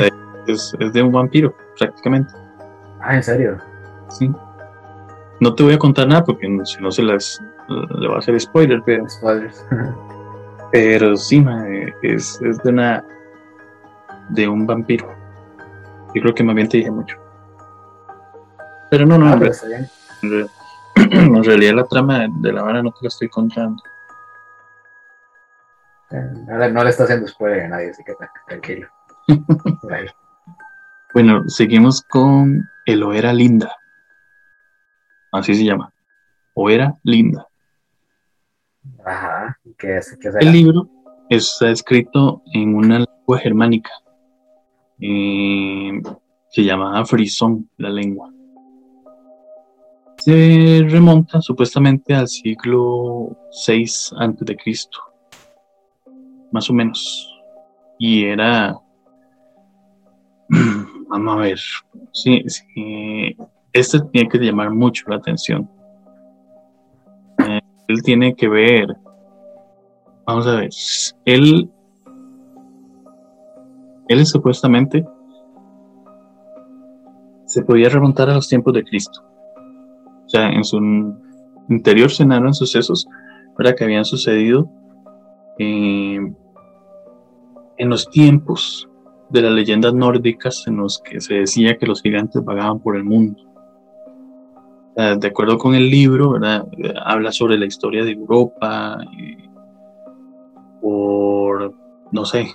[0.47, 2.33] es, de un vampiro, prácticamente.
[3.01, 3.59] Ah, ¿en serio?
[4.09, 4.31] Sí.
[5.41, 8.39] No te voy a contar nada porque si no se las le va a hacer
[8.41, 9.09] spoiler, pero.
[9.09, 9.65] Spoilers.
[10.73, 11.45] pero sí,
[12.03, 13.05] es, de una.
[14.31, 15.09] de un vampiro.
[16.15, 17.19] Yo creo que más bien te dije mucho.
[18.91, 19.39] Pero no, no, ah,
[20.23, 23.83] en realidad la trama de la vara no te la estoy contando.
[26.47, 28.15] No, le está haciendo spoiler a nadie, así que
[28.47, 28.89] tranquilo.
[31.15, 33.75] bueno, seguimos con el Oera Linda.
[35.33, 35.93] Así se llama.
[36.55, 37.47] Oera Linda.
[39.05, 39.59] Ajá.
[39.79, 40.17] ¿Qué es?
[40.41, 40.89] el libro
[41.29, 43.91] está escrito en una lengua germánica.
[45.01, 46.01] Eh,
[46.49, 48.31] se llama frisón la lengua.
[50.19, 53.37] Se remonta supuestamente al siglo
[53.67, 53.85] VI
[54.17, 54.99] antes de Cristo,
[56.55, 57.29] más o menos.
[57.99, 58.79] Y era,
[61.09, 61.59] vamos a ver,
[62.13, 63.37] sí, sí,
[63.73, 65.69] este tiene que llamar mucho la atención.
[67.39, 68.87] Eh, él tiene que ver,
[70.25, 70.71] vamos a ver,
[71.25, 71.69] él,
[74.09, 75.05] él es supuestamente
[77.47, 79.23] se podía remontar a los tiempos de Cristo.
[80.25, 80.79] O sea, en su
[81.69, 83.07] interior se narran sucesos
[83.57, 84.69] para que habían sucedido
[85.59, 86.19] eh,
[87.79, 88.89] en los tiempos
[89.31, 93.05] de las leyendas nórdicas en los que se decía que los gigantes vagaban por el
[93.05, 93.41] mundo.
[94.97, 96.39] de acuerdo con el libro,
[97.05, 98.99] habla sobre la historia de Europa,
[100.81, 101.75] por,
[102.13, 102.47] no sé,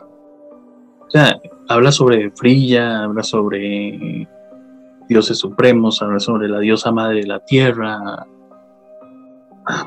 [1.68, 4.28] habla sobre Frilla, habla sobre
[5.10, 8.26] dioses supremos, habla sobre la diosa madre de la tierra,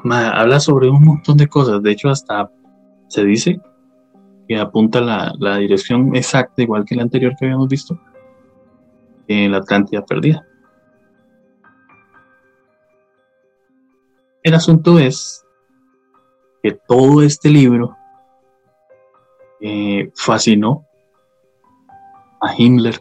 [0.05, 1.83] habla sobre un montón de cosas.
[1.83, 2.51] De hecho, hasta
[3.09, 3.61] se dice
[4.57, 7.99] apunta la, la dirección exacta, igual que la anterior que habíamos visto,
[9.29, 10.47] en la Atlántida perdida.
[14.43, 15.45] El asunto es
[16.63, 17.97] que todo este libro
[19.61, 20.85] eh, fascinó
[22.41, 23.01] a Himmler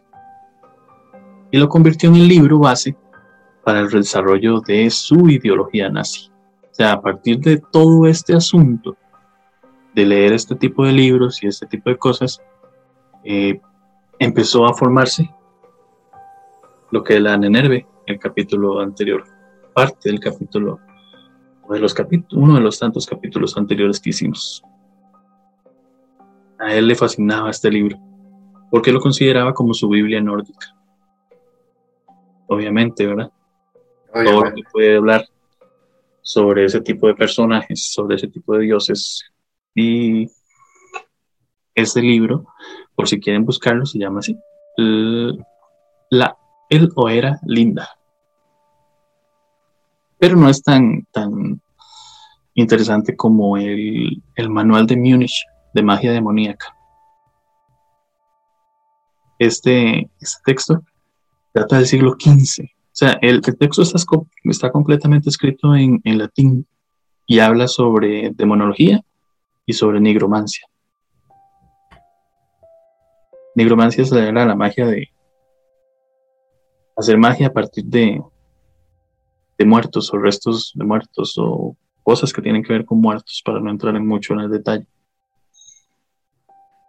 [1.49, 2.95] y lo convirtió en el libro base
[3.63, 6.31] para el desarrollo de su ideología nazi.
[6.63, 8.95] O sea, a partir de todo este asunto,
[9.93, 12.41] de leer este tipo de libros y este tipo de cosas,
[13.23, 13.59] eh,
[14.19, 15.29] empezó a formarse
[16.91, 19.23] lo que la Nenerve, el capítulo anterior,
[19.73, 20.79] parte del capítulo,
[21.69, 24.63] de los capítulos, uno de los tantos capítulos anteriores que hicimos.
[26.59, 27.97] A él le fascinaba este libro,
[28.69, 30.75] porque lo consideraba como su Biblia nórdica
[32.51, 33.31] obviamente, ¿verdad?
[34.13, 35.25] Todo lo que puede hablar
[36.21, 39.23] sobre ese tipo de personajes, sobre ese tipo de dioses.
[39.75, 40.29] Y
[41.75, 42.45] este libro,
[42.95, 44.37] por si quieren buscarlo, se llama así.
[46.09, 46.37] La,
[46.69, 47.89] el o era linda.
[50.17, 51.61] Pero no es tan, tan
[52.53, 56.75] interesante como el, el manual de Múnich de magia demoníaca.
[59.39, 60.83] Este, este texto
[61.53, 62.63] data del siglo XV.
[62.63, 63.97] O sea, el, texto está,
[64.43, 66.67] está, completamente escrito en, latín
[67.25, 69.01] y habla sobre demonología
[69.73, 70.67] sobre nigromancia.
[73.55, 75.09] Nigromancia es la, la magia de
[76.95, 78.21] hacer magia a partir de,
[79.57, 83.59] de muertos o restos de muertos o cosas que tienen que ver con muertos para
[83.59, 84.87] no entrar en mucho en el detalle.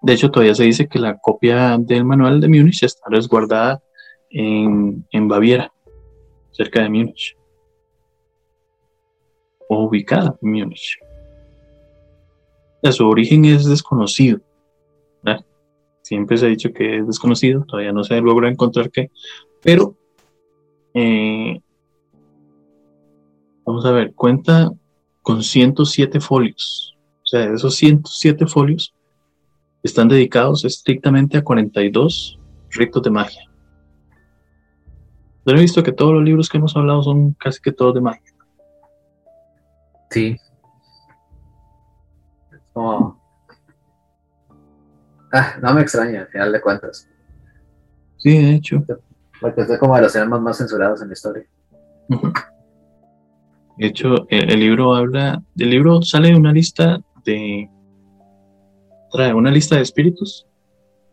[0.02, 3.80] De hecho, todavía se dice que la copia del manual de Múnich está resguardada
[4.30, 5.72] en, Baviera,
[6.50, 7.36] cerca de Múnich,
[9.68, 10.98] o ubicada en Múnich.
[12.90, 14.40] Su origen es desconocido.
[16.02, 19.10] Siempre se ha dicho que es desconocido, todavía no se logra encontrar qué,
[19.62, 19.96] pero
[20.94, 21.60] eh,
[23.64, 24.72] vamos a ver, cuenta
[25.22, 26.96] con 107 folios.
[27.22, 28.92] O sea, esos 107 folios
[29.82, 32.38] están dedicados estrictamente a 42
[32.70, 33.48] ritos de magia.
[35.46, 38.00] Yo he visto que todos los libros que hemos hablado son casi que todos de
[38.00, 38.34] magia.
[40.10, 40.36] Sí.
[42.74, 43.14] Ah,
[45.60, 47.08] no me extraña, al final de cuentas.
[48.18, 48.84] Sí, de hecho.
[49.40, 51.44] Porque es como de los temas más censurados en la historia.
[53.78, 57.68] De hecho, el, libro habla, del libro sale una lista de,
[59.10, 60.46] trae una lista de espíritus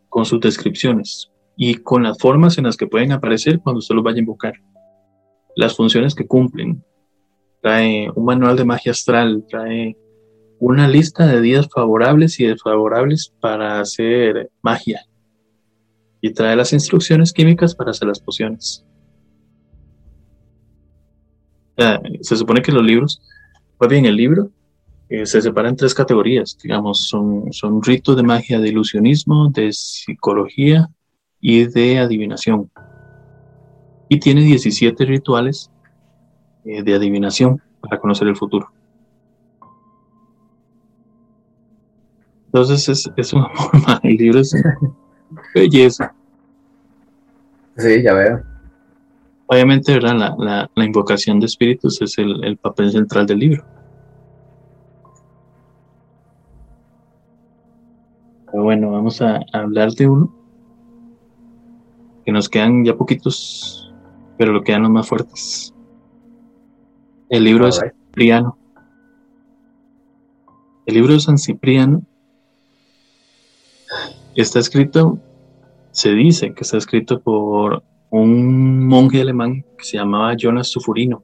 [0.09, 4.03] con sus descripciones y con las formas en las que pueden aparecer cuando usted los
[4.03, 4.53] vaya a invocar.
[5.55, 6.83] Las funciones que cumplen.
[7.61, 9.97] Trae un manual de magia astral, trae
[10.59, 15.01] una lista de días favorables y desfavorables para hacer magia.
[16.21, 18.85] Y trae las instrucciones químicas para hacer las pociones.
[22.21, 23.21] se supone que los libros,
[23.77, 24.51] pues bien, el libro
[25.07, 29.71] eh, se separa en tres categorías, digamos, son, son ritos de magia, de ilusionismo, de
[29.71, 30.89] psicología
[31.39, 32.69] y de adivinación.
[34.09, 35.71] Y tiene 17 rituales
[36.65, 38.73] eh, de adivinación para conocer el futuro.
[42.51, 44.55] Entonces es, es una forma, el libro es
[45.53, 46.15] belleza.
[47.77, 48.41] Sí, ya veo.
[49.45, 50.35] Obviamente, ¿verdad?
[50.37, 53.63] La, la, invocación de espíritus es el, el, papel central del libro.
[58.47, 60.35] Pero bueno, vamos a, hablar de uno.
[62.25, 63.93] Que nos quedan ya poquitos,
[64.39, 65.73] pero lo quedan los más fuertes.
[67.29, 68.57] El libro de San Cipriano.
[70.87, 72.01] El libro de San Cipriano
[74.41, 75.19] está escrito,
[75.91, 81.23] se dice que está escrito por un monje alemán que se llamaba Jonas Sufurino.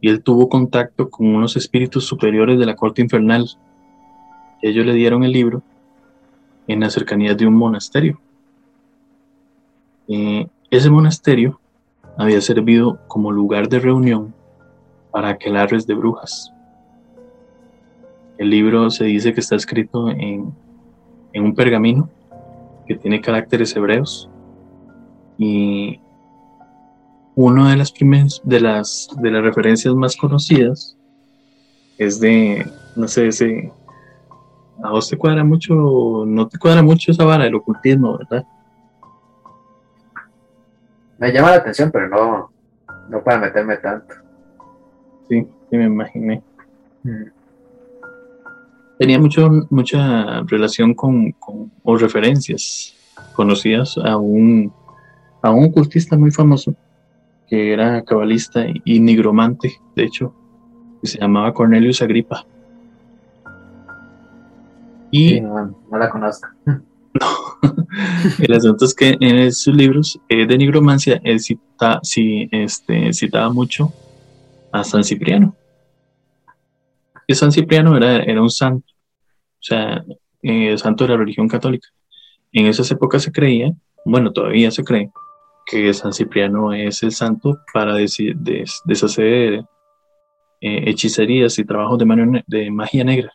[0.00, 3.48] Y él tuvo contacto con unos espíritus superiores de la corte infernal.
[4.60, 5.62] Ellos le dieron el libro
[6.66, 8.20] en la cercanía de un monasterio.
[10.08, 11.60] Eh, ese monasterio
[12.18, 14.34] había servido como lugar de reunión
[15.10, 16.52] para aquelarres de brujas.
[18.36, 20.52] El libro se dice que está escrito en,
[21.34, 22.08] en un pergamino
[22.86, 24.30] que tiene caracteres hebreos.
[25.36, 26.00] Y
[27.34, 30.96] una de las primeras de las de las referencias más conocidas
[31.98, 32.66] es de
[32.96, 33.72] no sé ese
[34.82, 38.46] a vos te cuadra mucho no te cuadra mucho esa vara del ocultismo verdad
[41.18, 42.54] me llama la atención pero no
[43.08, 44.14] no para meterme tanto.
[45.28, 46.42] Sí sí me imaginé.
[47.02, 47.24] Mm.
[48.98, 52.94] Tenía mucho mucha relación con, con o referencias
[53.34, 54.72] conocidas a un
[55.42, 56.74] a un ocultista muy famoso
[57.48, 60.34] que era cabalista y nigromante, de hecho,
[61.00, 62.46] que se llamaba Cornelius Agripa.
[65.10, 66.48] Y no, la conozco.
[67.14, 67.28] No.
[68.40, 72.00] El asunto es que en sus libros eh, de nigromancia él cita,
[72.50, 73.92] este, citaba mucho
[74.72, 75.54] a San Cipriano.
[77.26, 80.04] Y San Cipriano era, era un santo, o sea,
[80.42, 81.88] eh, santo de la religión católica.
[82.52, 83.72] En esas épocas se creía,
[84.04, 85.10] bueno, todavía se cree,
[85.66, 89.64] que San Cipriano es el santo para deshacer
[90.60, 93.32] eh, hechicerías y trabajos de, de magia negra.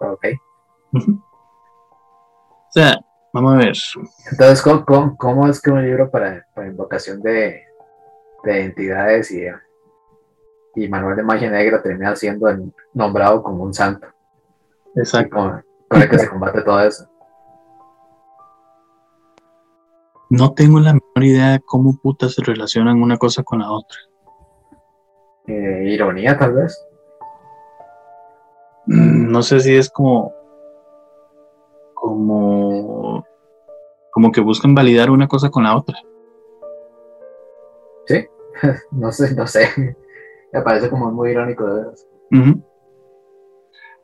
[0.00, 0.26] Ok.
[0.92, 1.00] o
[2.70, 2.98] sea,
[3.32, 3.72] vamos a ver.
[4.30, 4.62] Entonces,
[5.18, 7.62] ¿cómo, es que un libro para, invocación de,
[8.44, 9.46] de, entidades y,
[10.76, 12.46] y manual de magia negra termina siendo
[12.94, 14.06] nombrado como un santo?
[14.94, 15.62] Exacto.
[15.88, 17.08] con el que se combate todo eso.
[20.28, 23.98] No tengo la menor idea de cómo putas se relacionan una cosa con la otra.
[25.46, 26.84] Eh, ironía, tal vez.
[28.86, 30.34] Mm, no sé si es como.
[31.94, 33.24] como.
[34.10, 35.96] como que buscan validar una cosa con la otra.
[38.06, 38.26] Sí,
[38.90, 39.96] no sé, no sé.
[40.56, 41.94] Me parece como muy irónico de verdad.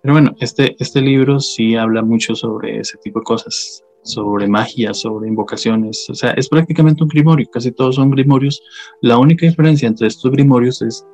[0.02, 4.92] Pero bueno, este, este libro sí habla mucho sobre ese tipo de cosas sobre magia,
[4.92, 6.10] sobre invocaciones.
[6.10, 8.62] O sea, es prácticamente un grimorio, casi todos son grimorios.
[9.00, 11.06] La única diferencia entre estos grimorios es,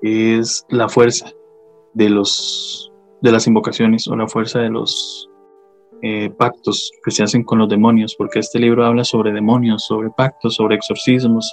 [0.00, 1.30] es la fuerza
[1.92, 2.90] de, los,
[3.20, 5.28] de las invocaciones o la fuerza de los
[6.00, 10.08] eh, pactos que se hacen con los demonios, porque este libro habla sobre demonios, sobre
[10.16, 11.52] pactos, sobre exorcismos,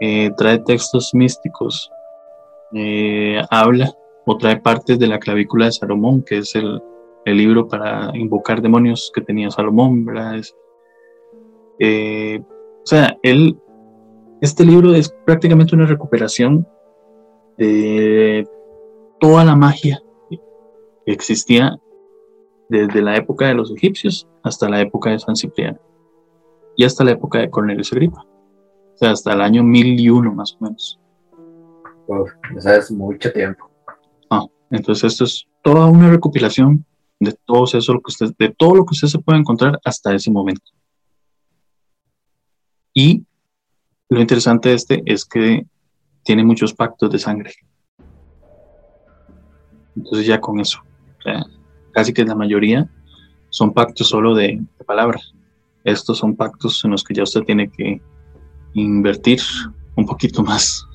[0.00, 1.90] eh, trae textos místicos,
[2.74, 3.92] eh, habla
[4.26, 6.80] o trae partes de la clavícula de Salomón, que es el,
[7.24, 10.06] el libro para invocar demonios que tenía Salomón.
[11.78, 13.58] Eh, o sea, él,
[14.40, 16.66] este libro es prácticamente una recuperación
[17.58, 18.46] de
[19.20, 21.78] toda la magia que existía
[22.68, 25.78] desde la época de los egipcios hasta la época de San Cipriano
[26.76, 30.64] y hasta la época de Cornelio Agripa, o sea, hasta el año 1001 más o
[30.64, 31.01] menos.
[32.06, 32.30] Uf,
[32.64, 33.70] es mucho tiempo.
[34.30, 36.84] Ah, entonces esto es toda una recopilación
[37.20, 40.14] de todo eso, lo que usted, de todo lo que usted se puede encontrar hasta
[40.14, 40.72] ese momento.
[42.92, 43.24] Y
[44.08, 45.66] lo interesante de este es que
[46.24, 47.52] tiene muchos pactos de sangre.
[49.96, 50.80] Entonces ya con eso,
[51.92, 52.90] casi que la mayoría
[53.50, 55.32] son pactos solo de, de palabras.
[55.84, 58.00] Estos son pactos en los que ya usted tiene que
[58.74, 59.40] invertir
[59.96, 60.86] un poquito más.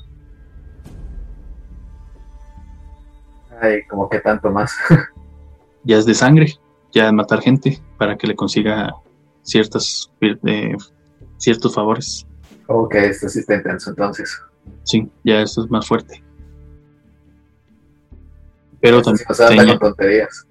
[3.62, 4.76] Ay, como que tanto más.
[5.84, 6.54] ya es de sangre,
[6.92, 8.94] ya es matar gente para que le consiga
[9.42, 10.76] ciertas, eh,
[11.38, 12.28] ciertos favores.
[12.68, 14.42] Ok, esto sí está intenso entonces.
[14.84, 16.24] Sí, ya esto es más fuerte.
[18.80, 19.68] Pero también.
[19.68, 20.46] no tonterías.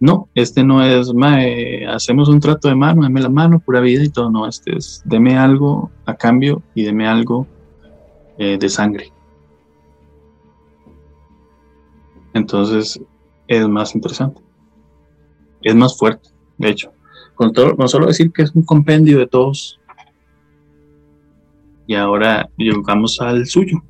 [0.00, 1.12] No, este no es,
[1.88, 4.30] hacemos un trato de mano, deme la mano, pura vida y todo.
[4.30, 7.46] No, este es, deme algo a cambio y deme algo
[8.38, 9.12] eh, de sangre.
[12.34, 13.00] Entonces
[13.48, 14.40] es más interesante.
[15.62, 16.92] Es más fuerte, de hecho.
[17.34, 19.80] Con todo, no solo decir que es un compendio de todos.
[21.86, 23.82] Y ahora llegamos al suyo.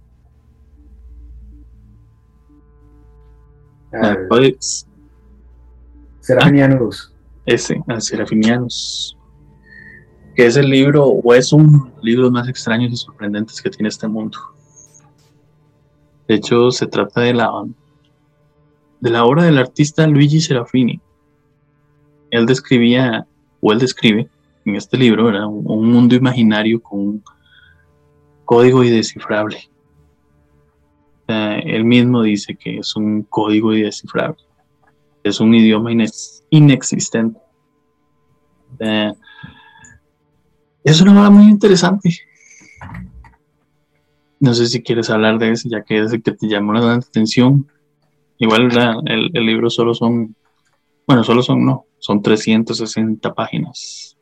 [3.93, 4.29] Al
[6.21, 7.13] Serafinianus.
[7.45, 9.17] ese, al Serafinianus.
[10.35, 14.07] Que es el libro, o es un libro más extraños y sorprendentes que tiene este
[14.07, 14.39] mundo.
[16.29, 17.51] De hecho, se trata de la,
[19.01, 21.01] de la obra del artista Luigi Serafini.
[22.31, 23.27] Él describía
[23.61, 24.29] o él describe
[24.65, 27.25] en este libro Un, mundo imaginario con un
[28.45, 29.59] código indescifrable.
[31.27, 34.43] él mismo dice que es un código indescifrable,
[35.23, 35.91] es un idioma
[36.51, 37.41] inexistente.
[40.85, 42.11] es una obra muy interesante.
[44.41, 46.95] No sé si quieres hablar de eso, ya que es el que te llamó la
[46.95, 47.69] atención.
[48.41, 48.71] Igual
[49.07, 50.35] el, el libro solo son,
[51.07, 54.17] bueno, solo son, no, son 360 páginas.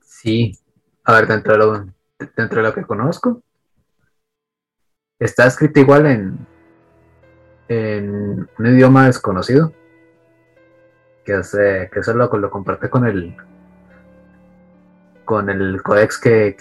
[0.00, 0.58] Sí.
[1.04, 1.86] A ver, dentro de lo,
[2.36, 3.42] dentro de lo que conozco,
[5.18, 6.46] está escrito igual en,
[7.68, 9.72] en un idioma desconocido.
[11.24, 13.34] Que, hace, que eso lo, lo comparte con el
[15.24, 16.54] con el codex que,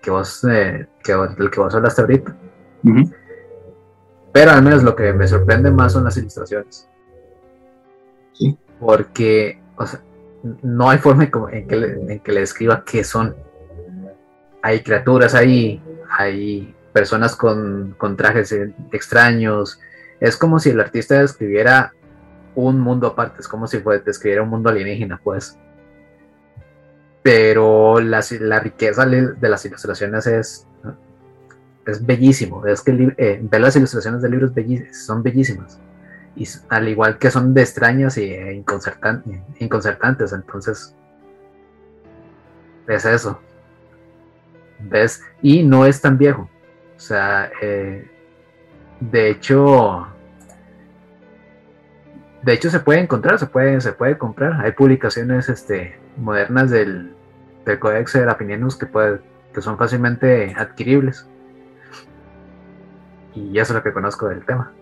[0.00, 2.34] que, vos eh, que, del que vos hablaste ahorita.
[4.32, 6.88] Pero al menos lo que me sorprende más son las ilustraciones.
[8.80, 9.60] Porque
[10.62, 13.36] no hay forma en que, le, en que le escriba qué son.
[14.62, 18.54] Hay criaturas ahí, hay personas con, trajes
[18.92, 19.80] extraños.
[20.20, 21.92] Es como si el artista describiera
[22.54, 25.58] un mundo aparte, es como si describiera un mundo alienígena, pues.
[27.22, 28.20] Pero la,
[28.60, 30.66] riqueza de las ilustraciones es,
[31.86, 32.66] es bellísimo.
[32.66, 34.52] Es que eh, las ilustraciones de libros
[34.92, 35.78] son bellísimas
[36.34, 38.54] y al igual que son de extrañas e
[39.58, 40.94] inconcertantes, entonces
[42.88, 43.40] es eso.
[44.80, 45.22] ¿Ves?
[45.42, 46.48] Y no es tan viejo.
[46.96, 48.10] O sea, eh,
[49.00, 50.06] de hecho,
[52.42, 54.64] de hecho se puede encontrar, se puede, se puede comprar.
[54.64, 57.14] Hay publicaciones este, modernas del,
[57.64, 59.20] del Codex Serafinianus que, puede,
[59.52, 61.28] que son fácilmente adquiribles.
[63.34, 64.72] Y eso es lo que conozco del tema.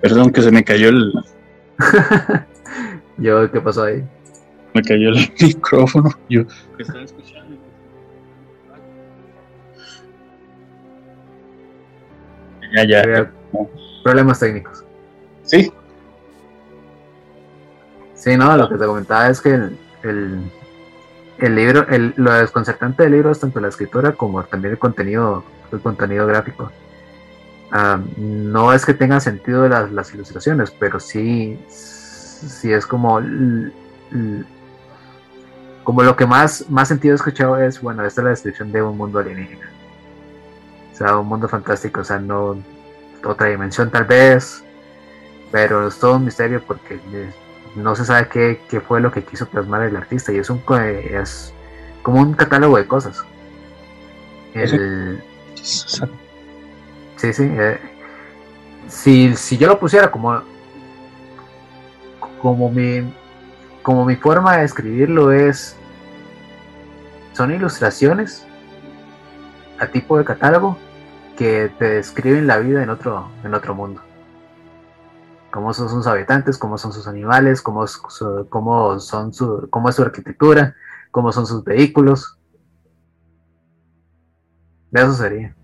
[0.00, 1.12] Perdón que se me cayó el.
[3.18, 4.04] Yo, ¿qué pasó ahí?
[4.74, 6.10] Me cayó el micrófono.
[6.28, 6.42] Yo
[6.78, 7.56] estaba escuchando.
[12.74, 13.32] Ya, ya.
[14.04, 14.84] Problemas técnicos.
[15.42, 15.72] Sí.
[18.26, 19.50] Sí, no, lo que te comentaba es que
[20.02, 20.50] el,
[21.38, 25.44] el, libro, el, lo desconcertante del libro es tanto la escritura como también el contenido,
[25.70, 26.72] el contenido gráfico.
[27.70, 33.20] Ah, no es que tengan sentido las, las ilustraciones, pero sí, sí es como,
[35.84, 38.82] como lo que más, más sentido he escuchado es, bueno, esta es la descripción de
[38.82, 39.70] un mundo alienígena.
[40.92, 42.60] O sea, un mundo fantástico, o sea, no
[43.24, 44.64] otra dimensión tal vez,
[45.52, 46.98] pero es todo un misterio porque
[47.76, 50.62] no se sabe qué, qué fue lo que quiso plasmar el artista y es un
[50.80, 51.52] es
[52.02, 53.22] como un catálogo de cosas.
[54.54, 55.22] El,
[57.16, 57.48] Sí, sí.
[57.50, 57.78] Eh,
[58.88, 60.42] si, yo lo pusiera como,
[62.40, 63.12] como, mi,
[63.82, 65.76] como mi forma de escribirlo es,
[67.32, 68.46] son ilustraciones
[69.78, 70.78] a tipo de catálogo
[71.36, 74.02] que te describen la vida en otro, en otro mundo.
[75.56, 77.86] Cómo son sus habitantes, cómo son sus animales, cómo,
[78.50, 80.76] cómo, son su, cómo es su arquitectura,
[81.10, 82.36] cómo son sus vehículos.
[84.90, 85.54] De eso sería.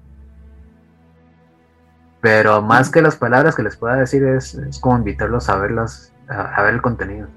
[2.23, 6.63] Pero más que las palabras que les pueda decir es, como invitarlos a verlas, a,
[6.63, 7.29] ver el contenido.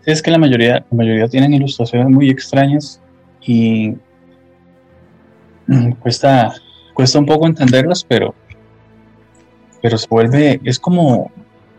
[0.00, 3.02] Sí, es que la mayoría, la mayoría tienen ilustraciones muy extrañas
[3.42, 3.98] y
[6.00, 6.54] cuesta,
[6.94, 8.34] cuesta un poco entenderlas, pero,
[9.82, 11.30] pero se vuelve, es como,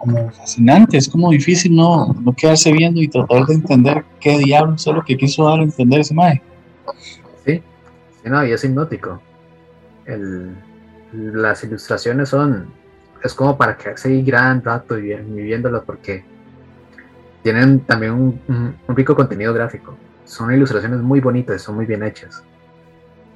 [0.02, 4.86] como fascinante, es como difícil no, no quedarse viendo y tratar de entender qué diablos
[4.88, 6.42] es lo que quiso dar a entender ese mae.
[7.46, 7.62] Sí,
[8.24, 9.22] sí, no, y es hipnótico.
[10.06, 10.56] El,
[11.14, 12.74] las ilustraciones son,
[13.24, 16.24] es como para quedarse ahí gran rato y viéndolo porque
[17.44, 19.96] tienen también un, rico contenido gráfico.
[20.26, 22.44] Son ilustraciones muy bonitas, son muy bien hechas.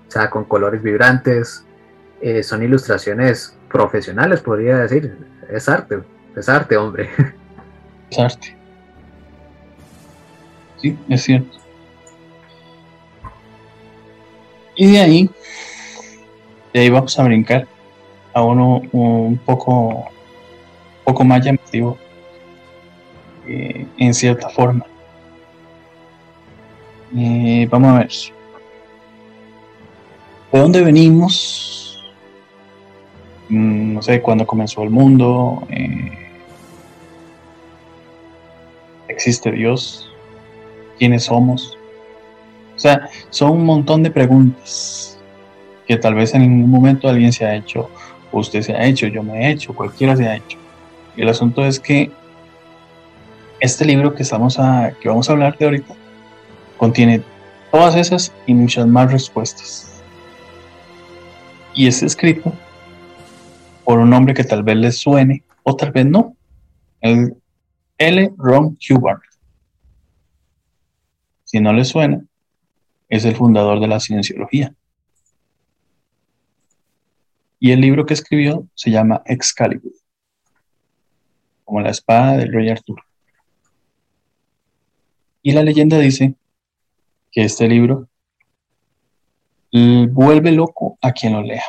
[0.07, 1.63] O sea, con colores vibrantes.
[2.21, 5.17] Eh, son ilustraciones profesionales, podría decir.
[5.49, 5.99] Es arte,
[6.35, 7.09] es arte, hombre.
[8.09, 8.55] Es arte.
[10.77, 11.57] Sí, es cierto.
[14.75, 15.29] Y de ahí,
[16.73, 17.67] de ahí vamos a brincar
[18.33, 20.05] a uno un poco,
[21.05, 21.97] poco más llamativo,
[23.47, 24.85] eh, en cierta forma.
[27.15, 28.11] Eh, vamos a ver.
[30.51, 32.03] ¿De dónde venimos?
[33.47, 35.65] Mm, no sé, cuándo comenzó el mundo.
[35.69, 36.24] Eh,
[39.07, 40.09] ¿Existe Dios?
[40.97, 41.77] ¿Quiénes somos?
[42.75, 45.17] O sea, son un montón de preguntas
[45.87, 47.89] que tal vez en ningún momento alguien se ha hecho,
[48.31, 50.57] usted se ha hecho, yo me he hecho, cualquiera se ha hecho.
[51.15, 52.11] Y el asunto es que
[53.59, 55.93] este libro que, estamos a, que vamos a hablar de ahorita
[56.77, 57.21] contiene
[57.71, 60.01] todas esas y muchas más respuestas.
[61.73, 62.53] Y es escrito
[63.83, 66.35] por un hombre que tal vez les suene o tal vez no.
[67.97, 68.33] L.
[68.37, 69.21] Ron Hubbard.
[71.43, 72.25] Si no le suena,
[73.07, 74.73] es el fundador de la cienciología.
[77.59, 79.93] Y el libro que escribió se llama Excalibur,
[81.63, 83.03] como la espada del rey Arturo.
[85.41, 86.35] Y la leyenda dice
[87.31, 88.09] que este libro
[89.71, 91.63] vuelve loco a quien lo lea.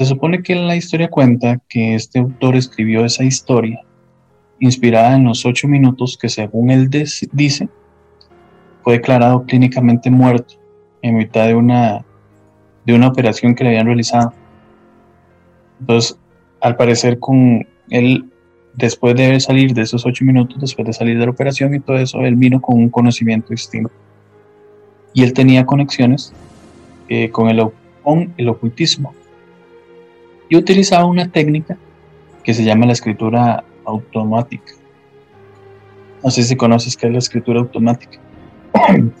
[0.00, 3.82] Se supone que la historia cuenta que este autor escribió esa historia
[4.58, 7.68] inspirada en los ocho minutos que según él dice
[8.82, 10.54] fue declarado clínicamente muerto
[11.02, 12.02] en mitad de una,
[12.86, 14.32] de una operación que le habían realizado.
[15.80, 16.18] Entonces,
[16.62, 18.24] al parecer, con él,
[18.72, 21.98] después de salir de esos ocho minutos, después de salir de la operación y todo
[21.98, 23.92] eso, él vino con un conocimiento distinto.
[25.12, 26.32] Y él tenía conexiones
[27.10, 27.68] eh, con, el,
[28.02, 29.12] con el ocultismo.
[30.50, 31.78] Y utilizaba una técnica
[32.44, 34.74] que se llama la escritura automática.
[36.22, 38.18] No sé si conoces qué es la escritura automática.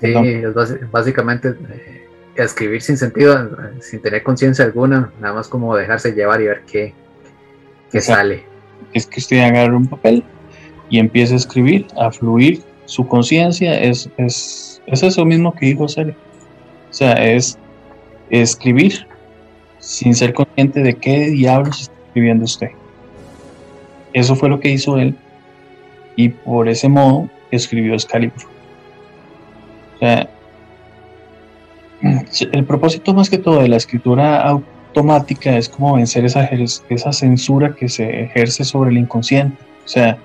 [0.00, 3.48] Sí, es básicamente eh, escribir sin sentido,
[3.80, 6.92] sin tener conciencia alguna, nada más como dejarse llevar y ver qué,
[7.90, 8.44] qué sale.
[8.92, 10.24] Es que usted agarra un papel
[10.88, 15.88] y empieza a escribir, a fluir su conciencia, es, es, es, eso mismo que dijo
[15.88, 16.16] Cele.
[16.90, 17.56] O sea, es
[18.30, 19.06] escribir
[19.80, 22.70] sin ser consciente de qué diablos está escribiendo usted.
[24.12, 25.16] Eso fue lo que hizo él
[26.16, 28.50] y por ese modo escribió Excalibur
[32.52, 37.74] el propósito más que todo de la escritura automática es como vencer esa, esa censura
[37.74, 39.56] que se ejerce sobre el inconsciente.
[39.84, 40.18] O sea,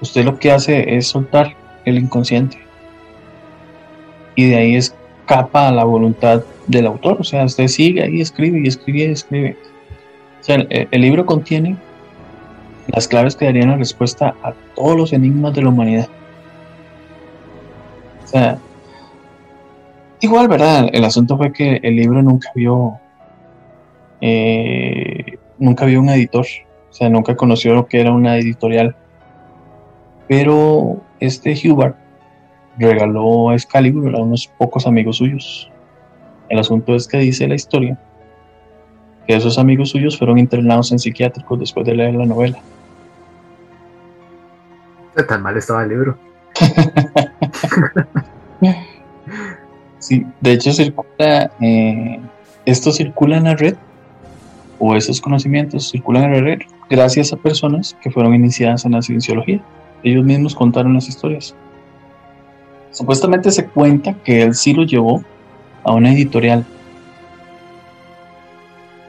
[0.00, 2.58] usted lo que hace es soltar el inconsciente.
[4.36, 7.18] Y de ahí escapa a la voluntad del autor.
[7.20, 9.56] O sea, usted sigue ahí, escribe y escribe y escribe.
[10.40, 11.76] O sea, el, libro contiene
[12.88, 16.08] las claves que darían la respuesta a todos los enigmas de la humanidad.
[18.24, 18.58] O sea,
[20.22, 20.90] Igual, ¿verdad?
[20.92, 23.00] El asunto fue que el libro nunca vio,
[24.20, 26.44] eh, nunca vio un editor,
[26.90, 28.94] o sea, nunca conoció lo que era una editorial.
[30.28, 31.96] Pero este Hubert
[32.78, 35.69] regaló Excalibur a unos pocos amigos suyos.
[36.50, 37.98] El asunto es que dice la historia
[39.26, 42.58] que esos amigos suyos fueron internados en psiquiátricos después de leer la novela.
[45.28, 46.18] Tan mal estaba el libro.
[50.00, 52.18] Sí, de hecho circula, eh,
[52.64, 53.76] esto circula en la red,
[54.78, 56.58] o esos conocimientos circulan en la red
[56.88, 59.62] gracias a personas que fueron iniciadas en la cienciología.
[60.02, 61.54] Ellos mismos contaron las historias.
[62.90, 65.22] Supuestamente se cuenta que él sí lo llevó
[65.84, 66.64] a una editorial.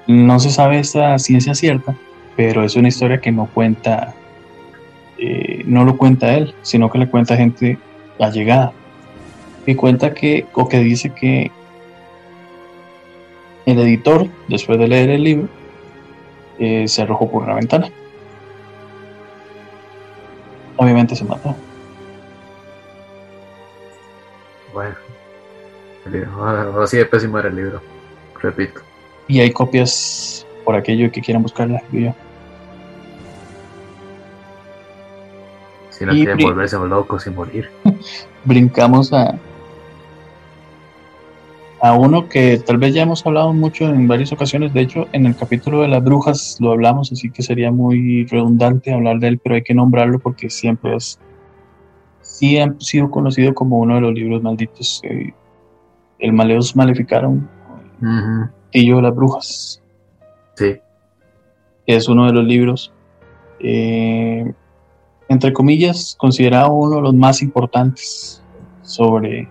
[0.07, 1.95] No se sabe esta ciencia cierta,
[2.35, 4.13] pero es una historia que no cuenta,
[5.17, 7.77] eh, no lo cuenta él, sino que le cuenta gente
[8.19, 8.73] allegada
[9.65, 11.51] que cuenta que, o que dice que
[13.65, 15.47] el editor, después de leer el libro,
[16.59, 17.89] eh, se arrojó por una ventana.
[20.77, 21.55] Obviamente se mató.
[24.73, 24.95] Bueno,
[26.81, 27.81] así de pésimo era el libro,
[28.41, 28.81] repito.
[29.27, 32.13] Y hay copias por aquello que quieran buscarla, yo.
[35.89, 37.69] Si no quieren volverse locos y morir.
[38.45, 39.37] Brincamos a,
[41.81, 45.25] a uno que tal vez ya hemos hablado mucho en varias ocasiones, de hecho en
[45.25, 49.39] el capítulo de las brujas lo hablamos, así que sería muy redundante hablar de él,
[49.39, 51.19] pero hay que nombrarlo porque siempre es,
[52.21, 55.01] sí ha sido conocido como uno de los libros malditos,
[56.21, 57.49] el Maleos Maleficaron,
[58.71, 59.83] y yo de las brujas.
[60.55, 60.77] Sí.
[61.85, 62.93] Es uno de los libros,
[63.59, 64.53] eh,
[65.27, 68.43] entre comillas, considerado uno de los más importantes
[68.83, 69.49] sobre,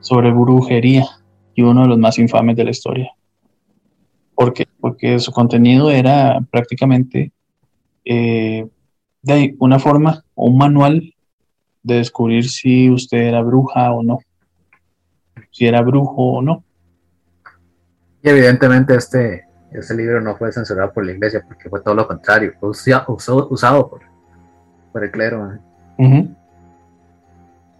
[0.00, 1.06] sobre brujería
[1.54, 3.12] y uno de los más infames de la historia.
[4.34, 4.66] ¿Por qué?
[4.80, 7.32] Porque su contenido era prácticamente
[8.04, 8.66] eh,
[9.22, 11.14] de una forma un manual
[11.82, 14.18] de descubrir si usted era bruja o no,
[15.50, 16.64] si era brujo o no.
[18.22, 22.06] Y evidentemente este, este libro no fue censurado por la iglesia porque fue todo lo
[22.06, 24.00] contrario, fue usado, por,
[24.92, 25.58] por, el clero.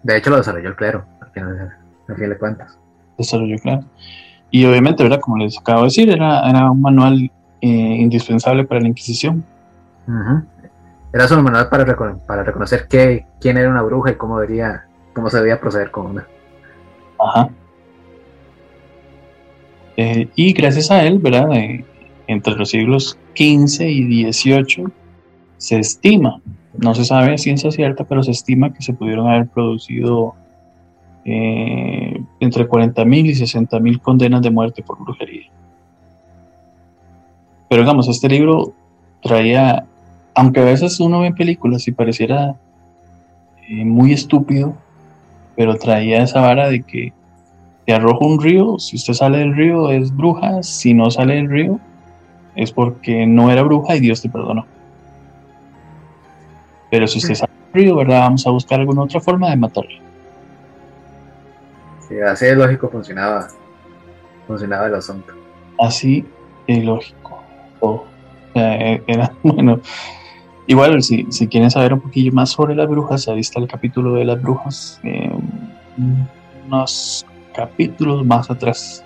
[0.02, 2.78] De hecho lo desarrolló el clero, al fin de cuentas.
[3.18, 3.84] Desarrolló el clero.
[4.50, 5.20] Y obviamente, ¿verdad?
[5.20, 7.30] Como les acabo de decir, era, era un manual
[7.60, 9.44] eh, indispensable para la Inquisición.
[11.12, 11.84] Era solo un manual para,
[12.26, 16.06] para reconocer qué, quién era una bruja y cómo, debería, cómo se debía proceder con
[16.06, 16.26] una.
[17.18, 17.50] Ajá.
[19.96, 21.52] Eh, y gracias a él, ¿verdad?
[21.54, 21.84] Eh,
[22.26, 24.86] entre los siglos XV y XVIII
[25.56, 26.40] se estima,
[26.78, 30.34] no se sabe a ciencia cierta, pero se estima que se pudieron haber producido
[31.24, 35.50] eh, entre 40.000 y 60.000 condenas de muerte por brujería.
[37.68, 38.72] Pero digamos, este libro
[39.22, 39.84] traía,
[40.34, 42.56] aunque a veces uno ve en películas y pareciera
[43.68, 44.74] muy estúpido,
[45.56, 47.12] pero traía esa vara de que
[47.86, 51.48] te arroja un río, si usted sale del río es bruja, si no sale del
[51.48, 51.80] río
[52.56, 54.66] es porque no era bruja y Dios te perdonó.
[56.90, 58.20] Pero si usted sale del río, ¿verdad?
[58.20, 59.98] Vamos a buscar alguna otra forma de matarlo.
[62.08, 63.48] Sí, así de lógico funcionaba,
[64.46, 65.32] funcionaba el asunto.
[65.78, 66.26] Así
[66.66, 67.40] de lógico.
[68.54, 69.80] Eh, era, bueno,
[70.66, 74.14] igual si, si quieren saber un poquillo más sobre las brujas, ahí está el capítulo
[74.14, 75.00] de las brujas.
[75.04, 75.32] Eh,
[76.66, 77.24] unos
[77.54, 79.04] capítulos más atrás.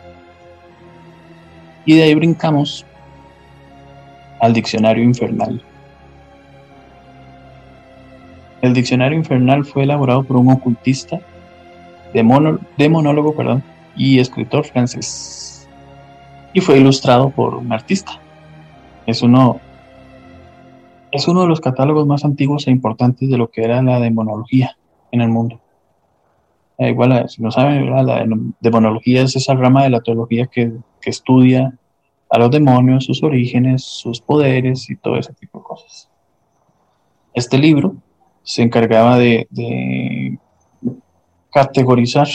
[1.85, 2.87] Y de ahí brincamos
[4.41, 5.63] al diccionario infernal.
[8.63, 11.21] El diccionario infernal fue elaborado por un ocultista,
[12.15, 13.63] demonólogo perdón,
[13.97, 15.69] y escritor francés.
[16.53, 18.13] Y fue ilustrado por un artista.
[19.07, 19.61] Es uno,
[21.13, 24.77] es uno de los catálogos más antiguos e importantes de lo que era la demonología
[25.13, 25.61] en el mundo.
[26.79, 28.27] Eh, igual, eh, si no saben, la
[28.61, 30.73] demonología es esa rama de la teología que,
[31.07, 31.79] estudia
[32.31, 36.09] a los demonios, sus orígenes, sus poderes y todo ese tipo de cosas.
[37.35, 37.97] Este libro
[38.43, 40.39] se encargaba de, de
[41.53, 42.27] categorizar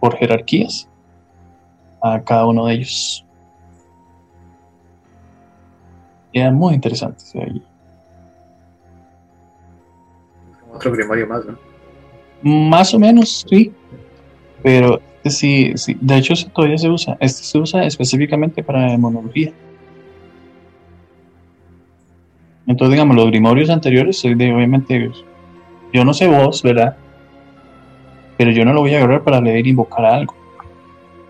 [0.00, 0.88] por jerarquías
[2.02, 3.26] a cada uno de ellos.
[6.32, 7.22] Era muy interesante.
[10.72, 11.73] Otro grimorio más, ¿no?
[12.44, 13.72] Más o menos, sí.
[14.62, 17.16] Pero sí, sí, de hecho todavía se usa.
[17.18, 19.52] Este se usa específicamente para demonología.
[22.66, 25.10] Entonces, digamos, los grimorios anteriores, obviamente,
[25.92, 26.96] yo no sé vos, ¿verdad?
[28.36, 30.34] Pero yo no lo voy a agarrar para leer e invocar algo.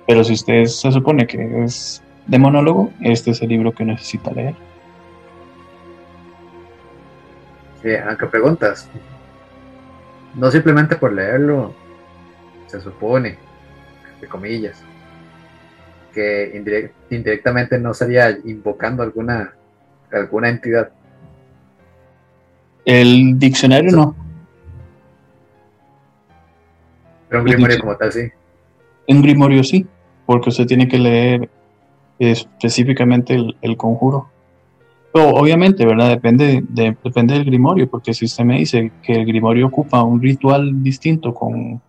[0.07, 4.55] Pero si usted se supone que es demonólogo, este es el libro que necesita leer.
[7.82, 8.89] Sí, aunque preguntas,
[10.35, 11.74] no simplemente por leerlo,
[12.66, 13.39] se supone,
[14.20, 14.82] de comillas,
[16.12, 16.52] que
[17.11, 19.55] indirectamente no estaría invocando alguna,
[20.12, 20.90] alguna entidad.
[22.85, 24.16] El diccionario no.
[27.28, 28.31] Pero un grimorio como tal, sí.
[29.09, 29.86] Un grimorio sí,
[30.27, 31.48] porque usted tiene que leer
[32.19, 34.34] específicamente el conjuro
[35.23, 36.09] obviamente, ¿verdad?
[36.09, 40.82] Depende, depende del grimorio, porque si usted me dice que el grimorio ocupa un ritual
[40.82, 41.81] distinto con,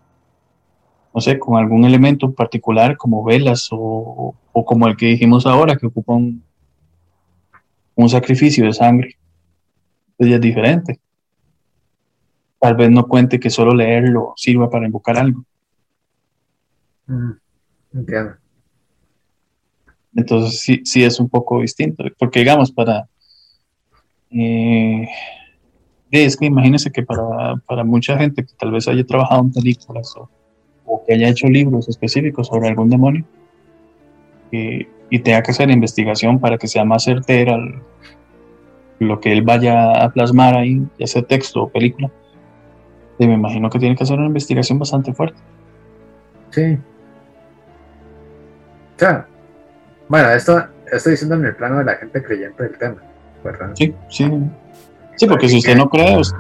[1.13, 5.87] no sé, con algún elemento particular como velas o, como el que dijimos ahora, que
[5.87, 6.43] ocupa un,
[8.07, 9.17] sacrificio de sangre,
[10.17, 10.99] pues es diferente.
[12.59, 15.43] Tal vez no cuente que solo leerlo sirva para invocar algo.
[17.07, 17.31] Mm,
[17.93, 18.35] entiendo.
[20.13, 23.09] Entonces sí, sí es un poco distinto, porque digamos, para,
[24.31, 25.07] eh,
[26.11, 30.13] es que imagínense que para, para, mucha gente que tal vez haya trabajado en películas
[30.17, 30.29] o,
[31.05, 33.25] que haya hecho libros específicos sobre algún demonio
[34.51, 37.57] y tenga que hacer investigación para que sea más certera
[38.99, 42.09] lo que él vaya a plasmar ahí, ya sea texto o película,
[43.19, 45.39] me imagino que tiene que hacer una investigación bastante fuerte.
[46.51, 46.77] Sí.
[48.97, 49.25] Claro.
[50.07, 53.01] Bueno, esto estoy diciendo en el plano de la gente creyente del tema.
[53.73, 54.31] Sí, sí.
[55.15, 56.33] Sí, porque si usted no cree, es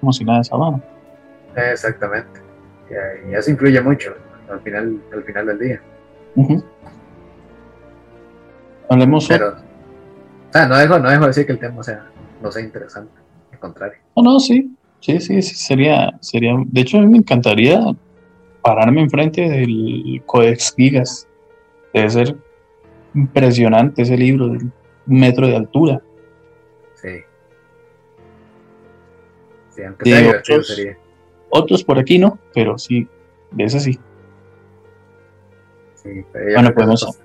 [0.00, 0.82] como si nada mano.
[1.56, 2.40] Exactamente.
[3.30, 4.14] Y eso influye mucho
[4.50, 5.80] al final, al final del día.
[8.88, 9.28] Hablemos
[10.66, 12.06] no dejo, no dejo de decir que el tema sea,
[12.42, 13.12] no sea interesante,
[13.52, 13.98] al contrario.
[14.16, 17.80] No, no, sí, sí, sí, sí, sería, sería, de hecho a mí me encantaría
[18.62, 21.28] pararme enfrente del Codex Gigas.
[21.92, 22.36] Debe ser
[23.14, 24.72] impresionante ese libro de un
[25.06, 26.00] metro de altura.
[27.00, 27.22] Sí.
[29.70, 30.98] Sí, aunque otros, sería.
[31.50, 33.06] otros por aquí no, pero sí,
[33.52, 33.98] de ese sí.
[35.94, 37.20] Sí, pero bueno, podemos.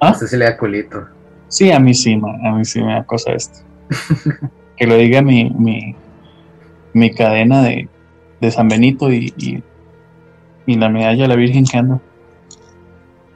[0.00, 0.10] ¿Ah?
[0.10, 1.06] No sé si le da culito.
[1.48, 3.58] Sí, a mí sí, a mí sí me da cosa esto.
[4.76, 5.94] que lo diga mi, mi,
[6.94, 7.88] mi cadena de,
[8.40, 9.62] de San Benito y
[10.66, 12.00] y la medalla de la Virgen que anda.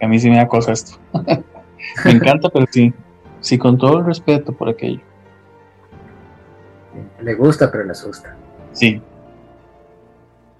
[0.00, 0.98] A mí sí me da cosa esto.
[2.04, 2.92] me encanta, pero sí,
[3.40, 5.00] sí, con todo el respeto por aquello.
[7.26, 8.36] Le gusta, pero le asusta.
[8.70, 9.02] Sí.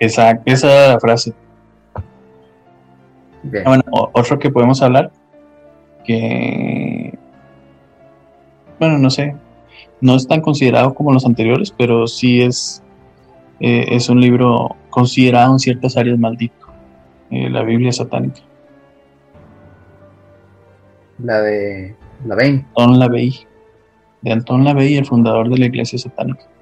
[0.01, 1.33] Esa, esa frase.
[1.95, 2.03] Ah,
[3.65, 5.13] bueno, otro que podemos hablar,
[6.05, 7.17] que,
[8.81, 9.37] bueno, no sé,
[10.01, 12.83] no es tan considerado como los anteriores, pero sí es,
[13.61, 16.67] eh, es un libro considerado en ciertas áreas maldito,
[17.31, 18.41] eh, la Biblia satánica.
[21.21, 21.95] La de
[22.25, 22.65] Lavey.
[22.75, 23.47] Anton Lavey,
[24.23, 26.56] de Anton Lavey, el fundador de la Iglesia satánica.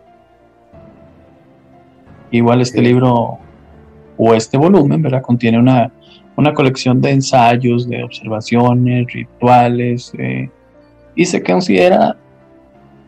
[2.34, 3.38] Igual este libro
[4.16, 5.22] o este volumen, ¿verdad?
[5.22, 5.92] Contiene una,
[6.34, 10.50] una colección de ensayos, de observaciones, rituales, eh,
[11.14, 12.16] y se considera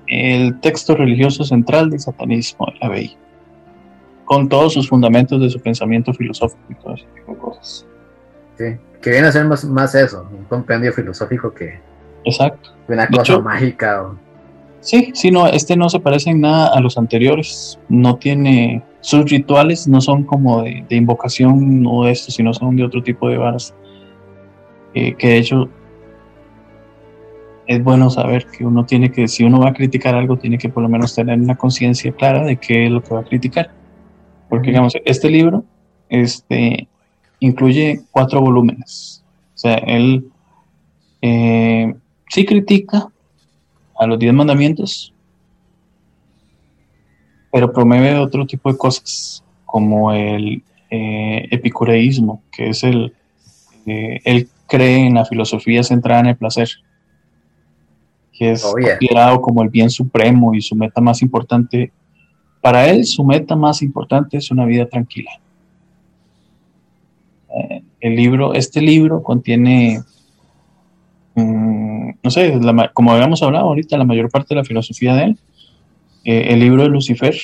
[0.06, 3.16] el texto religioso central del satanismo de Lavey
[4.24, 7.86] con todos sus fundamentos de su pensamiento filosófico y todo ese tipo de cosas.
[8.56, 11.80] Sí, que viene a ser más, más eso, un compendio filosófico que
[12.24, 12.70] Exacto.
[12.86, 14.06] una cosa mágica.
[14.86, 19.28] Sí, sí, no, este no se parece en nada a los anteriores, no tiene, sus
[19.28, 23.36] rituales no son como de, invocación o de esto, sino son de otro tipo de
[23.36, 23.74] varas,
[24.94, 25.68] eh, que de hecho
[27.66, 30.68] es bueno saber que uno tiene que, si uno va a criticar algo, tiene que
[30.68, 33.72] por lo menos tener una conciencia clara de qué es lo que va a criticar.
[34.48, 35.64] Porque, digamos, este libro
[36.08, 36.86] este,
[37.40, 39.24] incluye cuatro volúmenes.
[39.52, 40.28] O sea, él
[41.22, 41.92] eh,
[42.28, 43.08] sí critica
[43.98, 45.12] a los diez mandamientos,
[47.52, 53.12] pero promueve otro tipo de cosas, como el eh, epicureísmo, que es el,
[53.86, 56.68] eh, él cree en la filosofía centrada en el placer,
[58.32, 61.90] que es oh, considerado como el bien supremo y su meta más importante
[62.60, 65.30] para él, su meta más importante es una vida tranquila.
[67.56, 70.02] Eh, el libro, este libro contiene,
[71.34, 71.85] mm,
[72.22, 72.58] no sé,
[72.92, 75.38] como habíamos hablado ahorita, la mayor parte de la filosofía de él.
[76.24, 77.34] Eh, el libro de Lucifer,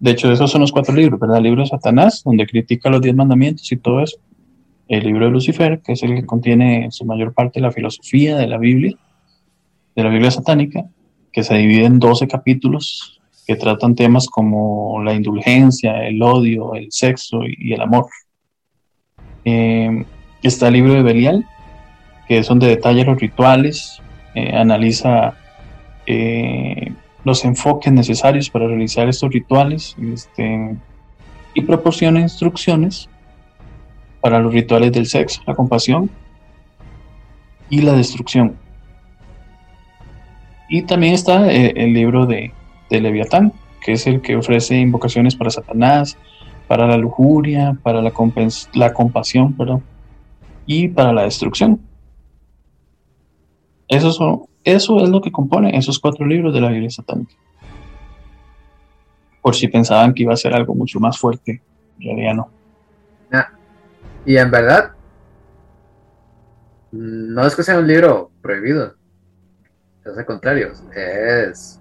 [0.00, 1.36] de hecho, esos son los cuatro libros, ¿verdad?
[1.36, 4.16] El libro de Satanás, donde critica los diez mandamientos y todo eso.
[4.88, 8.46] El libro de Lucifer, que es el que contiene su mayor parte la filosofía de
[8.46, 8.96] la Biblia,
[9.94, 10.86] de la Biblia satánica,
[11.32, 16.90] que se divide en 12 capítulos que tratan temas como la indulgencia, el odio, el
[16.90, 18.06] sexo y, el amor.
[19.44, 20.04] Eh,
[20.42, 21.46] está el libro de Belial,
[22.30, 24.00] que es donde detalla los rituales,
[24.36, 25.34] eh, analiza
[26.06, 26.92] eh,
[27.24, 30.76] los enfoques necesarios para realizar estos rituales este,
[31.54, 33.08] y proporciona instrucciones
[34.20, 36.08] para los rituales del sexo, la compasión
[37.68, 38.54] y la destrucción.
[40.68, 42.52] Y también está el libro de,
[42.90, 43.52] de Leviatán,
[43.82, 46.16] que es el que ofrece invocaciones para Satanás,
[46.68, 48.12] para la lujuria, para la,
[48.74, 49.82] la compasión, perdón,
[50.64, 51.89] y para la destrucción.
[53.90, 57.34] Eso, son, eso es lo que compone esos cuatro libros de la Biblia satánica.
[59.42, 61.60] Por si pensaban que iba a ser algo mucho más fuerte,
[61.98, 62.50] en realidad no.
[64.26, 64.92] Y en verdad,
[66.92, 68.94] no es que sea un libro prohibido,
[70.04, 71.80] es al contrario, es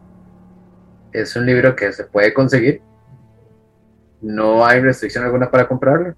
[1.12, 2.82] es un libro que se puede conseguir.
[4.22, 6.16] No hay restricción alguna para comprarlo.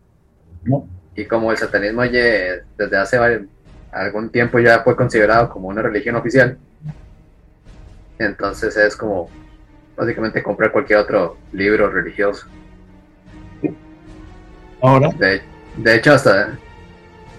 [1.15, 3.17] Y como el satanismo desde hace
[3.91, 6.57] algún tiempo ya fue considerado como una religión oficial,
[8.17, 9.29] entonces es como
[9.95, 12.47] básicamente comprar cualquier otro libro religioso.
[14.81, 15.09] Ahora.
[15.09, 16.57] De, hecho, hasta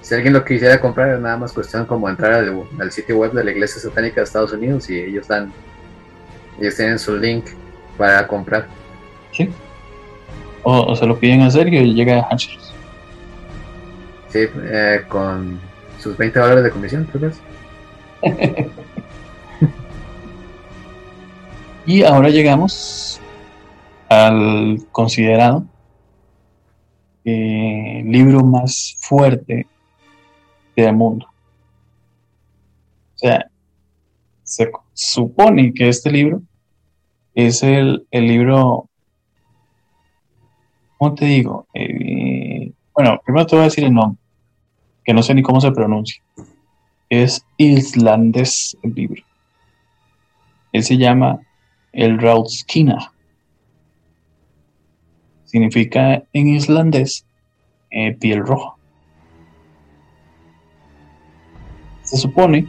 [0.01, 3.33] si alguien lo quisiera comprar, es nada más cuestión como entrar al, al sitio web
[3.33, 5.53] de la Iglesia Satánica de Estados Unidos y ellos dan
[6.61, 7.47] ellos tienen su link
[7.97, 8.67] para comprar.
[9.33, 9.51] Sí.
[10.63, 12.73] O, se lo piden a Sergio y llega a Hatchers.
[14.29, 15.61] Sí, eh, con
[16.03, 17.41] sus 20 dólares de comisión, ¿tú ves?
[21.87, 23.21] y ahora llegamos
[24.09, 25.65] al considerado
[27.25, 29.67] eh, libro más fuerte
[30.75, 31.27] del mundo.
[33.15, 33.47] O sea,
[34.43, 36.43] se supone que este libro
[37.35, 38.89] es el, libro,
[40.99, 41.69] ¿cómo te digo?
[41.75, 44.22] Eh, bueno, primero te voy a decir el nombre,
[45.05, 46.23] que no sé ni cómo se pronuncia.
[47.09, 49.23] Es islandés el libro.
[50.73, 51.41] Él se llama
[51.93, 53.13] el Rautskina.
[55.45, 57.27] Significa en islandés
[57.91, 58.75] eh, piel roja.
[62.03, 62.67] Se supone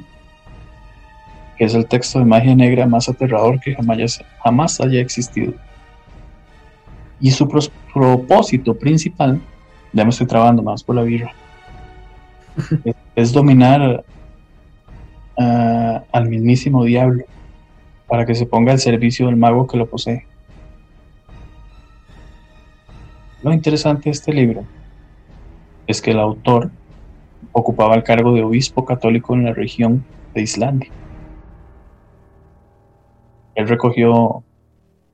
[1.57, 5.53] que es el texto de magia negra más aterrador que jamás, haya existido.
[7.19, 7.47] Y su
[7.93, 9.41] propósito principal,
[9.93, 11.34] ya me estoy trabando más por la birra,
[13.15, 14.03] es, dominar
[15.38, 17.23] ah, al mismísimo diablo
[18.07, 20.25] para que se ponga al servicio del mago que lo posee.
[23.41, 24.63] Lo interesante de este libro
[25.88, 26.71] es que el autor
[27.51, 30.89] ocupaba el cargo de obispo católico en la región de Islandia.
[33.55, 34.43] Él recogió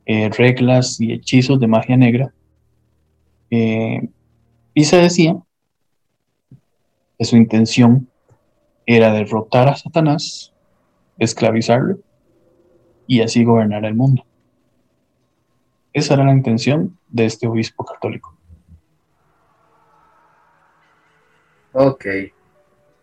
[0.06, 2.34] eh, reglas y hechizos de magia negra
[3.52, 4.08] eh,
[4.74, 5.38] y se decía
[7.20, 8.08] que su intención
[8.86, 10.54] era derrotar a Satanás,
[11.18, 12.00] esclavizarlo
[13.06, 14.24] y así gobernar el mundo.
[15.92, 18.36] Esa era la intención de este obispo católico.
[21.74, 22.06] Ok.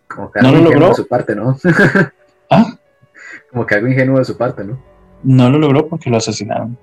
[0.08, 1.56] Como que algo ingenuo de su parte, ¿no?
[2.50, 2.78] ¿Ah?
[3.50, 4.82] Como que algo ingenuo de su parte, ¿no?
[5.22, 6.78] No lo logró porque lo asesinaron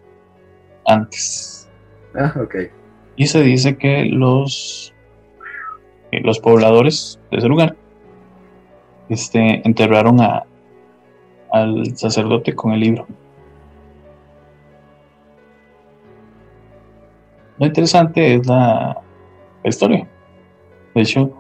[0.86, 1.68] antes.
[2.14, 2.56] Ah, ok.
[3.16, 4.93] Y se dice que los,
[6.22, 7.76] los pobladores de ese lugar
[9.10, 10.44] este, enterraron a,
[11.52, 13.08] al sacerdote con el libro.
[17.60, 18.98] Lo interesante es la,
[19.64, 20.08] historia.
[20.94, 21.32] De hecho,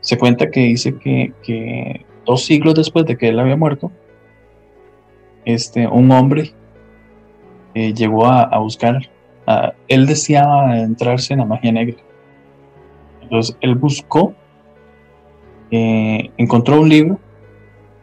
[0.00, 3.90] se cuenta que dice que, que dos siglos después de que él había muerto,
[5.44, 6.52] este, un hombre
[7.74, 9.00] eh, llegó a, buscar,
[9.88, 11.96] él deseaba entrarse en la magia negra.
[13.26, 14.34] Entonces él buscó,
[15.70, 17.18] eh, encontró un libro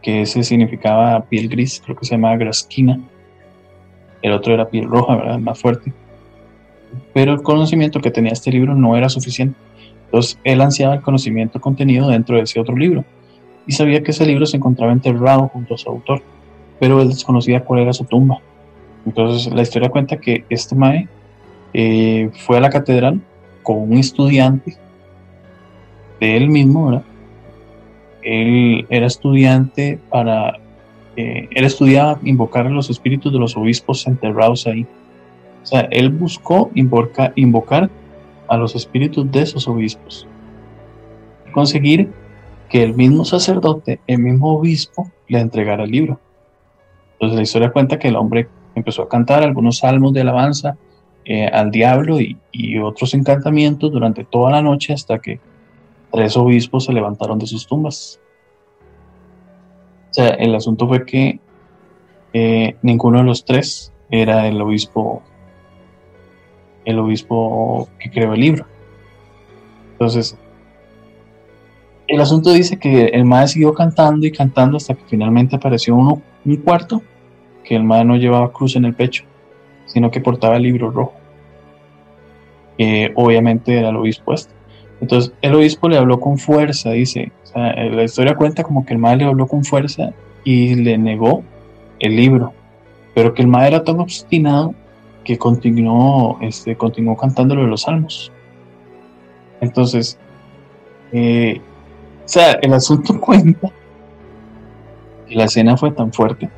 [0.02, 3.00] que ese significaba piel gris, creo que se llamaba grasquina.
[4.22, 5.38] El otro era piel roja, ¿verdad?
[5.38, 5.92] Más fuerte.
[7.12, 9.58] Pero el conocimiento que tenía este libro no era suficiente.
[10.06, 13.04] Entonces él ansiaba el conocimiento contenido dentro de ese otro libro
[13.66, 16.22] y sabía que ese libro se encontraba enterrado junto a su autor
[16.78, 18.38] pero él desconocía cuál era su tumba.
[19.06, 21.08] Entonces la historia cuenta que este Mae
[21.72, 23.20] eh, fue a la catedral
[23.62, 24.76] con un estudiante
[26.20, 27.04] de él mismo, ¿verdad?
[28.22, 30.58] Él era estudiante para,
[31.16, 34.86] eh, él estudiaba invocar a los espíritus de los obispos enterrados ahí.
[35.62, 37.90] O sea, él buscó invocar, invocar
[38.48, 40.26] a los espíritus de esos obispos.
[41.52, 42.10] Conseguir
[42.68, 46.20] que el mismo sacerdote, el mismo obispo, le entregara el libro.
[47.14, 50.76] Entonces la historia cuenta que el hombre empezó a cantar algunos salmos de alabanza
[51.24, 52.36] eh, al diablo y,
[52.82, 55.40] otros encantamientos durante toda la noche hasta que
[56.14, 58.20] tres obispos se levantaron de sus tumbas.
[60.10, 61.40] O sea, el asunto fue que
[62.32, 65.22] eh, ninguno de los tres era el obispo,
[66.84, 68.64] el obispo que creó el libro.
[69.92, 70.38] Entonces,
[72.06, 76.22] el asunto dice que el maestro siguió cantando y cantando hasta que finalmente apareció uno,
[76.44, 77.02] un cuarto,
[77.64, 79.24] que el maestro no llevaba cruz en el pecho,
[79.86, 81.14] sino que portaba el libro rojo.
[82.78, 84.63] que obviamente era el obispo este.
[85.04, 89.26] Entonces el obispo le habló con fuerza, dice, la historia cuenta como que el maestro
[89.26, 90.14] le habló con fuerza
[90.44, 91.42] y le negó
[91.98, 92.54] el libro,
[93.14, 94.74] pero que el maestro era tan obstinado
[95.22, 98.32] que continuó, este, continuó cantándolo de los salmos.
[99.60, 100.18] Entonces,
[101.12, 101.60] eh,
[102.24, 103.70] o sea, el asunto cuenta
[105.28, 106.48] que la escena fue tan fuerte,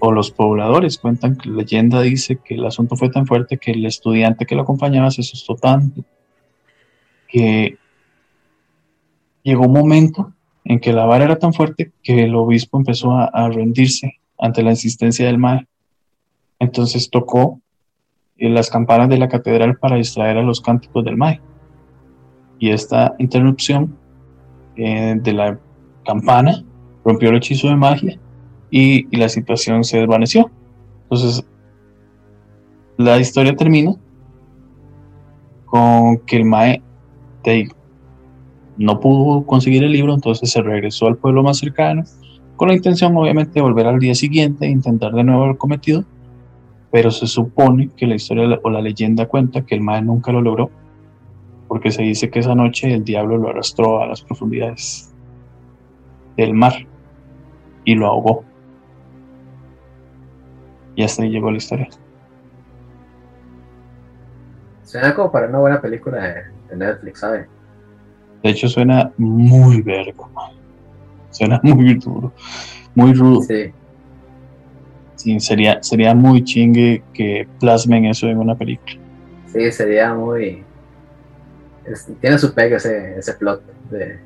[0.00, 3.70] o los pobladores cuentan que la leyenda dice que el asunto fue tan fuerte que
[3.70, 6.04] el estudiante que lo acompañaba se asustó tanto
[7.28, 7.78] que
[9.42, 10.32] llegó un momento
[10.64, 14.70] en que la vara era tan fuerte que el obispo empezó a, rendirse ante la
[14.70, 15.68] insistencia del maestro.
[16.58, 17.60] Entonces tocó
[18.36, 21.46] las campanas de la catedral para distraer a los cánticos del maestro.
[22.58, 23.96] Y esta interrupción
[24.76, 25.58] eh, de la
[26.04, 26.64] campana,
[27.04, 28.18] rompió el hechizo de magia
[28.70, 30.50] y, la situación se desvaneció.
[31.02, 31.44] Entonces,
[32.96, 33.94] la historia termina
[35.66, 36.82] con que el Mae
[38.76, 42.04] no pudo conseguir el libro, entonces se regresó al pueblo más cercano,
[42.56, 46.04] con la intención obviamente de volver al día siguiente e intentar de nuevo el cometido,
[46.90, 50.40] pero se supone que la historia o la leyenda cuenta que el Mae nunca lo
[50.40, 50.70] logró
[51.68, 55.12] porque se dice que esa noche el diablo lo arrastró a las profundidades
[56.36, 56.72] del mar
[57.84, 58.44] y lo ahogó.
[60.94, 61.88] Y hasta ahí llegó la historia.
[64.84, 66.42] Suena como para una buena película de,
[66.74, 67.46] Netflix, ¿sabe?
[68.42, 70.30] De hecho, suena muy vergo,
[71.30, 72.32] Suena muy duro,
[72.94, 73.42] muy rudo.
[73.42, 73.72] Sí.
[75.16, 78.98] Sí, sería, sería muy chingue que plasmen eso en una película.
[79.46, 80.62] Sí, sería muy.
[82.20, 84.18] tiene su pega ese, ese plot de.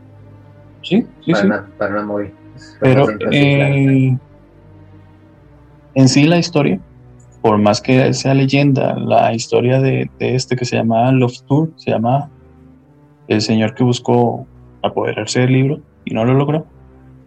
[0.82, 1.47] Sí, sí, para sí.
[1.47, 2.35] Una, para una movie.
[2.81, 4.19] Pero eh,
[5.94, 6.81] en sí la historia,
[7.43, 11.90] por más que sea leyenda, la historia de, este que se llamaba Love Tour, se
[11.90, 12.31] llama
[13.28, 14.47] el señor que buscó
[14.82, 16.66] apoderarse del libro y no lo logró.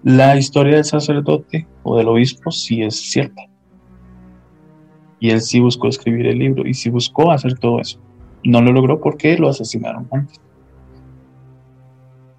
[0.03, 3.43] La historia del sacerdote o del obispo sí es cierta.
[5.19, 7.99] Y él sí buscó escribir el libro y sí buscó hacer todo eso.
[8.43, 10.41] No lo logró porque lo asesinaron antes.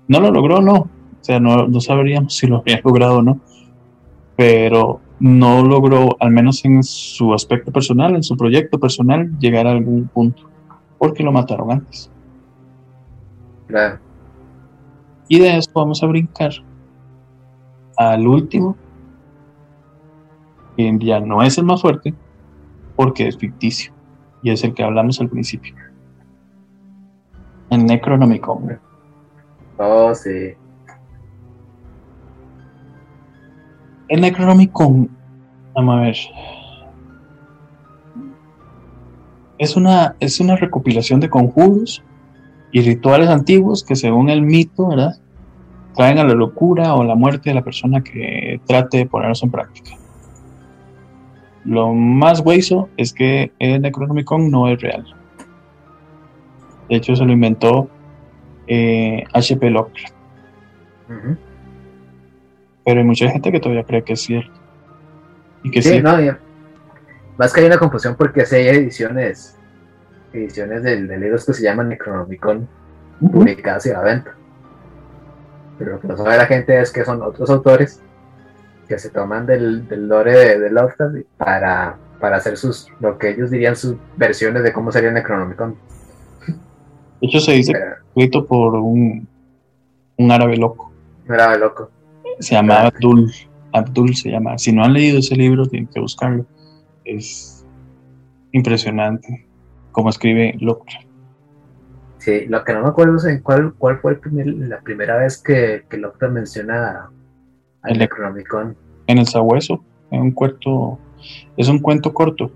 [0.08, 0.74] No lo logró, no.
[0.74, 0.88] O
[1.24, 3.40] sea, no, sabríamos si lo había logrado o no.
[4.36, 9.70] Pero no logró, al menos en su aspecto personal, en su proyecto personal, llegar a
[9.70, 10.50] algún punto.
[10.98, 12.10] Porque lo mataron antes.
[13.68, 14.00] Claro.
[15.28, 16.50] Y de eso vamos a brincar
[17.96, 18.76] al último,
[20.76, 22.12] que ya no es el más fuerte,
[22.96, 23.92] porque es ficticio
[24.42, 25.72] y es el que hablamos al principio.
[27.70, 28.80] El Necronomicon.
[29.78, 30.56] Oh, sí.
[34.12, 35.08] El Necronomicon,
[35.72, 36.16] vamos a ver.
[39.56, 42.04] Es una, es una recopilación de conjuros
[42.72, 45.18] y rituales antiguos que según el mito, ¿verdad?
[45.96, 49.50] Traen a la locura o la muerte de la persona que trate de ponerlos en
[49.50, 49.92] práctica.
[51.64, 55.06] Lo más hueso es que el Necronomicon no es real.
[56.90, 57.88] De hecho, se lo inventó
[58.68, 59.66] H.P.
[59.66, 60.14] Eh, Lovecraft.
[62.84, 64.52] Pero hay mucha gente que todavía cree que es cierto.
[65.62, 66.02] Y que sí.
[66.02, 66.16] No,
[67.38, 69.56] Más que hay una confusión porque si hay ediciones
[70.32, 72.68] ediciones del, de libros que se llaman Necronomicon
[73.20, 74.34] publicadas y a la venta.
[75.78, 78.00] Pero lo que no sabe la gente es que son otros autores
[78.88, 83.50] que se toman del, del lore de, Lovecraft para, para hacer sus, lo que ellos
[83.50, 85.76] dirían sus versiones de cómo sería Necronomicon.
[86.46, 87.72] De hecho, se dice
[88.08, 89.28] escrito por un,
[90.16, 90.92] un árabe loco.
[91.28, 91.90] Un árabe loco.
[92.42, 93.32] Se llama Abdul.
[93.72, 94.58] Abdul se llama.
[94.58, 96.44] Si no han leído ese libro, tienen que buscarlo.
[97.04, 97.64] Es
[98.52, 99.46] impresionante
[99.92, 101.06] cómo escribe Lovecraft.
[102.18, 105.84] Sí, lo que no me acuerdo es en cuál, cuál fue la primera vez que,
[105.88, 107.10] que menciona
[107.84, 108.76] el Necronomicon.
[109.06, 110.98] En el Sabueso, en un cuento,
[111.56, 112.52] es un cuento corto.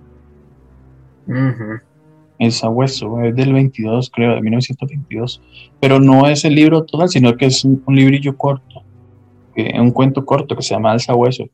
[2.39, 5.43] El Sabueso, es del 22, creo, de 1922.
[5.81, 8.83] Pero no es el libro total, sino que es un, librillo corto,
[9.57, 11.47] que, un cuento corto que se llama El Sabueso.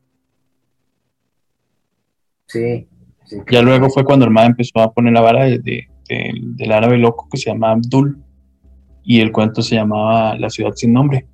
[2.45, 2.87] Sí,
[3.49, 7.27] Ya luego fue cuando el MA empezó a poner la vara de, del árabe loco
[7.31, 8.21] que se llama Abdul
[9.03, 11.27] y el cuento se llamaba La ciudad sin nombre.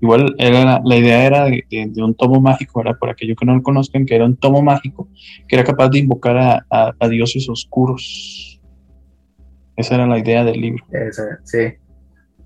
[0.00, 3.62] Igual era, la idea era de, un tomo mágico, era por aquellos que no lo
[3.62, 5.08] conozcan, que era un tomo mágico
[5.48, 8.60] que era capaz de invocar a, dioses oscuros.
[9.74, 10.84] Esa era la idea del libro.
[11.44, 11.58] sí,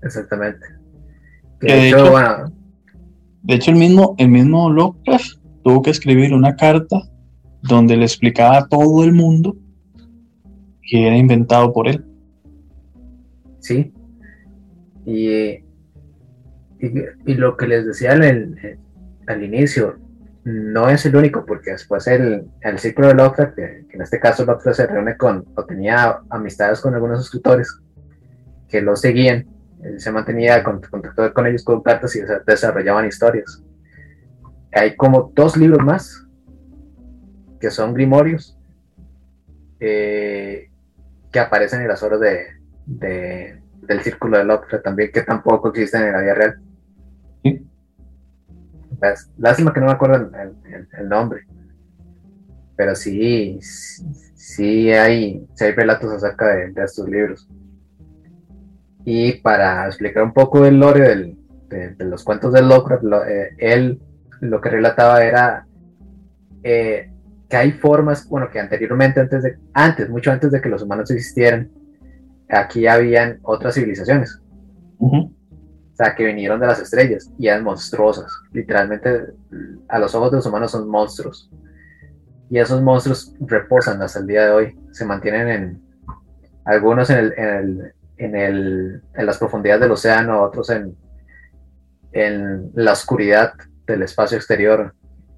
[0.03, 0.65] exactamente.
[1.59, 1.89] de,
[3.47, 6.97] hecho, el mismo, el mismo Lovecraft tuvo que escribir una carta
[7.61, 9.55] donde le explicaba a todo el mundo
[10.81, 12.03] que era inventado por él.
[13.59, 13.93] Sí.
[15.05, 15.63] Y
[16.81, 18.55] y, lo que les decía al,
[19.27, 19.97] al, inicio,
[20.43, 24.45] no es el único, porque después el, el ciclo de Lovecraft, que, en este caso
[24.45, 27.79] Lovecraft se reúne con, o tenía amistades con algunos escritores
[28.67, 29.45] que lo seguían,
[29.97, 33.63] se mantenía con, contacto con ellos con cartas y desarrollaban historias.
[34.71, 36.27] Hay como dos libros más
[37.59, 38.57] que son grimorios
[39.79, 40.69] eh,
[41.31, 42.45] que aparecen en las obras de,
[42.85, 46.61] de, del círculo de Lovecraft también, que tampoco existen en la vida real.
[49.37, 50.29] Lástima que no me acuerdo
[50.99, 51.45] el, nombre.
[52.75, 57.49] Pero sí, sí hay, hay relatos acerca de, estos libros.
[59.05, 61.35] Y para explicar un poco el lore
[61.69, 63.99] de, los cuentos de Lovecraft, eh, él
[64.41, 65.65] lo que relataba era
[66.63, 67.09] eh,
[67.49, 71.09] que hay formas, bueno, que anteriormente, antes de, antes, mucho antes de que los humanos
[71.11, 71.69] existieran,
[72.49, 74.41] aquí habían otras civilizaciones
[76.15, 78.31] que vinieron de las estrellas y eran monstruosas.
[78.51, 79.27] Literalmente,
[79.87, 81.49] a los ojos de los humanos son monstruos.
[82.49, 84.79] Y esos monstruos reposan hasta el día de hoy.
[84.91, 85.81] Se mantienen en
[86.65, 90.95] algunos en, el, en, el, en, el, en las profundidades del océano, otros en,
[92.11, 93.53] en la oscuridad
[93.87, 94.93] del espacio exterior,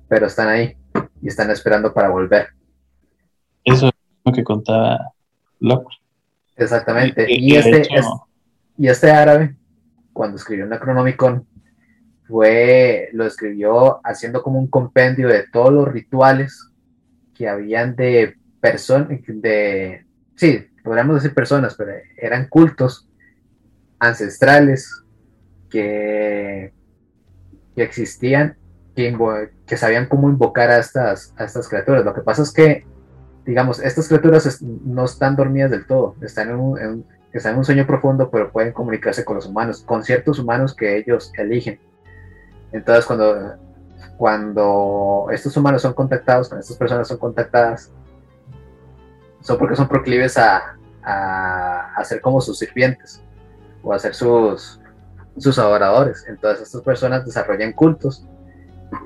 [0.09, 0.75] pero están ahí
[1.21, 2.49] y están esperando para volver.
[3.63, 3.93] Eso es
[4.25, 5.13] lo que contaba
[5.61, 5.95] Locke.
[6.57, 7.25] Exactamente.
[7.29, 7.87] Y, este,
[8.77, 9.55] y este árabe,
[10.11, 11.47] cuando escribió Necronomicon,
[12.27, 16.69] fue, lo escribió haciendo como un compendio de todos los rituales
[17.33, 20.05] que habían de personas, de,
[20.35, 23.07] sí, podríamos decir personas, pero eran cultos
[23.99, 25.03] ancestrales
[25.69, 26.73] que,
[27.75, 28.57] que existían,
[28.95, 32.05] que, sabían cómo invocar a estas, a estas criaturas.
[32.05, 32.85] Lo que pasa es que,
[33.45, 37.87] digamos, estas criaturas no están dormidas del todo, están en un, están en un sueño
[37.87, 41.79] profundo, pero pueden comunicarse con los humanos, con ciertos humanos que ellos eligen.
[42.71, 43.55] Entonces, cuando,
[44.17, 47.91] cuando estos humanos son contactados, cuando estas personas son contactadas,
[49.43, 53.21] son porque son proclives a, a, ser como sus sirvientes
[53.83, 54.79] o a ser sus,
[55.37, 56.25] sus adoradores.
[56.27, 58.25] Entonces, estas personas desarrollan cultos.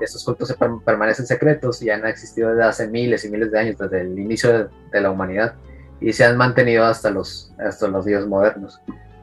[0.00, 0.54] Estos cultos se
[0.84, 4.70] permanecen secretos y han existido desde hace miles y miles de años, desde el inicio
[4.92, 5.54] de, la humanidad,
[6.00, 8.80] y se han mantenido hasta los, hasta los días modernos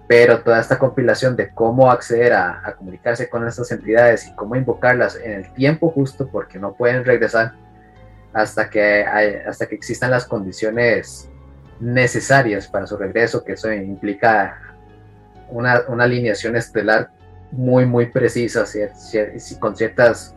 [0.08, 5.16] pero toda esta compilación de cómo acceder a, comunicarse con estas entidades y cómo invocarlas
[5.16, 7.54] en el tiempo justo, porque no pueden regresar
[8.36, 9.02] hasta que,
[9.48, 11.30] hasta que existan las condiciones
[11.80, 14.76] necesarias para su regreso, que eso implica
[15.50, 17.12] una, alineación estelar
[17.52, 18.66] muy, muy precisa,
[19.58, 20.36] con ciertas,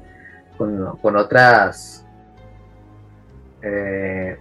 [0.57, 2.07] con, otras,
[3.63, 4.39] eh,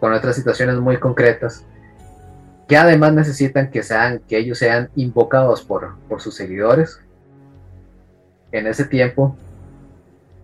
[0.00, 1.64] con otras situaciones muy concretas
[2.66, 7.00] que además necesitan que, sean, que ellos sean invocados por, por sus seguidores
[8.50, 9.36] en ese tiempo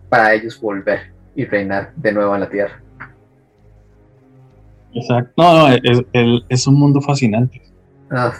[0.07, 2.81] para ellos volver y reinar de nuevo en la tierra.
[4.93, 5.33] Exacto.
[5.37, 7.61] No, no es, es, un mundo fascinante.
[8.09, 8.33] Ah,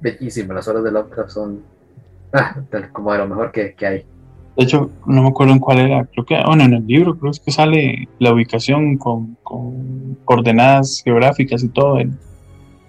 [0.00, 0.52] bellísimo.
[0.52, 1.62] Las horas de Lovecraft son
[2.32, 2.56] ah,
[2.92, 4.06] como de lo mejor que, que, hay.
[4.56, 6.04] De hecho, no me acuerdo en cuál era.
[6.04, 11.64] Creo que, bueno, en el libro creo que sale la ubicación con, con coordenadas geográficas
[11.64, 11.96] y todo.
[11.96, 12.10] De,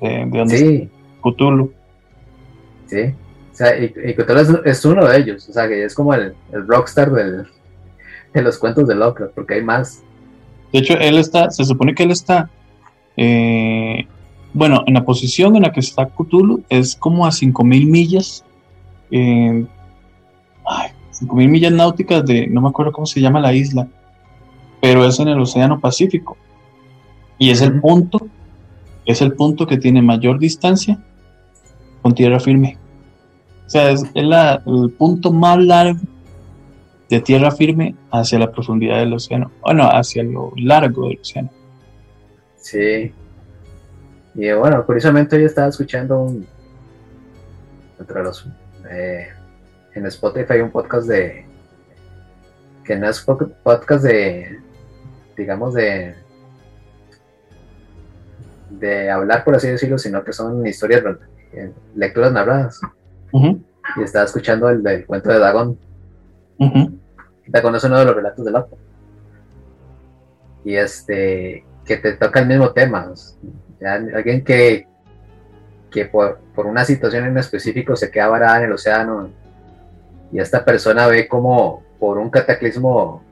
[0.02, 0.90] de sí.
[1.24, 1.72] Cthulhu.
[2.88, 3.02] Sí,
[3.52, 6.68] o sea, y, Cthulhu es, uno de ellos, o sea, que es como el, el
[6.68, 7.48] rockstar del,
[8.40, 10.04] de los cuentos de Lovecraft, porque hay más.
[10.72, 12.50] De hecho, él está, se supone que él está,
[13.18, 14.06] eh,
[14.54, 18.44] bueno, en la posición en la que está Cthulhu es como a 5000 millas,
[19.12, 19.66] eh,
[20.68, 23.88] ay, 5000 millas náuticas de, no me acuerdo cómo se llama la isla,
[24.82, 26.38] pero es en el Océano Pacífico.
[27.38, 28.30] Y es el punto
[29.06, 31.00] es el punto que tiene mayor distancia
[32.02, 32.78] con tierra firme.
[33.66, 36.00] O sea, es el punto más largo
[37.10, 39.52] de tierra firme hacia la profundidad del océano.
[39.62, 41.50] Bueno, hacia lo largo del océano.
[42.58, 43.14] Sí.
[44.34, 46.46] Y bueno, curiosamente yo estaba escuchando un.
[48.00, 48.48] Entre los.
[48.92, 49.28] Eh,
[49.94, 51.46] en Spotify hay un podcast de.
[52.84, 54.60] Que no es podcast de.
[55.38, 56.16] Digamos de
[58.70, 61.04] de hablar, por así decirlo, sino que son historias,
[61.54, 62.80] eh, lecturas narradas.
[63.34, 65.40] Y estaba escuchando el del cuento de
[67.48, 68.78] Dagon es uno de los relatos de Loco.
[70.64, 73.12] Y este, que te toca el mismo tema.
[73.82, 74.88] alguien que,
[75.92, 79.30] que por, una situación en específico se queda varada en el océano
[80.32, 83.24] y esta persona ve como por un cataclismo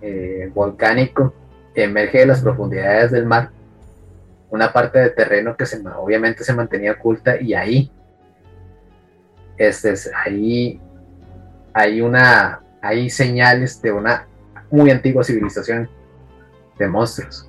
[0.00, 1.34] eh, volcánico
[1.74, 3.50] emerge de las profundidades del mar
[4.50, 7.90] una parte de terreno que se, obviamente se mantenía oculta y ahí,
[9.56, 9.94] este,
[10.24, 10.80] ahí
[11.78, 14.26] hay una, hay señales de una
[14.68, 15.88] muy antigua civilización
[16.76, 17.48] de monstruos.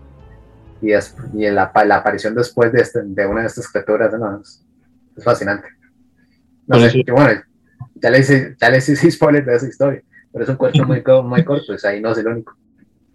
[0.81, 4.13] Y, es, y la, la, aparición después de, este, de una de estas criaturas
[5.15, 5.67] es, fascinante.
[6.67, 7.41] No sé, bueno,
[7.95, 11.03] ya le hice, ya le hice spoilers de esa historia, pero es un cuento muy,
[11.23, 12.53] muy corto, pues ahí no es el único.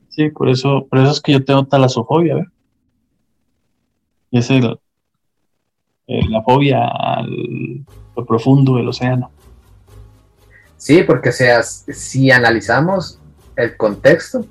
[0.08, 2.48] Sí, por eso, por eso es que yo tengo talasofobia, ¿ver?
[4.32, 4.78] es el,
[6.08, 7.84] eh, la fobia al
[8.16, 9.30] lo profundo del océano.
[10.84, 13.18] Sí, porque seas, si analizamos
[13.56, 14.44] el contexto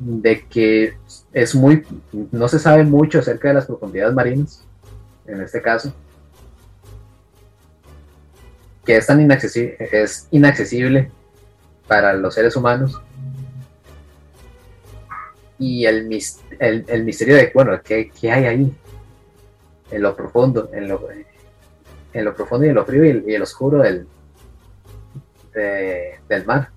[0.00, 0.96] de que
[1.32, 1.86] es muy,
[2.32, 4.66] no se sabe mucho acerca de las profundidades marinas,
[5.28, 5.94] en este caso,
[8.84, 11.12] que es tan inaccesible, es inaccesible
[11.86, 13.00] para los seres humanos,
[15.56, 16.10] y el,
[16.58, 18.76] el, misterio de, bueno, ¿qué, ¿qué, hay ahí?
[19.92, 20.98] En lo profundo, en lo,
[22.14, 24.06] lo profundo y en lo frío y, el, oscuro del,
[25.54, 26.68] del mar.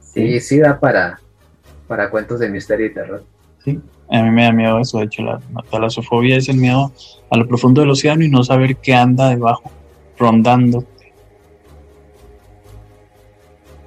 [0.00, 1.20] Sí, sí da para,
[1.86, 3.24] para cuentos de misterio y terror.
[3.64, 3.80] Sí,
[4.10, 6.92] a mí me da miedo eso, de hecho la, la talasofobia es el miedo
[7.30, 9.70] a lo profundo del océano y no saber qué anda debajo,
[10.18, 10.84] rondando.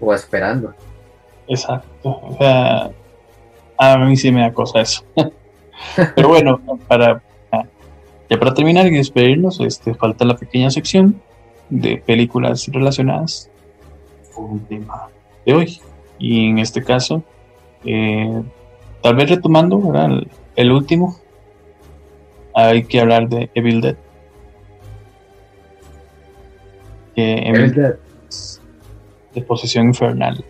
[0.02, 0.74] o esperando.
[1.48, 1.88] Exacto.
[2.04, 2.92] O sea,
[3.78, 5.04] a mí sí me da cosa eso.
[6.16, 7.22] Pero bueno, para
[8.30, 11.22] ya para terminar y despedirnos, este, falta la pequeña sección
[11.70, 13.50] de películas relacionadas
[14.34, 15.10] con el tema
[15.46, 15.82] de hoy.
[16.20, 17.24] Y en este caso,
[17.86, 18.44] eh,
[19.02, 19.82] tal vez retomando
[20.56, 21.18] El, último,
[22.54, 23.96] hay que hablar de Evil Dead.
[27.16, 27.96] Evil Dead
[29.34, 30.44] de Posesión Infernal.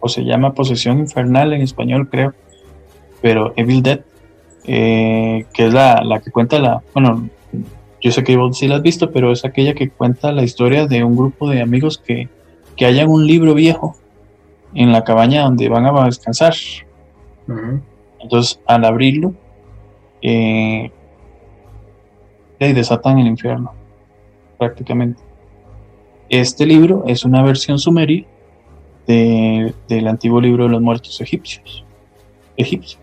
[0.00, 2.34] O se llama Posesión Infernal en español, creo.
[3.20, 4.00] Pero Evil Dead,
[4.72, 6.80] eh, que es la, la, que cuenta la.
[6.94, 7.28] Bueno,
[8.00, 10.86] yo sé que vos sí la has visto, pero es aquella que cuenta la historia
[10.86, 12.28] de un grupo de amigos que,
[12.76, 13.96] que hayan un libro viejo
[14.72, 16.54] en la cabaña donde van a descansar.
[18.20, 19.34] Entonces, al abrirlo,
[20.22, 20.92] eh,
[22.60, 23.72] desatan el infierno,
[24.56, 25.20] prácticamente.
[26.28, 28.24] Este libro es una versión sumeria
[29.08, 31.84] del antiguo libro de los muertos egipcios.
[32.56, 32.99] Egipcio.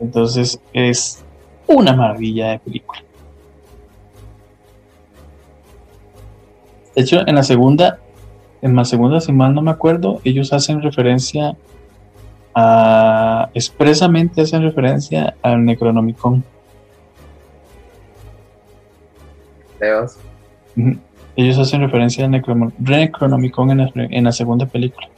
[0.00, 1.24] Entonces es
[1.66, 3.02] una maravilla de película.
[6.94, 8.00] De hecho, en la segunda,
[8.60, 11.56] en la segunda, si mal no me acuerdo, ellos hacen referencia
[12.54, 16.42] a, expresamente hacen referencia al Necronomicon.
[21.36, 25.08] Ellos hacen referencia al Necronomicon en la, segunda película.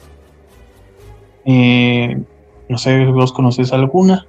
[1.47, 2.21] Eh,
[2.69, 4.27] no sé, ¿vos conoces alguna?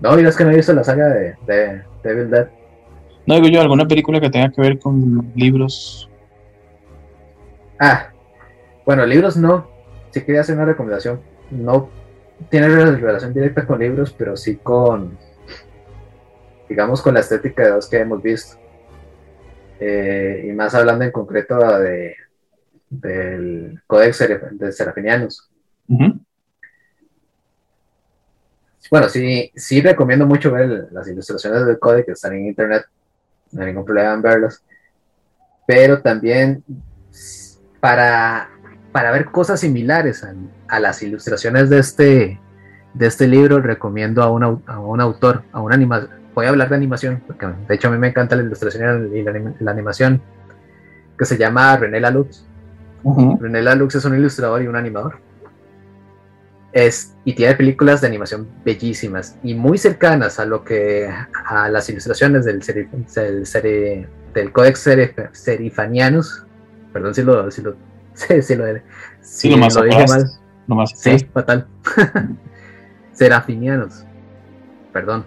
[0.00, 2.48] No, es que no he visto la saga de, de, Devil Dead.
[3.26, 6.08] No digo yo, alguna película que tenga que ver con libros.
[7.78, 8.10] Ah,
[8.84, 9.68] bueno, libros no.
[10.10, 11.20] Sí quería hacer una recomendación.
[11.50, 11.90] No
[12.48, 15.18] tiene relación directa con libros, pero sí con,
[16.68, 18.56] digamos, con la estética de los que hemos visto.
[19.80, 22.16] Eh, y más hablando en concreto de,
[22.88, 25.50] del Codex de Serafinianos.
[28.90, 32.84] Bueno, sí, sí recomiendo mucho ver las ilustraciones del Codex que están en internet,
[33.52, 34.62] no hay ningún problema en verlos,
[35.66, 36.62] pero también
[37.80, 38.50] para,
[38.92, 40.24] para ver cosas similares
[40.68, 42.40] a, las ilustraciones de este,
[42.94, 46.76] de este libro, recomiendo a, a un autor, a un animador, voy a hablar de
[46.76, 50.20] animación, porque de hecho a mí me encanta la ilustración y la, animación,
[51.18, 52.44] que se llama René Lalux.
[53.40, 55.18] René Lalux es un ilustrador y un animador.
[56.76, 61.08] Es, y tiene películas de animación bellísimas y muy cercanas a lo que
[61.46, 64.86] a las ilustraciones del, del, del Codex
[65.32, 66.44] Serifanianus.
[66.92, 67.76] Perdón si lo, si lo,
[68.12, 68.66] si lo,
[69.22, 70.86] si lo, dije mal.
[70.94, 71.66] sí, fatal.
[73.14, 74.04] Serafinianos.
[74.92, 75.24] Perdón.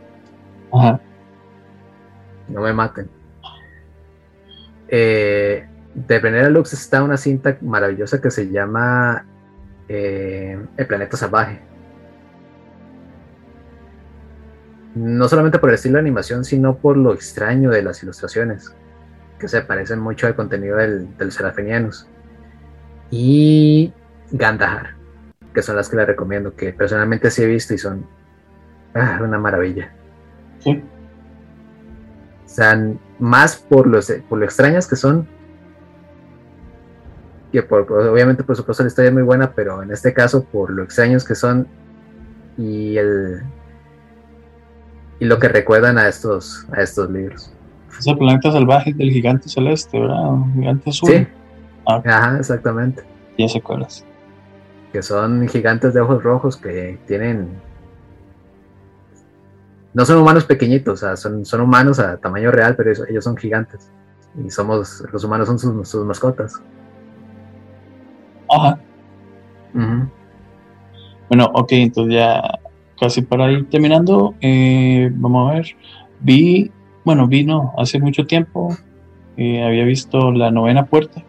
[2.47, 3.09] No me maten.
[4.87, 9.25] Eh, de Venera Lux está una cinta maravillosa que se llama
[9.89, 11.59] eh, El planeta salvaje.
[14.95, 18.73] No solamente por el estilo de animación, sino por lo extraño de las ilustraciones,
[19.39, 22.07] que se parecen mucho al contenido del, del Serafinianus.
[23.11, 23.93] Y
[24.31, 24.95] Gandahar,
[25.53, 28.05] que son las que le recomiendo, que personalmente sí he visto y son
[28.93, 29.91] ah, una maravilla.
[30.59, 30.83] Sí.
[32.45, 32.79] O sea,
[33.19, 35.27] más por, los, por lo extrañas que son,
[37.51, 40.71] que por, obviamente por supuesto la historia es muy buena, pero en este caso por
[40.71, 41.67] lo extraños que son
[42.57, 43.41] y el
[45.19, 47.51] y lo que recuerdan a estos a estos libros.
[47.97, 50.35] Es el planeta salvaje del gigante celeste, ¿verdad?
[50.53, 51.09] gigante azul.
[51.09, 51.27] Sí.
[51.87, 52.01] Ah.
[52.05, 53.03] Ajá, exactamente.
[53.37, 54.05] Ya se acuerdas.
[54.93, 57.49] Que son gigantes de ojos rojos que tienen
[59.93, 63.91] no son humanos pequeñitos, son, son humanos a tamaño real, pero ellos son gigantes.
[64.45, 66.61] Y somos, los humanos son sus, mascotas.
[68.49, 68.79] Ajá.
[71.27, 72.59] Bueno, ok, entonces ya
[72.99, 75.67] casi para ir terminando, eh, vamos a ver.
[76.19, 76.71] Vi,
[77.05, 78.75] bueno, vino hace mucho tiempo,
[79.37, 81.23] eh, había visto La Novena Puerta,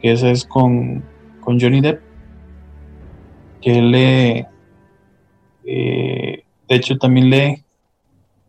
[0.00, 1.04] que esa es con,
[1.40, 2.00] con Johnny Depp,
[3.60, 4.46] que él lee,
[5.64, 7.64] eh, de hecho también lee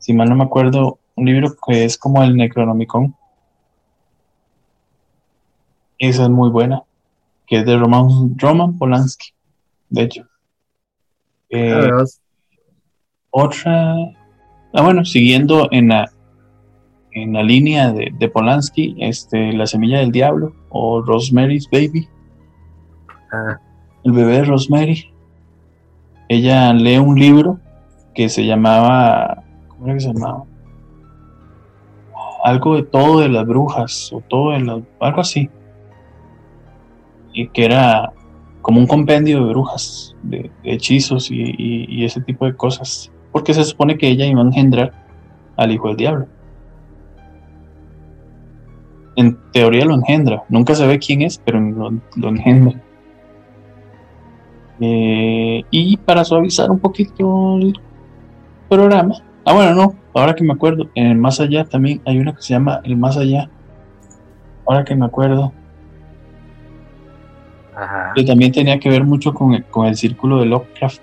[0.02, 3.16] si mal no me acuerdo, un libro que es como el Necronomicon.
[6.00, 6.82] Esa es muy buena,
[7.52, 8.08] que es de Roman,
[8.38, 9.34] Roman Polanski,
[9.90, 10.24] de hecho.
[11.50, 12.06] Eh, ah,
[13.30, 13.94] otra,
[14.74, 16.10] ah, bueno, siguiendo en la,
[17.12, 22.08] en la línea de, de, Polanski, este, La Semilla del Diablo o Rosemary's Baby.
[23.34, 23.60] Ah.
[24.06, 25.14] El bebé de Rosemary.
[26.30, 27.60] Ella lee un libro
[28.16, 30.46] que se llamaba ¿cómo se llamaba?
[32.46, 35.50] Algo de todo de las brujas, o todo de las, algo así.
[37.34, 38.14] Y que era
[38.62, 43.98] como un compendio de brujas, de, hechizos y, ese tipo de cosas, porque se supone
[43.98, 44.94] que ella iba a engendrar
[45.58, 46.28] al hijo del diablo.
[49.16, 52.82] En teoría lo engendra, nunca se ve quién es, pero lo, engendra.
[54.80, 57.80] Eh, y para suavizar un poquito el
[58.70, 62.34] programa, ah bueno, no, ahora que me acuerdo, en el Más Allá también hay una
[62.34, 63.50] que se llama El Más Allá,
[64.66, 65.54] ahora que me acuerdo,
[68.16, 71.02] que también tenía que ver mucho con el, con el círculo de Lovecraft,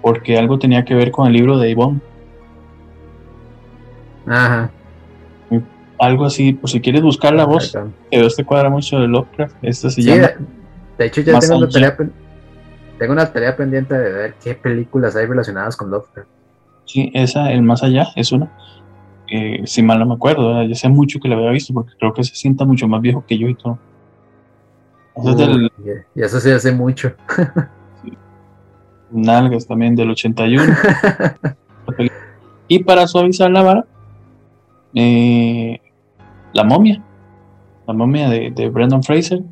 [0.00, 2.00] porque algo tenía que ver con el libro de Yvonne.
[4.26, 4.70] Ajá.
[5.98, 7.76] Algo así, pues si quieres buscar la voz,
[8.10, 10.30] que este cuadra mucho de Lovecraft, esta se llama.
[10.98, 11.96] De hecho, ya tengo una, tarea,
[12.98, 16.28] tengo una tarea pendiente de ver qué películas hay relacionadas con Lovecraft.
[16.86, 18.50] Sí, esa, El Más Allá, es una.
[19.64, 22.24] si mal no me acuerdo, ya sé mucho que la había visto, porque creo que
[22.24, 23.78] se sienta mucho más viejo que yo y todo.
[26.14, 27.14] Y eso se hace mucho.
[29.10, 30.74] Nalgas también del 81.
[32.68, 33.86] y para suavizar la vara,
[34.94, 35.80] eh,
[36.52, 37.02] La momia.
[37.86, 39.42] La momia de, Brendan Fraser.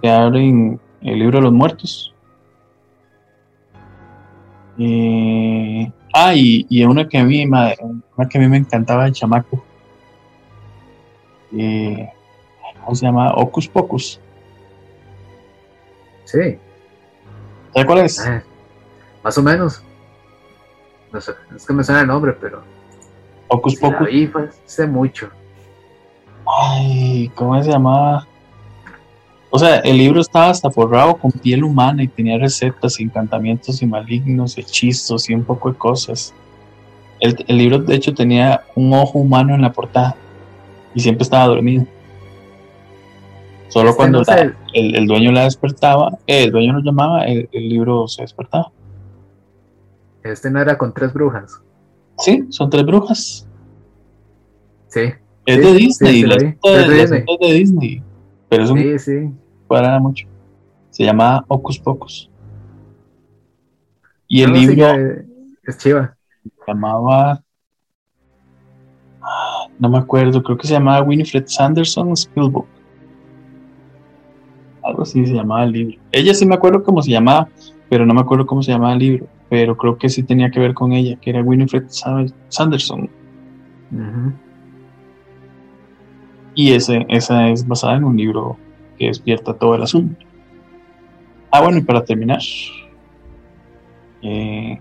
[0.00, 2.14] Que abre en el libro de los muertos.
[4.78, 9.62] Eh, ah, y, una que a mí una que a mí me encantaba el chamaco.
[11.56, 12.08] Eh,
[12.94, 13.32] se llama?
[13.34, 14.20] Ocus Pocus.
[16.24, 16.58] Sí.
[17.72, 18.20] ¿Sabes cuál es?
[18.20, 18.42] Ah,
[19.22, 19.82] más o menos.
[21.12, 22.62] No sé, es que me suena el nombre, pero.
[23.48, 24.08] Ocus Pocus.
[24.08, 24.30] Ahí
[24.64, 25.30] sé mucho.
[26.46, 28.26] Ay, ¿cómo se llamaba?
[29.50, 33.86] O sea, el libro estaba hasta forrado con piel humana y tenía recetas, encantamientos y
[33.86, 36.34] malignos, hechizos y un poco de cosas.
[37.20, 40.16] El, el libro, de hecho, tenía un ojo humano en la portada
[40.94, 41.86] y siempre estaba dormido.
[43.68, 44.22] Solo este cuando
[44.72, 48.70] el, dueño la despertaba, eh, el dueño nos llamaba, el, libro se despertaba.
[50.22, 51.60] Este no era con tres brujas.
[52.18, 53.46] Sí, son tres brujas.
[54.88, 55.12] Sí.
[55.44, 58.02] Es de Disney, es de Disney.
[58.48, 59.30] Pero es un sí, sí.
[59.68, 60.26] para mucho.
[60.90, 62.30] Se llama Ocus Pocus.
[64.28, 64.86] Y el libro
[65.64, 66.16] es chiva.
[66.42, 67.42] Se llamaba
[69.20, 72.75] ah, no me acuerdo, creo que se llamaba Winifred Sanderson Spielbook
[74.86, 75.98] algo así se llamaba el libro.
[76.12, 77.48] Ella sí me acuerdo cómo se llamaba,
[77.88, 80.60] pero no me acuerdo cómo se llamaba el libro, pero creo que sí tenía que
[80.60, 81.86] ver con ella, que era Winifred
[82.48, 83.10] Sanderson.
[86.54, 88.56] Y ese, esa es basada en un libro
[88.98, 90.24] que despierta todo el asunto.
[91.50, 92.40] Ah, bueno, y para terminar,
[94.22, 94.80] eh,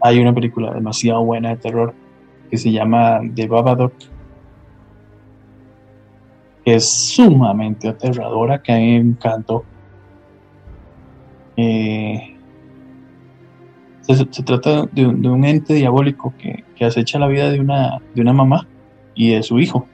[0.00, 1.94] hay una película demasiado buena de terror
[2.50, 3.92] que se llama The Babadook
[6.74, 9.64] es sumamente aterradora, que a mí me encantó.
[11.56, 12.36] Eh,
[14.02, 18.66] se, trata de, un ente diabólico que, acecha la vida de una, de una mamá
[19.14, 19.86] y de su hijo.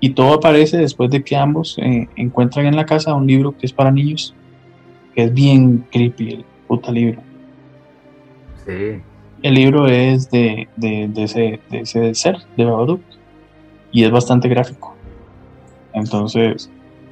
[0.00, 3.66] Y todo aparece después de que ambos eh, encuentran en la casa un libro que
[3.66, 4.34] es para niños,
[5.14, 7.22] que es bien creepy, el puta libro.
[8.64, 9.00] Sí.
[9.42, 10.68] El libro es de,
[11.16, 13.13] ese, de ese ser, de Babadook
[13.94, 14.94] y es bastante gráfico.
[15.94, 16.68] Entonces,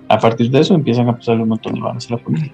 [0.09, 2.53] a partir de eso empiezan a pasar un montón de vanas a la familia.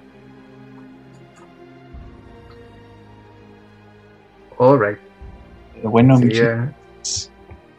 [4.59, 4.99] Alright.
[5.83, 6.19] Bueno,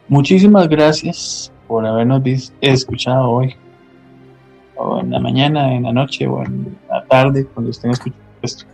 [0.09, 2.21] muchísimas gracias por habernos
[2.59, 3.55] escuchado hoy.
[4.75, 8.65] O en la mañana, en la noche o en la tarde, cuando estén escuchando esto.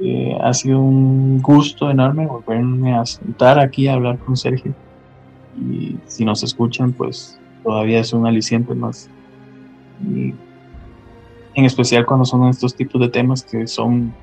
[0.00, 4.72] Eh, ha sido un gusto enorme volverme a sentar aquí a hablar con Sergio
[5.58, 9.10] y si nos escuchan, pues todavía es un aliciente más.
[10.00, 14.14] en especial cuando son estos tipos de temas que son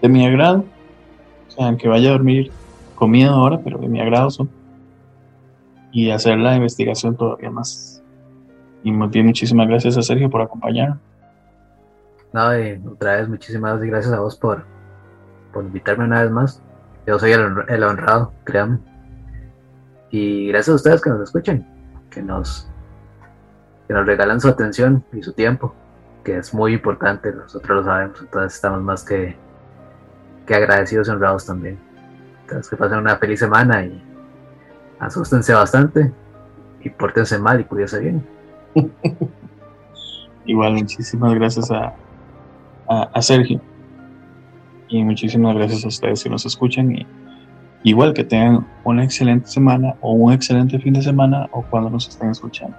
[0.00, 0.64] de mi agrado.
[1.48, 2.50] O sea, aunque vaya a dormir
[2.94, 4.48] con ahora, pero de mi agrado son.
[5.90, 8.02] Y hacer la investigación todavía más.
[8.84, 10.98] Y muy bien, muchísimas gracias a Sergio por acompañarnos.
[12.32, 14.64] No, y otra vez muchísimas gracias a vos por,
[15.52, 16.62] por invitarme una vez más.
[17.06, 18.78] Yo soy el, el honrado, créanme.
[20.10, 21.66] Y gracias a ustedes que nos escuchen,
[22.10, 22.68] que nos,
[23.86, 25.74] que nos regalan su atención y su tiempo,
[26.24, 29.36] que es muy importante, nosotros lo sabemos, entonces estamos más que,
[30.46, 31.78] que agradecidos y honrados también.
[32.42, 34.02] Entonces que pasen una feliz semana y
[34.98, 36.12] asústense bastante
[36.80, 38.26] y pórtense mal y cuídense bien.
[40.46, 41.94] Igual, muchísimas gracias a,
[42.88, 43.60] a, a Sergio
[44.88, 47.06] y muchísimas gracias a ustedes que nos escuchan y
[47.84, 52.08] Igual que tengan una excelente semana o un excelente fin de semana o cuando nos
[52.08, 52.76] estén escuchando.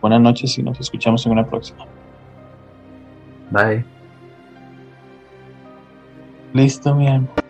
[0.00, 1.84] Buenas noches y nos escuchamos en una próxima.
[3.50, 3.84] Bye.
[6.52, 7.45] Listo, mi amor.